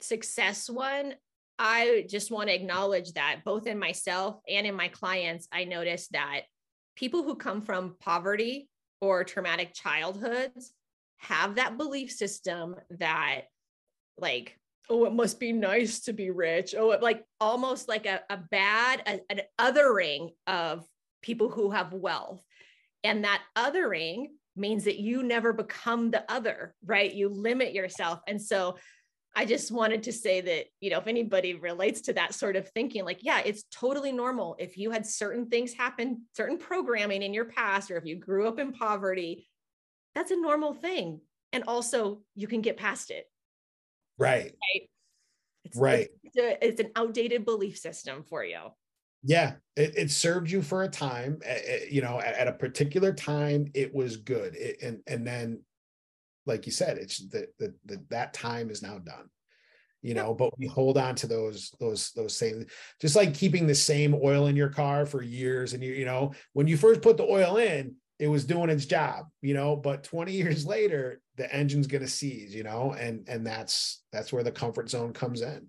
success 0.00 0.70
one 0.70 1.14
i 1.58 2.06
just 2.08 2.30
want 2.30 2.48
to 2.48 2.54
acknowledge 2.54 3.12
that 3.14 3.40
both 3.44 3.66
in 3.66 3.78
myself 3.78 4.40
and 4.48 4.64
in 4.64 4.76
my 4.76 4.86
clients 4.86 5.48
i 5.50 5.64
noticed 5.64 6.12
that 6.12 6.42
people 6.94 7.24
who 7.24 7.34
come 7.34 7.60
from 7.60 7.96
poverty 7.98 8.68
or 9.00 9.24
traumatic 9.24 9.74
childhoods 9.74 10.72
have 11.18 11.56
that 11.56 11.76
belief 11.76 12.12
system 12.12 12.76
that 12.90 13.42
like 14.18 14.56
oh 14.88 15.04
it 15.04 15.12
must 15.12 15.38
be 15.38 15.52
nice 15.52 16.00
to 16.00 16.12
be 16.12 16.30
rich. 16.30 16.74
Oh 16.76 16.92
it, 16.92 17.02
like 17.02 17.24
almost 17.40 17.88
like 17.88 18.06
a, 18.06 18.20
a 18.30 18.36
bad 18.36 19.02
a, 19.06 19.20
an 19.30 19.40
othering 19.60 20.30
of 20.46 20.84
people 21.22 21.48
who 21.48 21.70
have 21.70 21.92
wealth. 21.92 22.44
And 23.04 23.24
that 23.24 23.42
othering 23.56 24.26
means 24.56 24.84
that 24.84 24.98
you 24.98 25.22
never 25.22 25.52
become 25.52 26.10
the 26.10 26.30
other, 26.30 26.74
right? 26.84 27.12
You 27.12 27.28
limit 27.28 27.72
yourself. 27.72 28.20
And 28.26 28.40
so 28.42 28.76
I 29.36 29.44
just 29.44 29.70
wanted 29.70 30.02
to 30.04 30.12
say 30.12 30.40
that, 30.40 30.66
you 30.80 30.90
know, 30.90 30.98
if 30.98 31.06
anybody 31.06 31.54
relates 31.54 32.00
to 32.02 32.12
that 32.14 32.34
sort 32.34 32.56
of 32.56 32.68
thinking, 32.70 33.04
like, 33.04 33.20
yeah, 33.22 33.40
it's 33.44 33.64
totally 33.70 34.10
normal. 34.10 34.56
If 34.58 34.76
you 34.76 34.90
had 34.90 35.06
certain 35.06 35.48
things 35.48 35.72
happen, 35.72 36.22
certain 36.36 36.58
programming 36.58 37.22
in 37.22 37.32
your 37.32 37.44
past, 37.44 37.90
or 37.90 37.96
if 37.96 38.04
you 38.04 38.16
grew 38.16 38.48
up 38.48 38.58
in 38.58 38.72
poverty, 38.72 39.48
that's 40.14 40.32
a 40.32 40.36
normal 40.36 40.74
thing. 40.74 41.20
And 41.52 41.64
also, 41.68 42.22
you 42.34 42.48
can 42.48 42.62
get 42.62 42.76
past 42.76 43.10
it. 43.10 43.26
Right. 44.18 44.52
Right. 44.74 44.90
It's, 45.64 45.76
right. 45.76 46.08
It's, 46.24 46.36
a, 46.36 46.66
it's 46.66 46.80
an 46.80 46.90
outdated 46.96 47.44
belief 47.44 47.78
system 47.78 48.24
for 48.28 48.42
you 48.44 48.58
yeah 49.22 49.54
it, 49.76 49.96
it, 49.96 50.10
served 50.10 50.50
you 50.50 50.62
for 50.62 50.82
a 50.82 50.88
time 50.88 51.40
you 51.90 52.00
know 52.00 52.20
at, 52.20 52.34
at, 52.34 52.48
a 52.48 52.52
particular 52.52 53.12
time 53.12 53.70
it 53.74 53.94
was 53.94 54.16
good 54.16 54.54
it, 54.54 54.82
and 54.82 55.00
and 55.06 55.26
then 55.26 55.60
like 56.46 56.66
you 56.66 56.72
said 56.72 56.98
it's 56.98 57.28
that 57.28 57.48
the, 57.58 57.74
the, 57.86 58.02
that 58.10 58.32
time 58.32 58.70
is 58.70 58.82
now 58.82 58.98
done 58.98 59.28
you 60.02 60.14
know 60.14 60.34
but 60.34 60.56
we 60.58 60.66
hold 60.66 60.96
on 60.96 61.14
to 61.16 61.26
those 61.26 61.72
those 61.80 62.12
those 62.12 62.36
same 62.36 62.64
just 63.00 63.16
like 63.16 63.34
keeping 63.34 63.66
the 63.66 63.74
same 63.74 64.14
oil 64.22 64.46
in 64.46 64.54
your 64.54 64.68
car 64.68 65.04
for 65.04 65.22
years 65.22 65.72
and 65.72 65.82
you 65.82 65.92
you 65.92 66.04
know 66.04 66.32
when 66.52 66.68
you 66.68 66.76
first 66.76 67.02
put 67.02 67.16
the 67.16 67.24
oil 67.24 67.56
in 67.56 67.94
it 68.20 68.28
was 68.28 68.44
doing 68.44 68.70
its 68.70 68.86
job 68.86 69.26
you 69.42 69.54
know 69.54 69.74
but 69.74 70.04
20 70.04 70.32
years 70.36 70.64
later 70.64 71.20
the 71.36 71.52
engine's 71.52 71.88
going 71.88 72.02
to 72.02 72.08
seize 72.08 72.54
you 72.54 72.62
know 72.62 72.92
and 72.92 73.28
and 73.28 73.44
that's 73.44 74.02
that's 74.12 74.32
where 74.32 74.44
the 74.44 74.52
comfort 74.52 74.88
zone 74.88 75.12
comes 75.12 75.42
in. 75.42 75.66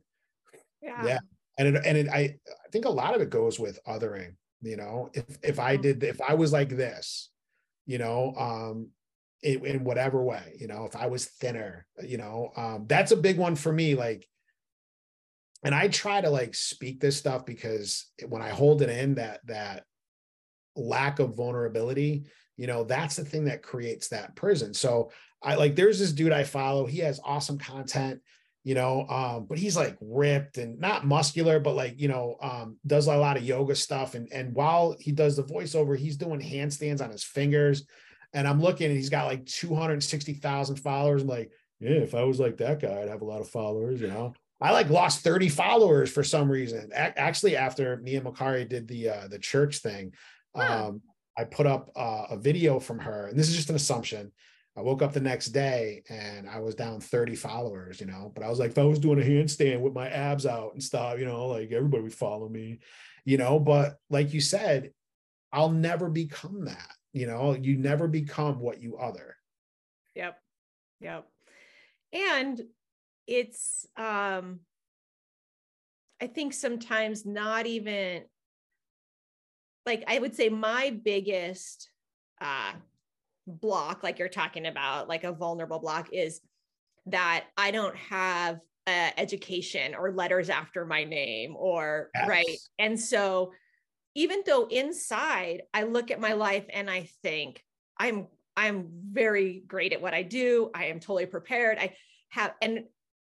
Yeah. 0.82 1.06
Yeah 1.06 1.20
and 1.60 1.76
it, 1.76 1.86
and 1.86 1.98
it, 1.98 2.10
I 2.10 2.20
I 2.20 2.70
think 2.72 2.86
a 2.86 2.90
lot 2.90 3.14
of 3.14 3.22
it 3.22 3.30
goes 3.30 3.60
with 3.60 3.80
othering. 3.86 4.36
You 4.62 4.78
know, 4.78 5.10
if 5.14 5.26
if 5.44 5.60
I 5.60 5.74
mm-hmm. 5.74 5.82
did 5.84 6.04
if 6.04 6.20
I 6.22 6.34
was 6.34 6.52
like 6.52 6.70
this, 6.70 7.30
you 7.86 7.98
know, 7.98 8.34
um, 8.38 8.90
in, 9.44 9.66
in 9.66 9.84
whatever 9.84 10.24
way, 10.24 10.56
you 10.58 10.68
know, 10.68 10.86
if 10.86 10.96
I 10.96 11.08
was 11.08 11.26
thinner, 11.26 11.86
you 12.02 12.18
know, 12.18 12.52
um, 12.56 12.86
that's 12.88 13.12
a 13.12 13.18
big 13.18 13.38
one 13.38 13.56
for 13.56 13.72
me. 13.72 13.96
Like, 13.96 14.28
and 15.64 15.76
I 15.76 15.90
try 15.90 16.22
to 16.22 16.30
like 16.30 16.56
speak 16.56 17.02
this 17.02 17.18
stuff 17.18 17.46
because 17.46 18.08
when 18.28 18.42
I 18.42 18.50
hold 18.50 18.82
it 18.82 18.90
in, 18.90 19.16
that 19.16 19.42
that 19.48 19.84
lack 20.76 21.20
of 21.20 21.36
vulnerability, 21.36 22.24
you 22.56 22.68
know, 22.68 22.86
that's 22.86 23.18
the 23.18 23.26
thing 23.26 23.46
that 23.46 23.64
creates 23.64 24.10
that 24.10 24.36
prison. 24.36 24.74
So 24.74 25.12
I 25.44 25.56
like 25.56 25.76
there's 25.76 26.00
this 26.00 26.14
dude 26.14 26.32
I 26.32 26.46
follow. 26.46 26.86
He 26.86 27.00
has 27.00 27.20
awesome 27.24 27.58
content 27.58 28.22
you 28.64 28.76
know 28.76 29.08
um 29.08 29.46
but 29.48 29.58
he's 29.58 29.78
like 29.78 29.98
ripped 30.02 30.58
and 30.58 30.80
not 30.80 31.06
muscular 31.06 31.60
but 31.60 31.76
like 31.76 32.00
you 32.00 32.08
know 32.08 32.36
um 32.42 32.78
does 32.86 33.08
a 33.08 33.16
lot 33.16 33.38
of 33.38 33.44
yoga 33.44 33.76
stuff 33.76 34.16
and 34.16 34.28
and 34.32 34.54
while 34.54 34.96
he 35.00 35.12
does 35.12 35.36
the 35.36 35.44
voiceover 35.44 35.98
he's 35.98 36.18
doing 36.18 36.42
handstands 36.42 37.02
on 37.02 37.10
his 37.10 37.24
fingers 37.24 37.86
and 38.34 38.48
i'm 38.48 38.62
looking 38.62 38.88
and 38.88 38.96
he's 38.96 39.10
got 39.10 39.28
like 39.28 39.46
260,000 39.46 40.76
followers. 40.76 41.22
I'm 41.22 41.28
like 41.28 41.52
yeah 41.80 41.92
if 41.92 42.14
i 42.14 42.24
was 42.24 42.40
like 42.40 42.58
that 42.58 42.82
guy 42.82 43.02
i'd 43.02 43.10
have 43.10 43.22
a 43.22 43.26
lot 43.26 43.42
of 43.42 43.50
followers 43.50 44.02
you 44.02 44.08
know? 44.08 44.34
I 44.62 44.72
like 44.72 44.90
lost 44.90 45.22
30 45.24 45.48
followers 45.48 46.12
for 46.12 46.22
some 46.22 46.52
reason. 46.52 46.90
A- 46.94 47.18
actually 47.18 47.56
after 47.56 47.96
me 47.96 48.18
and 48.18 48.26
Makari 48.26 48.68
did 48.68 48.90
the 48.90 49.10
uh 49.10 49.28
the 49.30 49.40
church 49.40 49.78
thing 49.78 50.12
um 50.54 51.02
i 51.38 51.46
put 51.46 51.66
up 51.66 51.90
uh, 51.96 52.26
a 52.32 52.38
video 52.38 52.78
from 52.80 53.00
her 53.00 53.28
and 53.28 53.40
this 53.40 53.48
is 53.48 53.56
just 53.56 53.70
an 53.70 53.78
assumption 53.78 54.34
I 54.78 54.82
woke 54.82 55.02
up 55.02 55.14
the 55.14 55.20
next 55.20 55.48
day 55.48 56.04
and 56.10 56.50
I 56.50 56.60
was 56.60 56.76
down 56.76 57.02
30 57.02 57.36
followers, 57.36 58.00
you 58.00 58.06
know, 58.06 58.32
but 58.34 58.44
I 58.44 58.50
was 58.50 58.60
like, 58.60 58.72
if 58.72 58.78
I 58.78 58.84
was 58.84 59.00
doing 59.00 59.20
a 59.20 59.26
handstand 59.26 59.82
with 59.82 59.94
my 59.94 60.10
abs 60.10 60.46
out 60.46 60.74
and 60.74 60.84
stuff, 60.84 61.20
you 61.20 61.26
know, 61.26 61.48
like 61.48 61.72
everybody 61.72 62.04
would 62.04 62.14
follow 62.14 62.48
me, 62.48 62.80
you 63.26 63.38
know, 63.38 63.60
but 63.60 63.98
like 64.10 64.34
you 64.34 64.42
said, 64.42 64.92
I'll 65.52 65.72
never 65.72 66.10
become 66.10 66.66
that, 66.66 66.94
you 67.12 67.28
know, 67.28 67.54
you 67.54 67.78
never 67.78 68.08
become 68.08 68.60
what 68.60 68.82
you 68.82 68.98
other. 68.98 69.36
Yep. 70.16 70.40
Yep. 71.02 71.28
And 72.14 72.62
it's, 73.28 73.86
um, 73.98 74.62
I 76.22 76.28
think 76.28 76.54
sometimes 76.54 77.26
not 77.26 77.66
even 77.66 78.24
like 79.86 80.04
I 80.08 80.20
would 80.20 80.36
say 80.36 80.50
my 80.50 80.92
biggest 81.04 81.90
uh 82.42 82.74
block, 83.50 84.04
like 84.04 84.20
you're 84.20 84.30
talking 84.30 84.66
about, 84.66 85.08
like 85.08 85.24
a 85.24 85.32
vulnerable 85.32 85.80
block, 85.80 86.10
is 86.14 86.42
that 87.08 87.46
I 87.58 87.72
don't 87.72 87.96
have 87.96 88.60
uh, 88.88 89.10
education 89.18 89.96
or 89.96 90.12
letters 90.12 90.50
after 90.50 90.86
my 90.86 91.04
name 91.04 91.56
or 91.56 92.10
yes. 92.16 92.28
right. 92.28 92.58
And 92.78 93.00
so, 93.00 93.54
even 94.16 94.42
though 94.46 94.66
inside 94.66 95.64
I 95.74 95.84
look 95.84 96.12
at 96.12 96.20
my 96.20 96.34
life 96.34 96.66
and 96.74 96.90
I 96.90 97.10
think 97.22 97.64
I'm 97.98 98.28
I'm 98.58 98.90
very 99.12 99.64
great 99.68 99.94
at 99.94 100.02
what 100.02 100.14
I 100.14 100.24
do, 100.24 100.72
I 100.74 100.86
am 100.86 101.00
totally 101.00 101.28
prepared. 101.28 101.78
I 101.78 101.96
have 102.30 102.54
and 102.62 102.86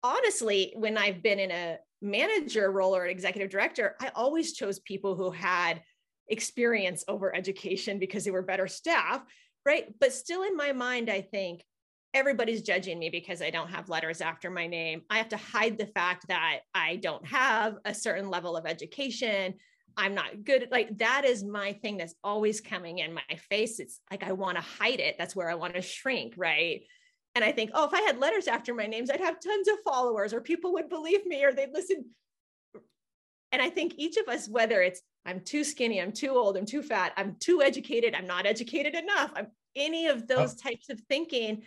honestly, 0.03 0.73
when 0.77 0.97
I've 0.97 1.23
been 1.23 1.39
in 1.39 1.51
a 1.51 1.79
manager 2.01 2.71
role 2.71 2.97
or 2.97 3.05
an 3.05 3.11
executive 3.11 3.51
director, 3.51 3.97
I 4.01 4.11
always 4.15 4.55
chose 4.55 4.81
people 4.81 5.15
who 5.15 5.31
had 5.31 5.83
experience 6.29 7.05
over 7.09 7.35
education 7.35 7.99
because 7.99 8.25
they 8.25 8.31
were 8.31 8.43
better 8.43 8.67
staff, 8.67 9.23
right? 9.65 9.87
But 10.01 10.13
still 10.13 10.43
in 10.43 10.57
my 10.57 10.73
mind, 10.73 11.11
I 11.11 11.21
think 11.21 11.65
everybody's 12.15 12.63
judging 12.63 12.99
me 12.99 13.09
because 13.09 13.41
I 13.41 13.51
don't 13.51 13.71
have 13.71 13.89
letters 13.89 14.21
after 14.21 14.51
my 14.51 14.67
name. 14.67 15.03
I 15.09 15.19
have 15.19 15.31
to 15.31 15.37
hide 15.37 15.79
the 15.79 15.87
fact 15.87 16.29
that 16.29 16.61
I 16.75 16.97
don't 16.97 17.27
have 17.27 17.77
a 17.85 17.95
certain 17.95 18.29
level 18.29 18.57
of 18.57 18.67
education. 18.67 19.55
I'm 19.97 20.15
not 20.15 20.45
good. 20.45 20.69
Like 20.71 20.99
that 20.99 21.25
is 21.25 21.45
my 21.45 21.73
thing 21.75 21.97
that's 21.97 22.15
always 22.23 22.61
coming 22.61 22.99
in 22.99 23.15
my 23.15 23.37
face. 23.49 23.79
It's 23.79 24.01
like 24.11 24.25
I 24.25 24.33
want 24.33 24.57
to 24.57 24.63
hide 24.63 25.01
it. 25.01 25.17
That's 25.19 25.37
where 25.37 25.51
I 25.51 25.55
want 25.55 25.75
to 25.75 25.83
shrink, 25.83 26.35
right? 26.37 26.83
And 27.35 27.45
I 27.45 27.53
think, 27.53 27.71
oh, 27.73 27.87
if 27.87 27.95
I 27.95 28.03
had 28.03 28.19
letters 28.19 28.47
after 28.47 28.75
my 28.75 28.87
names, 28.87 29.11
I'd 29.11 29.21
have 29.21 29.41
tons 29.41 29.69
of 29.69 29.77
followers, 29.85 30.35
or 30.35 30.43
people 30.43 30.75
would 30.75 30.91
believe 30.91 31.25
me, 31.25 31.43
or 31.45 31.53
they'd 31.53 31.73
listen. 31.73 32.05
And 33.53 33.63
I 33.63 33.71
think 33.71 33.95
each 33.97 34.19
of 34.19 34.29
us, 34.29 34.49
whether 34.49 34.83
it's 34.83 35.01
I'm 35.25 35.41
too 35.41 35.65
skinny, 35.65 36.01
I'm 36.01 36.13
too 36.13 36.31
old, 36.31 36.57
I'm 36.57 36.67
too 36.67 36.83
fat, 36.83 37.13
I'm 37.17 37.37
too 37.39 37.63
educated, 37.63 38.15
I'm 38.15 38.27
not 38.27 38.47
educated 38.47 38.95
enough, 38.95 39.33
I'm 39.35 39.49
any 39.77 40.07
of 40.07 40.27
those 40.27 40.55
oh. 40.55 40.69
types 40.69 40.91
of 40.91 41.01
thinking, 41.09 41.63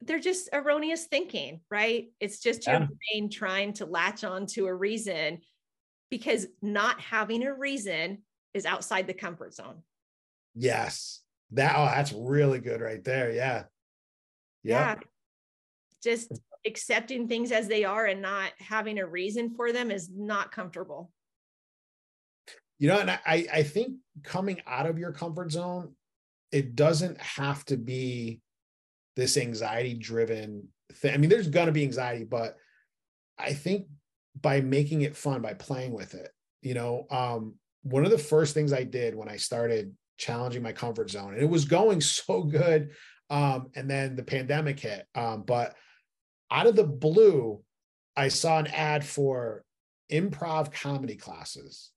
they're 0.00 0.20
just 0.20 0.48
erroneous 0.52 1.04
thinking, 1.04 1.60
right? 1.70 2.10
It's 2.20 2.40
just 2.40 2.66
your 2.66 2.80
brain 3.12 3.30
trying 3.30 3.72
to 3.74 3.86
latch 3.86 4.24
on 4.24 4.46
to 4.48 4.66
a 4.66 4.74
reason 4.74 5.38
because 6.10 6.46
not 6.62 7.00
having 7.00 7.44
a 7.44 7.54
reason 7.54 8.18
is 8.54 8.64
outside 8.64 9.06
the 9.06 9.14
comfort 9.14 9.54
zone. 9.54 9.82
Yes. 10.54 11.20
That 11.52 11.74
oh, 11.76 11.86
that's 11.86 12.12
really 12.12 12.60
good 12.60 12.80
right 12.80 13.02
there. 13.02 13.32
Yeah. 13.32 13.64
Yeah. 14.62 14.96
Just 16.02 16.32
accepting 16.66 17.26
things 17.26 17.50
as 17.50 17.68
they 17.68 17.84
are 17.84 18.06
and 18.06 18.22
not 18.22 18.52
having 18.58 18.98
a 18.98 19.06
reason 19.06 19.54
for 19.54 19.72
them 19.72 19.90
is 19.90 20.10
not 20.14 20.52
comfortable. 20.52 21.10
You 22.78 22.88
know, 22.88 22.98
and 22.98 23.10
I 23.10 23.46
I 23.52 23.62
think 23.62 23.96
coming 24.22 24.60
out 24.66 24.86
of 24.86 24.98
your 24.98 25.12
comfort 25.12 25.52
zone, 25.52 25.94
it 26.52 26.76
doesn't 26.76 27.20
have 27.20 27.64
to 27.66 27.76
be 27.76 28.40
this 29.16 29.36
anxiety 29.36 29.94
driven 29.94 30.68
thing. 30.92 31.14
I 31.14 31.16
mean, 31.16 31.30
there's 31.30 31.48
gonna 31.48 31.72
be 31.72 31.82
anxiety, 31.82 32.24
but 32.24 32.56
I 33.38 33.52
think 33.52 33.86
by 34.40 34.60
making 34.60 35.02
it 35.02 35.16
fun, 35.16 35.42
by 35.42 35.54
playing 35.54 35.92
with 35.92 36.14
it, 36.14 36.30
you 36.62 36.74
know, 36.74 37.06
um, 37.10 37.54
one 37.82 38.04
of 38.04 38.10
the 38.10 38.18
first 38.18 38.54
things 38.54 38.72
I 38.72 38.84
did 38.84 39.14
when 39.14 39.28
I 39.28 39.36
started 39.36 39.94
challenging 40.18 40.62
my 40.62 40.72
comfort 40.72 41.10
zone, 41.10 41.34
and 41.34 41.42
it 41.42 41.48
was 41.48 41.64
going 41.64 42.00
so 42.02 42.42
good. 42.42 42.90
Um, 43.30 43.70
and 43.74 43.90
then 43.90 44.16
the 44.16 44.22
pandemic 44.22 44.80
hit. 44.80 45.06
Um, 45.14 45.42
but 45.42 45.76
out 46.50 46.66
of 46.66 46.76
the 46.76 46.84
blue, 46.84 47.62
I 48.16 48.28
saw 48.28 48.58
an 48.58 48.68
ad 48.68 49.04
for 49.04 49.64
improv 50.10 50.72
comedy 50.72 51.16
classes. 51.16 51.90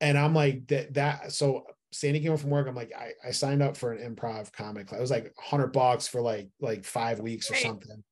And 0.00 0.18
I'm 0.18 0.34
like, 0.34 0.66
that, 0.68 0.94
that 0.94 1.32
so 1.32 1.64
Sandy 1.94 2.18
came 2.18 2.30
home 2.30 2.38
from 2.38 2.50
work. 2.50 2.66
I'm 2.66 2.74
like, 2.74 2.92
I, 2.92 3.12
I 3.26 3.30
signed 3.30 3.62
up 3.62 3.76
for 3.76 3.92
an 3.92 4.14
improv 4.14 4.52
comic 4.52 4.88
class. 4.88 4.98
It 4.98 5.02
was 5.02 5.10
like 5.12 5.32
hundred 5.38 5.68
bucks 5.68 6.08
for 6.08 6.20
like 6.20 6.48
like 6.60 6.84
five 6.84 7.20
weeks 7.20 7.48
or 7.50 7.54
something. 7.54 8.02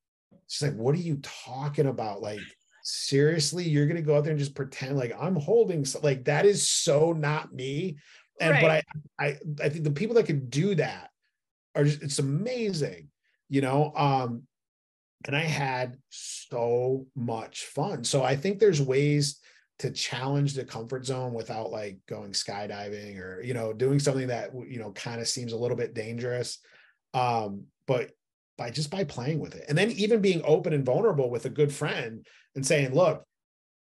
She's 0.46 0.62
like, 0.68 0.76
what 0.76 0.94
are 0.94 0.98
you 0.98 1.18
talking 1.22 1.86
about? 1.86 2.22
Like, 2.22 2.38
seriously, 2.84 3.68
you're 3.68 3.86
gonna 3.86 4.00
go 4.00 4.16
out 4.16 4.22
there 4.22 4.30
and 4.30 4.38
just 4.38 4.54
pretend 4.54 4.96
like 4.96 5.12
I'm 5.20 5.34
holding 5.34 5.84
so, 5.84 5.98
like 6.00 6.24
that 6.26 6.46
is 6.46 6.68
so 6.68 7.12
not 7.12 7.52
me. 7.52 7.96
And 8.40 8.52
right. 8.52 8.62
but 8.62 8.70
I 9.18 9.26
I 9.26 9.36
I 9.64 9.68
think 9.68 9.82
the 9.82 9.90
people 9.90 10.14
that 10.14 10.26
can 10.26 10.48
do 10.48 10.76
that 10.76 11.10
are 11.74 11.82
just 11.82 12.02
it's 12.02 12.20
amazing, 12.20 13.08
you 13.48 13.62
know. 13.62 13.92
Um, 13.96 14.44
and 15.26 15.34
I 15.34 15.40
had 15.40 15.96
so 16.08 17.06
much 17.16 17.64
fun. 17.64 18.04
So 18.04 18.22
I 18.22 18.36
think 18.36 18.58
there's 18.60 18.80
ways 18.80 19.40
to 19.82 19.90
challenge 19.90 20.54
the 20.54 20.64
comfort 20.64 21.04
zone 21.04 21.32
without 21.32 21.70
like 21.70 21.98
going 22.08 22.32
skydiving 22.32 23.18
or 23.20 23.42
you 23.42 23.54
know 23.54 23.72
doing 23.72 23.98
something 23.98 24.28
that 24.28 24.50
you 24.66 24.78
know 24.78 24.90
kind 24.92 25.20
of 25.20 25.28
seems 25.28 25.52
a 25.52 25.56
little 25.56 25.76
bit 25.76 25.94
dangerous 25.94 26.58
um 27.14 27.64
but 27.86 28.10
by 28.56 28.70
just 28.70 28.90
by 28.90 29.04
playing 29.04 29.38
with 29.38 29.54
it 29.54 29.64
and 29.68 29.76
then 29.76 29.90
even 29.92 30.20
being 30.20 30.40
open 30.44 30.72
and 30.72 30.86
vulnerable 30.86 31.30
with 31.30 31.44
a 31.44 31.50
good 31.50 31.72
friend 31.72 32.26
and 32.54 32.66
saying 32.66 32.94
look 32.94 33.24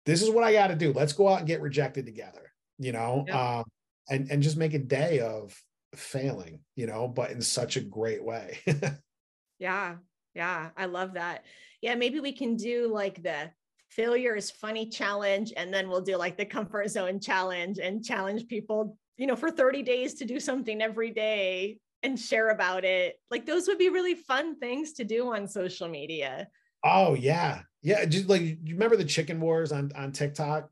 this 0.06 0.22
is 0.22 0.30
what 0.30 0.44
i 0.44 0.52
got 0.52 0.68
to 0.68 0.76
do 0.76 0.94
let's 0.94 1.14
go 1.14 1.28
out 1.28 1.40
and 1.40 1.48
get 1.48 1.62
rejected 1.62 2.06
together 2.06 2.52
you 2.78 2.92
know 2.92 3.26
um 3.32 3.64
and 4.10 4.32
and 4.32 4.42
just 4.42 4.58
make 4.58 4.74
a 4.74 4.80
day 4.80 5.20
of 5.20 5.56
failing, 5.96 6.60
you 6.76 6.88
know, 6.88 7.08
but 7.08 7.32
in 7.32 7.42
such 7.42 7.78
a 7.78 7.82
great 7.82 8.24
way. 8.24 8.60
yeah. 9.60 9.96
Yeah. 10.36 10.70
I 10.78 10.86
love 10.86 11.14
that. 11.14 11.46
Yeah. 11.82 11.96
Maybe 11.96 12.20
we 12.20 12.32
can 12.32 12.56
do 12.56 12.92
like 12.92 13.22
the 13.22 13.52
failure 13.90 14.36
is 14.36 14.52
funny 14.52 14.88
challenge. 14.88 15.54
And 15.56 15.74
then 15.74 15.90
we'll 15.90 16.02
do 16.02 16.18
like 16.18 16.38
the 16.38 16.46
comfort 16.46 16.90
zone 16.90 17.20
challenge 17.20 17.80
and 17.80 18.04
challenge 18.04 18.48
people, 18.48 18.98
you 19.18 19.28
know, 19.28 19.36
for 19.36 19.52
30 19.52 19.84
days 19.84 20.16
to 20.16 20.26
do 20.26 20.40
something 20.40 20.82
every 20.82 21.12
day 21.12 21.78
and 22.04 22.20
share 22.20 22.50
about 22.50 22.86
it. 22.86 23.20
Like 23.30 23.46
those 23.46 23.68
would 23.68 23.78
be 23.78 23.90
really 23.90 24.16
fun 24.16 24.58
things 24.60 24.94
to 24.94 25.04
do 25.04 25.34
on 25.34 25.48
social 25.48 25.88
media. 25.88 26.48
Oh 26.84 27.14
yeah. 27.14 27.62
Yeah. 27.82 28.06
Just 28.06 28.30
like 28.30 28.42
you 28.42 28.58
remember 28.74 28.96
the 28.96 29.04
chicken 29.04 29.40
wars 29.40 29.72
on, 29.72 29.92
on 29.96 30.12
TikTok? 30.12 30.70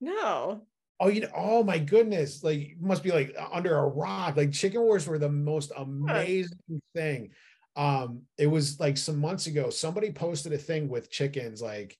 No 0.00 0.62
oh 1.00 1.08
you 1.08 1.20
know 1.20 1.30
oh 1.36 1.62
my 1.62 1.78
goodness 1.78 2.42
like 2.42 2.76
must 2.80 3.02
be 3.02 3.10
like 3.10 3.34
under 3.52 3.76
a 3.76 3.86
rock 3.86 4.36
like 4.36 4.52
chicken 4.52 4.80
wars 4.80 5.06
were 5.06 5.18
the 5.18 5.28
most 5.28 5.72
amazing 5.76 6.80
thing 6.94 7.30
um 7.76 8.22
it 8.38 8.46
was 8.46 8.80
like 8.80 8.96
some 8.96 9.18
months 9.18 9.46
ago 9.46 9.68
somebody 9.70 10.10
posted 10.10 10.52
a 10.52 10.58
thing 10.58 10.88
with 10.88 11.10
chickens 11.10 11.60
like 11.60 11.96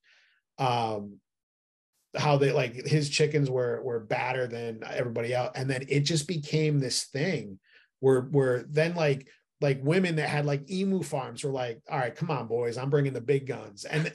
um 0.58 1.18
how 2.16 2.36
they 2.36 2.52
like 2.52 2.74
his 2.86 3.10
chickens 3.10 3.50
were 3.50 3.82
were 3.82 4.00
badder 4.00 4.46
than 4.46 4.80
everybody 4.90 5.34
else 5.34 5.52
and 5.54 5.68
then 5.68 5.84
it 5.88 6.00
just 6.00 6.26
became 6.26 6.78
this 6.78 7.04
thing 7.04 7.58
where 8.00 8.22
where 8.22 8.64
then 8.68 8.94
like 8.94 9.28
like 9.60 9.78
women 9.82 10.16
that 10.16 10.28
had 10.28 10.46
like 10.46 10.70
emu 10.70 11.02
farms 11.02 11.44
were 11.44 11.50
like 11.50 11.80
all 11.90 11.98
right 11.98 12.16
come 12.16 12.30
on 12.30 12.46
boys 12.46 12.78
i'm 12.78 12.90
bringing 12.90 13.12
the 13.12 13.20
big 13.20 13.46
guns. 13.46 13.84
And 13.84 14.12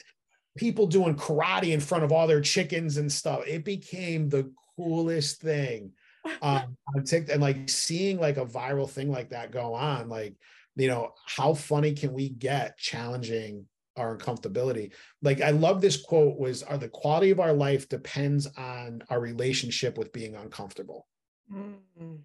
people 0.58 0.88
doing 0.88 1.16
karate 1.16 1.74
in 1.74 1.80
front 1.80 2.04
of 2.04 2.12
all 2.12 2.28
their 2.28 2.42
chickens 2.42 2.98
and 2.98 3.12
stuff 3.12 3.44
it 3.48 3.64
became 3.64 4.30
the 4.30 4.52
coolest 4.76 5.42
thing. 5.42 5.92
Um, 6.44 6.78
on 6.96 7.04
TikTok 7.04 7.34
and 7.34 7.42
like 7.42 7.68
seeing 7.68 8.20
like 8.20 8.38
a 8.38 8.46
viral 8.46 8.88
thing 8.88 9.12
like 9.12 9.32
that 9.32 9.52
go 9.52 9.74
on, 9.74 10.08
like, 10.08 10.36
you 10.76 10.88
know, 10.88 11.14
how 11.26 11.56
funny 11.56 11.94
can 11.94 12.14
we 12.14 12.30
get 12.30 12.78
challenging 12.78 13.66
our 13.98 14.18
uncomfortability? 14.18 14.92
Like, 15.22 15.42
I 15.42 15.52
love 15.52 15.82
this 15.82 16.02
quote 16.02 16.38
was, 16.38 16.64
are 16.64 16.78
the 16.78 16.90
quality 16.90 17.32
of 17.32 17.40
our 17.40 17.54
life 17.54 17.90
depends 17.90 18.48
on 18.58 19.04
our 19.10 19.20
relationship 19.20 19.98
with 19.98 20.12
being 20.12 20.36
uncomfortable. 20.36 21.08
Mm-hmm. 21.54 22.16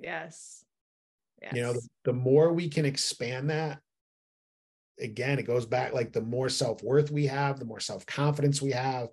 Yes. 0.00 0.64
yes. 1.42 1.54
You 1.54 1.62
know, 1.62 1.72
the, 1.72 1.88
the 2.04 2.12
more 2.12 2.52
we 2.52 2.68
can 2.68 2.84
expand 2.84 3.50
that, 3.50 3.80
again, 5.00 5.38
it 5.38 5.46
goes 5.46 5.66
back 5.66 5.92
like 5.92 6.12
the 6.12 6.22
more 6.22 6.48
self 6.48 6.82
worth 6.82 7.10
we 7.10 7.26
have, 7.26 7.58
the 7.58 7.64
more 7.64 7.80
self 7.80 8.04
confidence 8.06 8.60
we 8.60 8.72
have, 8.72 9.08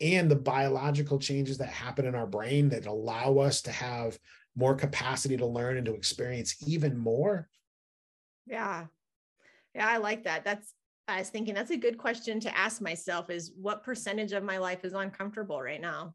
and 0.00 0.30
the 0.30 0.36
biological 0.36 1.18
changes 1.18 1.58
that 1.58 1.68
happen 1.68 2.06
in 2.06 2.14
our 2.14 2.26
brain 2.26 2.68
that 2.70 2.86
allow 2.86 3.38
us 3.38 3.62
to 3.62 3.70
have 3.70 4.18
more 4.56 4.74
capacity 4.74 5.36
to 5.36 5.46
learn 5.46 5.76
and 5.76 5.86
to 5.86 5.94
experience 5.94 6.56
even 6.66 6.96
more 6.96 7.48
yeah 8.46 8.86
yeah 9.74 9.88
i 9.88 9.96
like 9.96 10.24
that 10.24 10.44
that's 10.44 10.72
i 11.08 11.18
was 11.18 11.30
thinking 11.30 11.54
that's 11.54 11.70
a 11.70 11.76
good 11.76 11.98
question 11.98 12.40
to 12.40 12.56
ask 12.56 12.80
myself 12.80 13.30
is 13.30 13.52
what 13.60 13.82
percentage 13.82 14.32
of 14.32 14.42
my 14.42 14.58
life 14.58 14.84
is 14.84 14.92
uncomfortable 14.92 15.60
right 15.60 15.80
now 15.80 16.14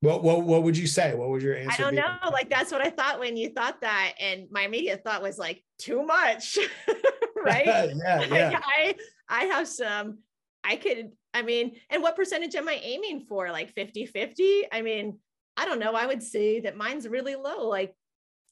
what, 0.00 0.22
what, 0.22 0.42
what 0.42 0.62
would 0.64 0.76
you 0.76 0.86
say? 0.86 1.14
What 1.14 1.30
would 1.30 1.40
your 1.40 1.56
answer? 1.56 1.70
I 1.70 1.76
don't 1.82 1.94
be? 1.94 1.96
know. 1.96 2.30
Like 2.30 2.50
that's 2.50 2.70
what 2.70 2.82
I 2.82 2.90
thought 2.90 3.20
when 3.20 3.38
you 3.38 3.48
thought 3.48 3.80
that, 3.80 4.12
and 4.20 4.48
my 4.50 4.64
immediate 4.64 5.02
thought 5.02 5.22
was 5.22 5.38
like 5.38 5.64
too 5.78 6.04
much, 6.04 6.58
right? 7.42 7.64
yeah, 8.04 8.20
yeah. 8.26 8.60
I 8.62 8.96
I 9.30 9.44
have 9.44 9.66
some. 9.66 10.18
I 10.62 10.76
could 10.76 11.12
I 11.34 11.42
mean, 11.42 11.76
and 11.90 12.00
what 12.00 12.16
percentage 12.16 12.54
am 12.54 12.68
I 12.68 12.80
aiming 12.82 13.22
for? 13.22 13.50
Like 13.50 13.74
50 13.74 14.06
50? 14.06 14.62
I 14.72 14.82
mean, 14.82 15.18
I 15.56 15.64
don't 15.64 15.80
know. 15.80 15.92
I 15.92 16.06
would 16.06 16.22
say 16.22 16.60
that 16.60 16.76
mine's 16.76 17.08
really 17.08 17.34
low, 17.34 17.68
like 17.68 17.94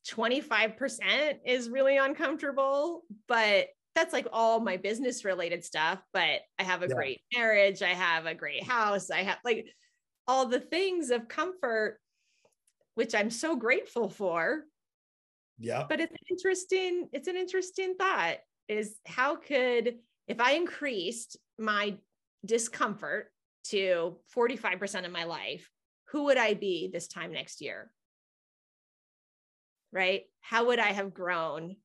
25% 0.08 1.38
is 1.46 1.70
really 1.70 1.96
uncomfortable, 1.96 3.04
but 3.28 3.68
that's 3.94 4.12
like 4.12 4.26
all 4.32 4.60
my 4.60 4.76
business 4.76 5.24
related 5.24 5.64
stuff. 5.64 6.00
But 6.12 6.40
I 6.58 6.62
have 6.62 6.82
a 6.82 6.88
yeah. 6.88 6.94
great 6.94 7.20
marriage, 7.34 7.82
I 7.82 7.94
have 7.94 8.26
a 8.26 8.34
great 8.34 8.64
house, 8.64 9.10
I 9.10 9.22
have 9.22 9.38
like 9.44 9.66
all 10.26 10.46
the 10.46 10.60
things 10.60 11.10
of 11.10 11.28
comfort, 11.28 11.98
which 12.94 13.14
I'm 13.14 13.30
so 13.30 13.56
grateful 13.56 14.08
for. 14.08 14.64
Yeah. 15.58 15.84
But 15.88 16.00
it's 16.00 16.12
an 16.12 16.26
interesting, 16.30 17.08
it's 17.12 17.28
an 17.28 17.36
interesting 17.36 17.94
thought 17.94 18.38
is 18.68 18.96
how 19.06 19.36
could 19.36 19.96
if 20.28 20.40
I 20.40 20.52
increased 20.52 21.36
my 21.58 21.96
discomfort 22.44 23.30
to 23.64 24.16
45% 24.36 25.04
of 25.04 25.12
my 25.12 25.24
life, 25.24 25.68
who 26.08 26.24
would 26.24 26.38
I 26.38 26.54
be 26.54 26.90
this 26.92 27.08
time 27.08 27.32
next 27.32 27.60
year? 27.60 27.90
Right? 29.92 30.22
How 30.40 30.66
would 30.66 30.78
I 30.78 30.92
have 30.92 31.14
grown 31.14 31.76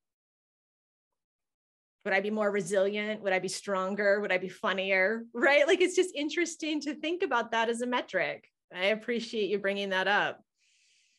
Would 2.07 2.13
I 2.13 2.21
be 2.21 2.29
more 2.29 2.49
resilient? 2.49 3.21
Would 3.21 3.33
I 3.33 3.39
be 3.39 3.49
stronger? 3.49 4.21
Would 4.21 4.31
I 4.31 4.37
be 4.37 4.47
funnier? 4.47 5.25
Right? 5.33 5.67
Like 5.67 5.81
it's 5.81 5.95
just 5.95 6.15
interesting 6.15 6.79
to 6.81 6.93
think 6.93 7.21
about 7.21 7.51
that 7.51 7.67
as 7.67 7.81
a 7.81 7.85
metric. 7.85 8.49
I 8.73 8.85
appreciate 8.85 9.49
you 9.49 9.59
bringing 9.59 9.89
that 9.89 10.07
up. 10.07 10.41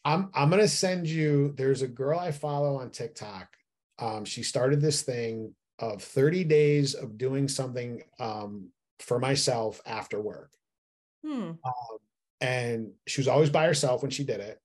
I'm 0.03 0.31
I'm 0.33 0.49
gonna 0.49 0.67
send 0.67 1.07
you. 1.07 1.53
There's 1.59 1.83
a 1.83 1.89
girl 1.89 2.19
I 2.19 2.33
follow 2.33 2.77
on 2.77 2.89
TikTok. 2.89 3.49
Um, 3.99 4.25
she 4.25 4.43
started 4.43 4.81
this 4.81 5.03
thing 5.03 5.55
of 5.79 6.03
30 6.03 6.45
days 6.45 6.95
of 6.95 7.19
doing 7.19 7.49
something 7.49 8.03
um, 8.19 8.71
for 9.01 9.19
myself 9.19 9.83
after 9.85 10.19
work. 10.19 10.51
Hmm. 11.23 11.51
Um, 11.65 11.99
and 12.41 12.93
she 13.07 13.21
was 13.21 13.29
always 13.29 13.51
by 13.51 13.67
herself 13.67 14.01
when 14.01 14.11
she 14.11 14.25
did 14.25 14.41
it. 14.41 14.59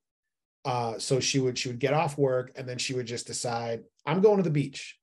Uh, 0.63 0.97
so 0.99 1.19
she 1.19 1.39
would 1.39 1.57
she 1.57 1.67
would 1.67 1.79
get 1.79 1.93
off 1.93 2.17
work 2.17 2.53
and 2.55 2.67
then 2.67 2.77
she 2.77 2.93
would 2.93 3.07
just 3.07 3.27
decide 3.27 3.83
I'm 4.05 4.21
going 4.21 4.37
to 4.37 4.43
the 4.43 4.49
beach, 4.49 4.97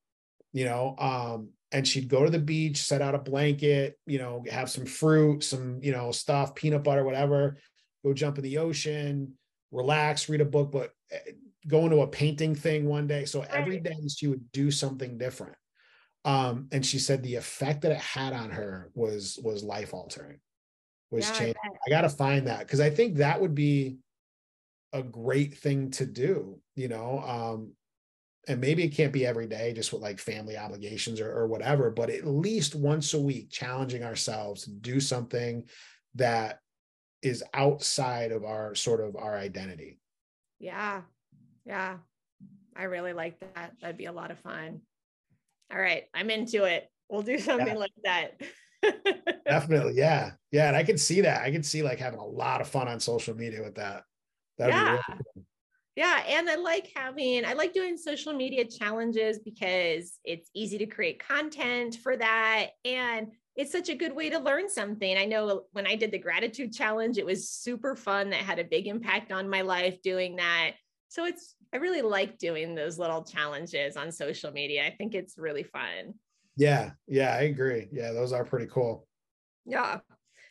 you 0.53 0.65
know. 0.65 0.95
Um, 0.99 1.51
and 1.73 1.87
she'd 1.87 2.09
go 2.09 2.25
to 2.25 2.31
the 2.31 2.39
beach, 2.39 2.79
set 2.79 3.01
out 3.01 3.15
a 3.15 3.19
blanket, 3.19 3.97
you 4.07 4.19
know, 4.19 4.45
have 4.51 4.71
some 4.71 4.87
fruit, 4.87 5.45
some 5.45 5.81
you 5.83 5.93
know 5.93 6.11
stuff, 6.11 6.55
peanut 6.55 6.85
butter, 6.85 7.05
whatever. 7.05 7.57
Go 8.05 8.13
jump 8.13 8.39
in 8.39 8.45
the 8.45 8.59
ocean, 8.59 9.35
relax, 9.71 10.29
read 10.29 10.41
a 10.41 10.47
book, 10.47 10.73
but 10.73 10.91
eh, 11.13 11.33
go 11.69 11.85
into 11.85 12.01
a 12.01 12.07
painting 12.07 12.55
thing 12.55 12.87
one 12.87 13.07
day. 13.07 13.25
So 13.25 13.43
every 13.43 13.79
day 13.79 13.97
she 14.15 14.27
would 14.27 14.51
do 14.53 14.71
something 14.71 15.19
different. 15.19 15.57
Um, 16.25 16.69
and 16.73 16.85
she 16.85 16.99
said 16.99 17.23
the 17.23 17.37
effect 17.37 17.83
that 17.83 17.93
it 17.93 17.99
had 17.99 18.33
on 18.33 18.51
her 18.51 18.91
was 18.95 19.39
was 19.43 19.63
life 19.63 19.95
altering, 19.95 20.41
was 21.11 21.29
yeah, 21.29 21.35
changing. 21.35 21.55
I, 21.65 21.69
I 21.87 21.91
got 21.91 22.03
to 22.03 22.11
find 22.11 22.47
that 22.47 22.61
because 22.61 22.81
I 22.81 22.91
think 22.91 23.17
that 23.17 23.41
would 23.41 23.55
be 23.55 23.99
a 24.93 25.03
great 25.03 25.57
thing 25.57 25.91
to 25.93 26.07
do, 26.07 26.61
you 26.75 26.89
know. 26.89 27.21
Um, 27.21 27.73
and 28.51 28.61
maybe 28.61 28.83
it 28.83 28.89
can't 28.89 29.13
be 29.13 29.25
every 29.25 29.47
day, 29.47 29.73
just 29.73 29.93
with 29.93 30.03
like 30.03 30.19
family 30.19 30.57
obligations 30.57 31.21
or, 31.21 31.31
or 31.31 31.47
whatever, 31.47 31.89
but 31.89 32.11
at 32.11 32.27
least 32.27 32.75
once 32.75 33.15
a 33.15 33.21
week, 33.21 33.49
challenging 33.49 34.03
ourselves 34.03 34.65
to 34.65 34.71
do 34.71 34.99
something 34.99 35.65
that 36.17 36.59
is 37.23 37.45
outside 37.55 38.33
of 38.33 38.45
our 38.45 38.75
sort 38.75 39.01
of 39.01 39.15
our 39.15 39.39
identity. 39.39 40.01
Yeah. 40.59 41.03
Yeah. 41.65 41.99
I 42.75 42.85
really 42.85 43.13
like 43.13 43.39
that. 43.55 43.75
That'd 43.81 43.97
be 43.97 44.07
a 44.07 44.13
lot 44.13 44.33
of 44.33 44.39
fun. 44.41 44.81
All 45.73 45.81
right. 45.81 46.05
I'm 46.13 46.29
into 46.29 46.65
it. 46.65 46.91
We'll 47.09 47.23
do 47.23 47.39
something 47.39 47.69
yeah. 47.69 47.75
like 47.75 47.93
that. 48.03 48.41
Definitely. 49.47 49.95
Yeah. 49.95 50.33
Yeah. 50.51 50.67
And 50.67 50.77
I 50.77 50.83
can 50.83 50.99
see 50.99 51.21
that. 51.21 51.43
I 51.43 51.53
can 51.53 51.63
see 51.63 51.85
like 51.85 52.01
having 52.01 52.19
a 52.19 52.27
lot 52.27 52.61
of 52.61 52.67
fun 52.67 52.89
on 52.89 52.99
social 52.99 53.37
media 53.37 53.63
with 53.63 53.77
that. 53.77 54.03
That'd 54.59 54.75
yeah. 54.75 54.99
Really 55.09 55.47
yeah. 55.97 56.23
And 56.29 56.49
I 56.49 56.57
like 56.57 56.91
having, 56.95 57.45
I 57.45 57.55
like 57.55 57.73
doing 57.73 57.97
social 57.97 58.33
media 58.33 58.65
challenges 58.65 59.39
because 59.39 60.19
it's 60.25 60.51
easy 60.55 60.79
to 60.79 60.87
create 60.87 61.23
content 61.27 61.97
for 62.03 62.17
that. 62.17 62.69
And 62.85 63.33
it's 63.57 63.73
such 63.73 63.89
a 63.89 63.97
good 63.97 64.15
way 64.15 64.31
to 64.31 64.39
learn 64.39 64.71
something. 64.71 65.19
I 65.19 65.25
know 65.25 65.65
when 65.73 65.87
I 65.87 65.97
did 65.97 66.13
the 66.13 66.19
gratitude 66.19 66.73
challenge, 66.73 67.19
it 67.19 67.27
was 67.27 67.51
super 67.51 67.97
fun. 67.97 68.31
That 68.31 68.41
had 68.41 68.59
a 68.59 68.65
big 68.65 68.87
impact 68.87 69.33
on 69.33 69.51
my 69.51 69.63
life 69.63 70.01
doing 70.03 70.37
that. 70.37 70.73
So 71.09 71.25
it's, 71.25 71.57
I 71.75 71.79
really 71.79 72.03
like 72.03 72.39
doing 72.39 72.75
those 72.75 72.99
little 72.99 73.25
challenges 73.25 73.97
on 73.97 74.13
social 74.13 74.53
media. 74.53 74.87
I 74.87 74.91
think 74.91 75.15
it's 75.15 75.35
really 75.37 75.65
fun. 75.65 76.15
Yeah. 76.57 76.93
Yeah. 77.09 77.35
I 77.35 77.43
agree. 77.43 77.89
Yeah. 77.93 78.13
Those 78.13 78.33
are 78.33 78.45
pretty 78.45 78.67
cool. 78.67 79.07
Yeah. 79.67 79.99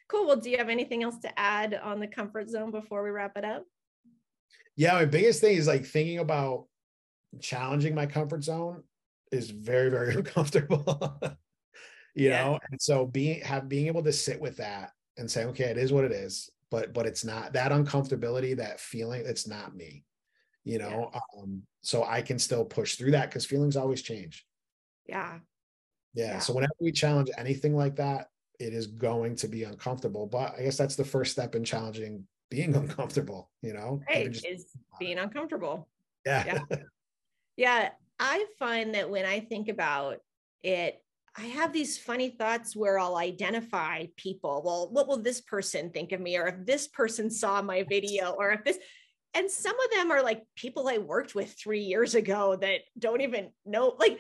Cool. 0.10 0.28
Well, 0.28 0.38
do 0.38 0.50
you 0.50 0.58
have 0.58 0.70
anything 0.70 1.04
else 1.04 1.20
to 1.20 1.40
add 1.40 1.74
on 1.74 2.00
the 2.00 2.08
comfort 2.08 2.50
zone 2.50 2.72
before 2.72 3.04
we 3.04 3.10
wrap 3.10 3.38
it 3.38 3.46
up? 3.46 3.64
Yeah. 4.76 4.94
My 4.94 5.06
biggest 5.06 5.42
thing 5.42 5.58
is 5.58 5.68
like 5.68 5.86
thinking 5.86 6.20
about 6.20 6.66
challenging 7.40 7.96
my 7.96 8.06
comfort 8.06 8.44
zone 8.44 8.84
is 9.32 9.50
very, 9.50 9.90
very 9.90 10.14
uncomfortable. 10.16 11.20
you 12.16 12.30
yeah. 12.30 12.44
know 12.44 12.60
and 12.70 12.82
so 12.82 13.06
being 13.06 13.40
have 13.42 13.70
being 13.70 13.88
able 13.88 14.04
to 14.04 14.12
sit 14.12 14.40
with 14.40 14.58
that 14.58 14.92
and 15.18 15.30
say 15.30 15.46
okay 15.46 15.66
it 15.66 15.78
is 15.78 15.94
what 15.94 16.04
it 16.04 16.12
is 16.12 16.50
but 16.72 16.94
but 16.94 17.06
it's 17.06 17.24
not 17.24 17.54
that 17.54 17.72
uncomfortability 17.72 18.58
that 18.58 18.80
feeling 18.80 19.22
it's 19.26 19.48
not 19.48 19.76
me 19.76 20.04
you 20.64 20.78
know 20.78 21.10
yeah. 21.14 21.20
um 21.38 21.62
so 21.82 22.04
i 22.04 22.22
can 22.22 22.40
still 22.40 22.66
push 22.66 22.96
through 22.96 23.12
that 23.12 23.30
because 23.30 23.46
feelings 23.46 23.78
always 23.78 24.02
change 24.02 24.46
yeah. 25.08 25.40
yeah 26.14 26.34
yeah 26.34 26.40
so 26.40 26.54
whenever 26.54 26.74
we 26.80 26.92
challenge 26.92 27.30
anything 27.38 27.76
like 27.76 27.96
that 27.96 28.28
it 28.60 28.74
is 28.74 28.88
going 28.88 29.36
to 29.36 29.48
be 29.48 29.64
uncomfortable 29.64 30.26
but 30.26 30.56
i 30.58 30.64
guess 30.64 30.78
that's 30.78 30.96
the 30.96 31.06
first 31.06 31.32
step 31.32 31.56
in 31.56 31.64
challenging 31.64 32.26
being 32.50 32.76
uncomfortable 32.82 33.50
you 33.62 33.74
know 33.74 34.02
right 34.10 34.32
just, 34.32 34.46
is 34.46 34.66
being 35.00 35.18
uncomfortable 35.18 35.88
yeah 36.26 36.44
yeah 36.46 36.78
yeah 37.58 37.90
i 38.20 38.46
find 38.58 38.96
that 38.96 39.10
when 39.10 39.26
i 39.26 39.40
think 39.40 39.70
about 39.70 40.18
it 40.64 41.02
I 41.38 41.44
have 41.44 41.72
these 41.72 41.98
funny 41.98 42.32
thoughts 42.32 42.76
where 42.76 43.00
I'll 43.00 43.16
identify 43.16 44.06
people. 44.18 44.62
Well, 44.66 44.90
what 44.92 45.08
will 45.08 45.22
this 45.22 45.40
person 45.40 45.90
think 45.90 46.12
of 46.12 46.20
me? 46.20 46.38
Or 46.38 46.48
if 46.48 46.66
this 46.66 46.88
person 46.88 47.30
saw 47.30 47.62
my 47.62 47.84
video, 47.84 48.32
or 48.32 48.52
if 48.52 48.64
this, 48.66 48.78
and 49.34 49.50
some 49.50 49.76
of 49.80 49.92
them 49.92 50.12
are 50.12 50.24
like 50.24 50.44
people 50.56 50.90
I 50.90 50.98
worked 50.98 51.36
with 51.36 51.56
three 51.58 51.82
years 51.82 52.16
ago 52.16 52.58
that 52.60 52.82
don't 52.98 53.22
even 53.22 53.52
know. 53.66 53.96
Like 53.98 54.20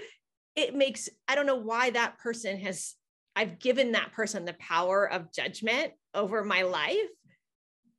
it 0.56 0.76
makes, 0.76 1.10
I 1.28 1.36
don't 1.36 1.46
know 1.46 1.58
why 1.58 1.90
that 1.90 2.20
person 2.20 2.58
has, 2.60 2.96
I've 3.36 3.60
given 3.60 3.94
that 3.94 4.14
person 4.14 4.46
the 4.46 4.54
power 4.54 5.10
of 5.12 5.34
judgment 5.34 5.92
over 6.14 6.44
my 6.44 6.62
life. 6.62 6.96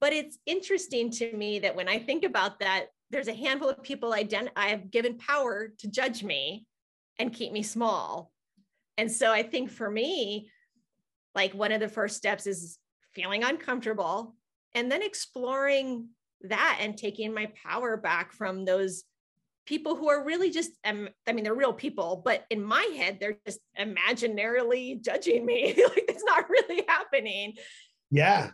But 0.01 0.13
it's 0.13 0.39
interesting 0.47 1.11
to 1.13 1.37
me 1.37 1.59
that 1.61 1.77
when 1.77 1.89
I 1.89 1.99
think 1.99 2.25
about 2.25 2.61
that, 2.61 2.87
there's 3.11 3.29
a 3.29 3.35
handful 3.35 3.69
of 3.69 3.83
people 3.83 4.15
I, 4.15 4.27
have 4.57 4.91
given 4.91 5.19
power 5.19 5.73
to 5.79 5.91
judge 5.91 6.23
me 6.23 6.67
and 7.19 7.33
keep 7.33 7.53
me 7.53 7.63
small. 7.63 8.33
And 8.97 9.11
so 9.11 9.31
I 9.31 9.43
think 9.43 9.71
for 9.71 9.91
me, 9.91 10.51
like 11.35 11.53
one 11.55 11.73
of 11.73 11.81
the 11.81 11.89
first 11.89 12.17
steps 12.17 12.47
is 12.47 12.79
feeling 13.13 13.45
uncomfortable 13.45 14.37
and 14.75 14.91
then 14.91 15.03
exploring 15.03 16.09
that 16.43 16.79
and 16.81 16.97
taking 16.97 17.35
my 17.35 17.51
power 17.67 17.97
back 17.97 18.33
from 18.33 18.65
those 18.65 19.05
people 19.67 19.97
who 19.97 20.09
are 20.09 20.25
really 20.25 20.51
just 20.51 20.71
um, 20.85 21.09
i 21.29 21.33
mean 21.33 21.45
they're 21.45 21.55
real 21.55 21.73
people 21.73 22.23
but 22.25 22.45
in 22.51 22.63
my 22.63 22.83
head 22.97 23.19
they're 23.21 23.37
just 23.47 23.61
imaginarily 23.79 25.01
judging 25.01 25.45
me. 25.45 25.75
Like 25.89 26.05
it's 26.09 26.25
not 26.25 26.49
really 26.49 26.85
happening. 26.89 27.55
Yeah 28.11 28.51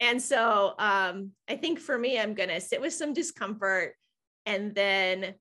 and 0.00 0.22
so 0.22 0.74
um 0.78 1.30
i 1.48 1.56
think 1.56 1.78
for 1.78 1.96
me 1.98 2.18
i'm 2.18 2.34
going 2.34 2.48
to 2.48 2.60
sit 2.60 2.80
with 2.80 2.92
some 2.92 3.12
discomfort 3.12 3.94
and 4.46 4.74
then 4.74 5.34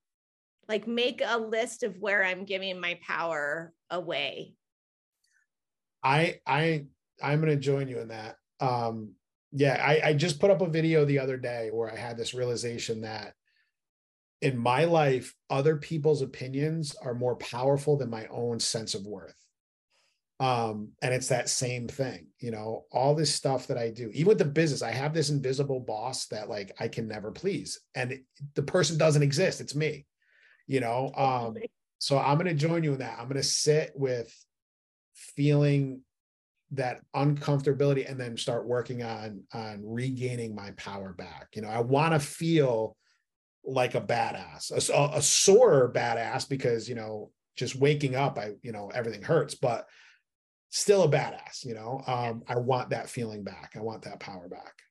like 0.67 0.87
make 0.87 1.21
a 1.25 1.37
list 1.37 1.83
of 1.83 1.97
where 1.99 2.23
i'm 2.23 2.43
giving 2.43 2.79
my 2.79 2.99
power 3.01 3.73
away. 3.89 4.53
I 6.03 6.39
i 6.45 6.85
i'm 7.21 7.41
going 7.41 7.53
to 7.53 7.59
join 7.59 7.87
you 7.87 7.99
in 7.99 8.09
that. 8.09 8.35
Um 8.59 9.13
yeah 9.51 9.81
I, 9.81 10.09
I 10.09 10.13
just 10.13 10.39
put 10.39 10.51
up 10.51 10.61
a 10.61 10.69
video 10.69 11.05
the 11.05 11.19
other 11.19 11.37
day 11.37 11.69
where 11.71 11.91
i 11.91 11.95
had 11.95 12.17
this 12.17 12.33
realization 12.33 13.01
that 13.01 13.33
in 14.41 14.57
my 14.57 14.83
life 14.83 15.33
other 15.49 15.77
people's 15.77 16.21
opinions 16.21 16.95
are 17.01 17.13
more 17.13 17.37
powerful 17.37 17.97
than 17.97 18.09
my 18.09 18.27
own 18.27 18.59
sense 18.59 18.93
of 18.93 19.07
worth 19.07 19.46
um 20.39 20.89
and 21.01 21.13
it's 21.13 21.29
that 21.29 21.49
same 21.49 21.87
thing 21.87 22.27
you 22.39 22.51
know 22.51 22.85
all 22.91 23.15
this 23.15 23.33
stuff 23.33 23.67
that 23.67 23.77
i 23.77 23.89
do 23.89 24.09
even 24.13 24.27
with 24.27 24.37
the 24.37 24.45
business 24.45 24.83
i 24.83 24.91
have 24.91 25.13
this 25.13 25.29
invisible 25.29 25.79
boss 25.79 26.27
that 26.27 26.47
like 26.47 26.71
i 26.79 26.87
can 26.87 27.07
never 27.07 27.31
please 27.31 27.79
and 27.95 28.11
it, 28.11 28.21
the 28.53 28.61
person 28.61 28.97
doesn't 28.97 29.23
exist 29.23 29.61
it's 29.61 29.75
me 29.75 30.05
you 30.67 30.79
know 30.79 31.11
um 31.15 31.55
so 31.97 32.19
i'm 32.19 32.37
going 32.37 32.45
to 32.45 32.53
join 32.53 32.83
you 32.83 32.93
in 32.93 32.99
that 32.99 33.17
i'm 33.17 33.25
going 33.27 33.35
to 33.35 33.43
sit 33.43 33.91
with 33.95 34.31
feeling 35.15 36.01
that 36.71 36.99
uncomfortability 37.15 38.09
and 38.09 38.19
then 38.19 38.37
start 38.37 38.67
working 38.67 39.01
on 39.01 39.41
on 39.53 39.81
regaining 39.83 40.53
my 40.53 40.69
power 40.71 41.13
back 41.13 41.47
you 41.53 41.63
know 41.63 41.69
i 41.69 41.79
want 41.79 42.13
to 42.13 42.19
feel 42.19 42.95
like 43.63 43.95
a 43.95 44.01
badass 44.01 44.71
a, 44.71 45.17
a 45.17 45.21
sore 45.21 45.91
badass 45.91 46.47
because 46.47 46.87
you 46.87 46.93
know 46.93 47.31
just 47.55 47.75
waking 47.75 48.15
up 48.15 48.37
i 48.37 48.51
you 48.61 48.71
know 48.71 48.91
everything 48.93 49.23
hurts 49.23 49.55
but 49.55 49.87
still 50.69 51.03
a 51.03 51.09
badass 51.09 51.63
you 51.63 51.73
know 51.73 52.01
um 52.07 52.43
i 52.47 52.55
want 52.55 52.89
that 52.89 53.09
feeling 53.09 53.43
back 53.43 53.73
i 53.75 53.79
want 53.79 54.01
that 54.03 54.19
power 54.19 54.47
back 54.47 54.81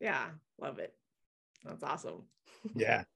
yeah 0.00 0.26
love 0.60 0.78
it 0.78 0.94
that's 1.64 1.82
awesome 1.82 2.22
yeah 2.74 3.04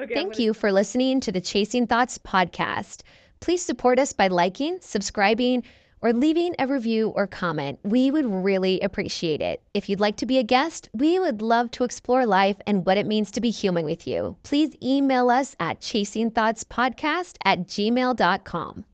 Okay, 0.00 0.14
Thank 0.14 0.32
gonna... 0.32 0.44
you 0.44 0.54
for 0.54 0.72
listening 0.72 1.20
to 1.20 1.32
the 1.32 1.42
Chasing 1.42 1.86
Thoughts 1.86 2.16
podcast. 2.16 3.02
Please 3.40 3.62
support 3.62 3.98
us 3.98 4.14
by 4.14 4.28
liking, 4.28 4.78
subscribing, 4.80 5.62
or 6.00 6.14
leaving 6.14 6.54
a 6.58 6.66
review 6.66 7.08
or 7.08 7.26
comment. 7.26 7.78
We 7.82 8.10
would 8.10 8.24
really 8.24 8.80
appreciate 8.80 9.42
it. 9.42 9.62
If 9.74 9.90
you'd 9.90 10.00
like 10.00 10.16
to 10.16 10.26
be 10.26 10.38
a 10.38 10.42
guest, 10.42 10.88
we 10.94 11.18
would 11.18 11.42
love 11.42 11.70
to 11.72 11.84
explore 11.84 12.24
life 12.24 12.56
and 12.66 12.86
what 12.86 12.96
it 12.96 13.06
means 13.06 13.30
to 13.32 13.42
be 13.42 13.50
human 13.50 13.84
with 13.84 14.06
you. 14.06 14.36
Please 14.42 14.74
email 14.82 15.28
us 15.28 15.54
at 15.60 15.80
chasingthoughtspodcast 15.80 17.36
at 17.44 17.66
gmail.com. 17.66 18.84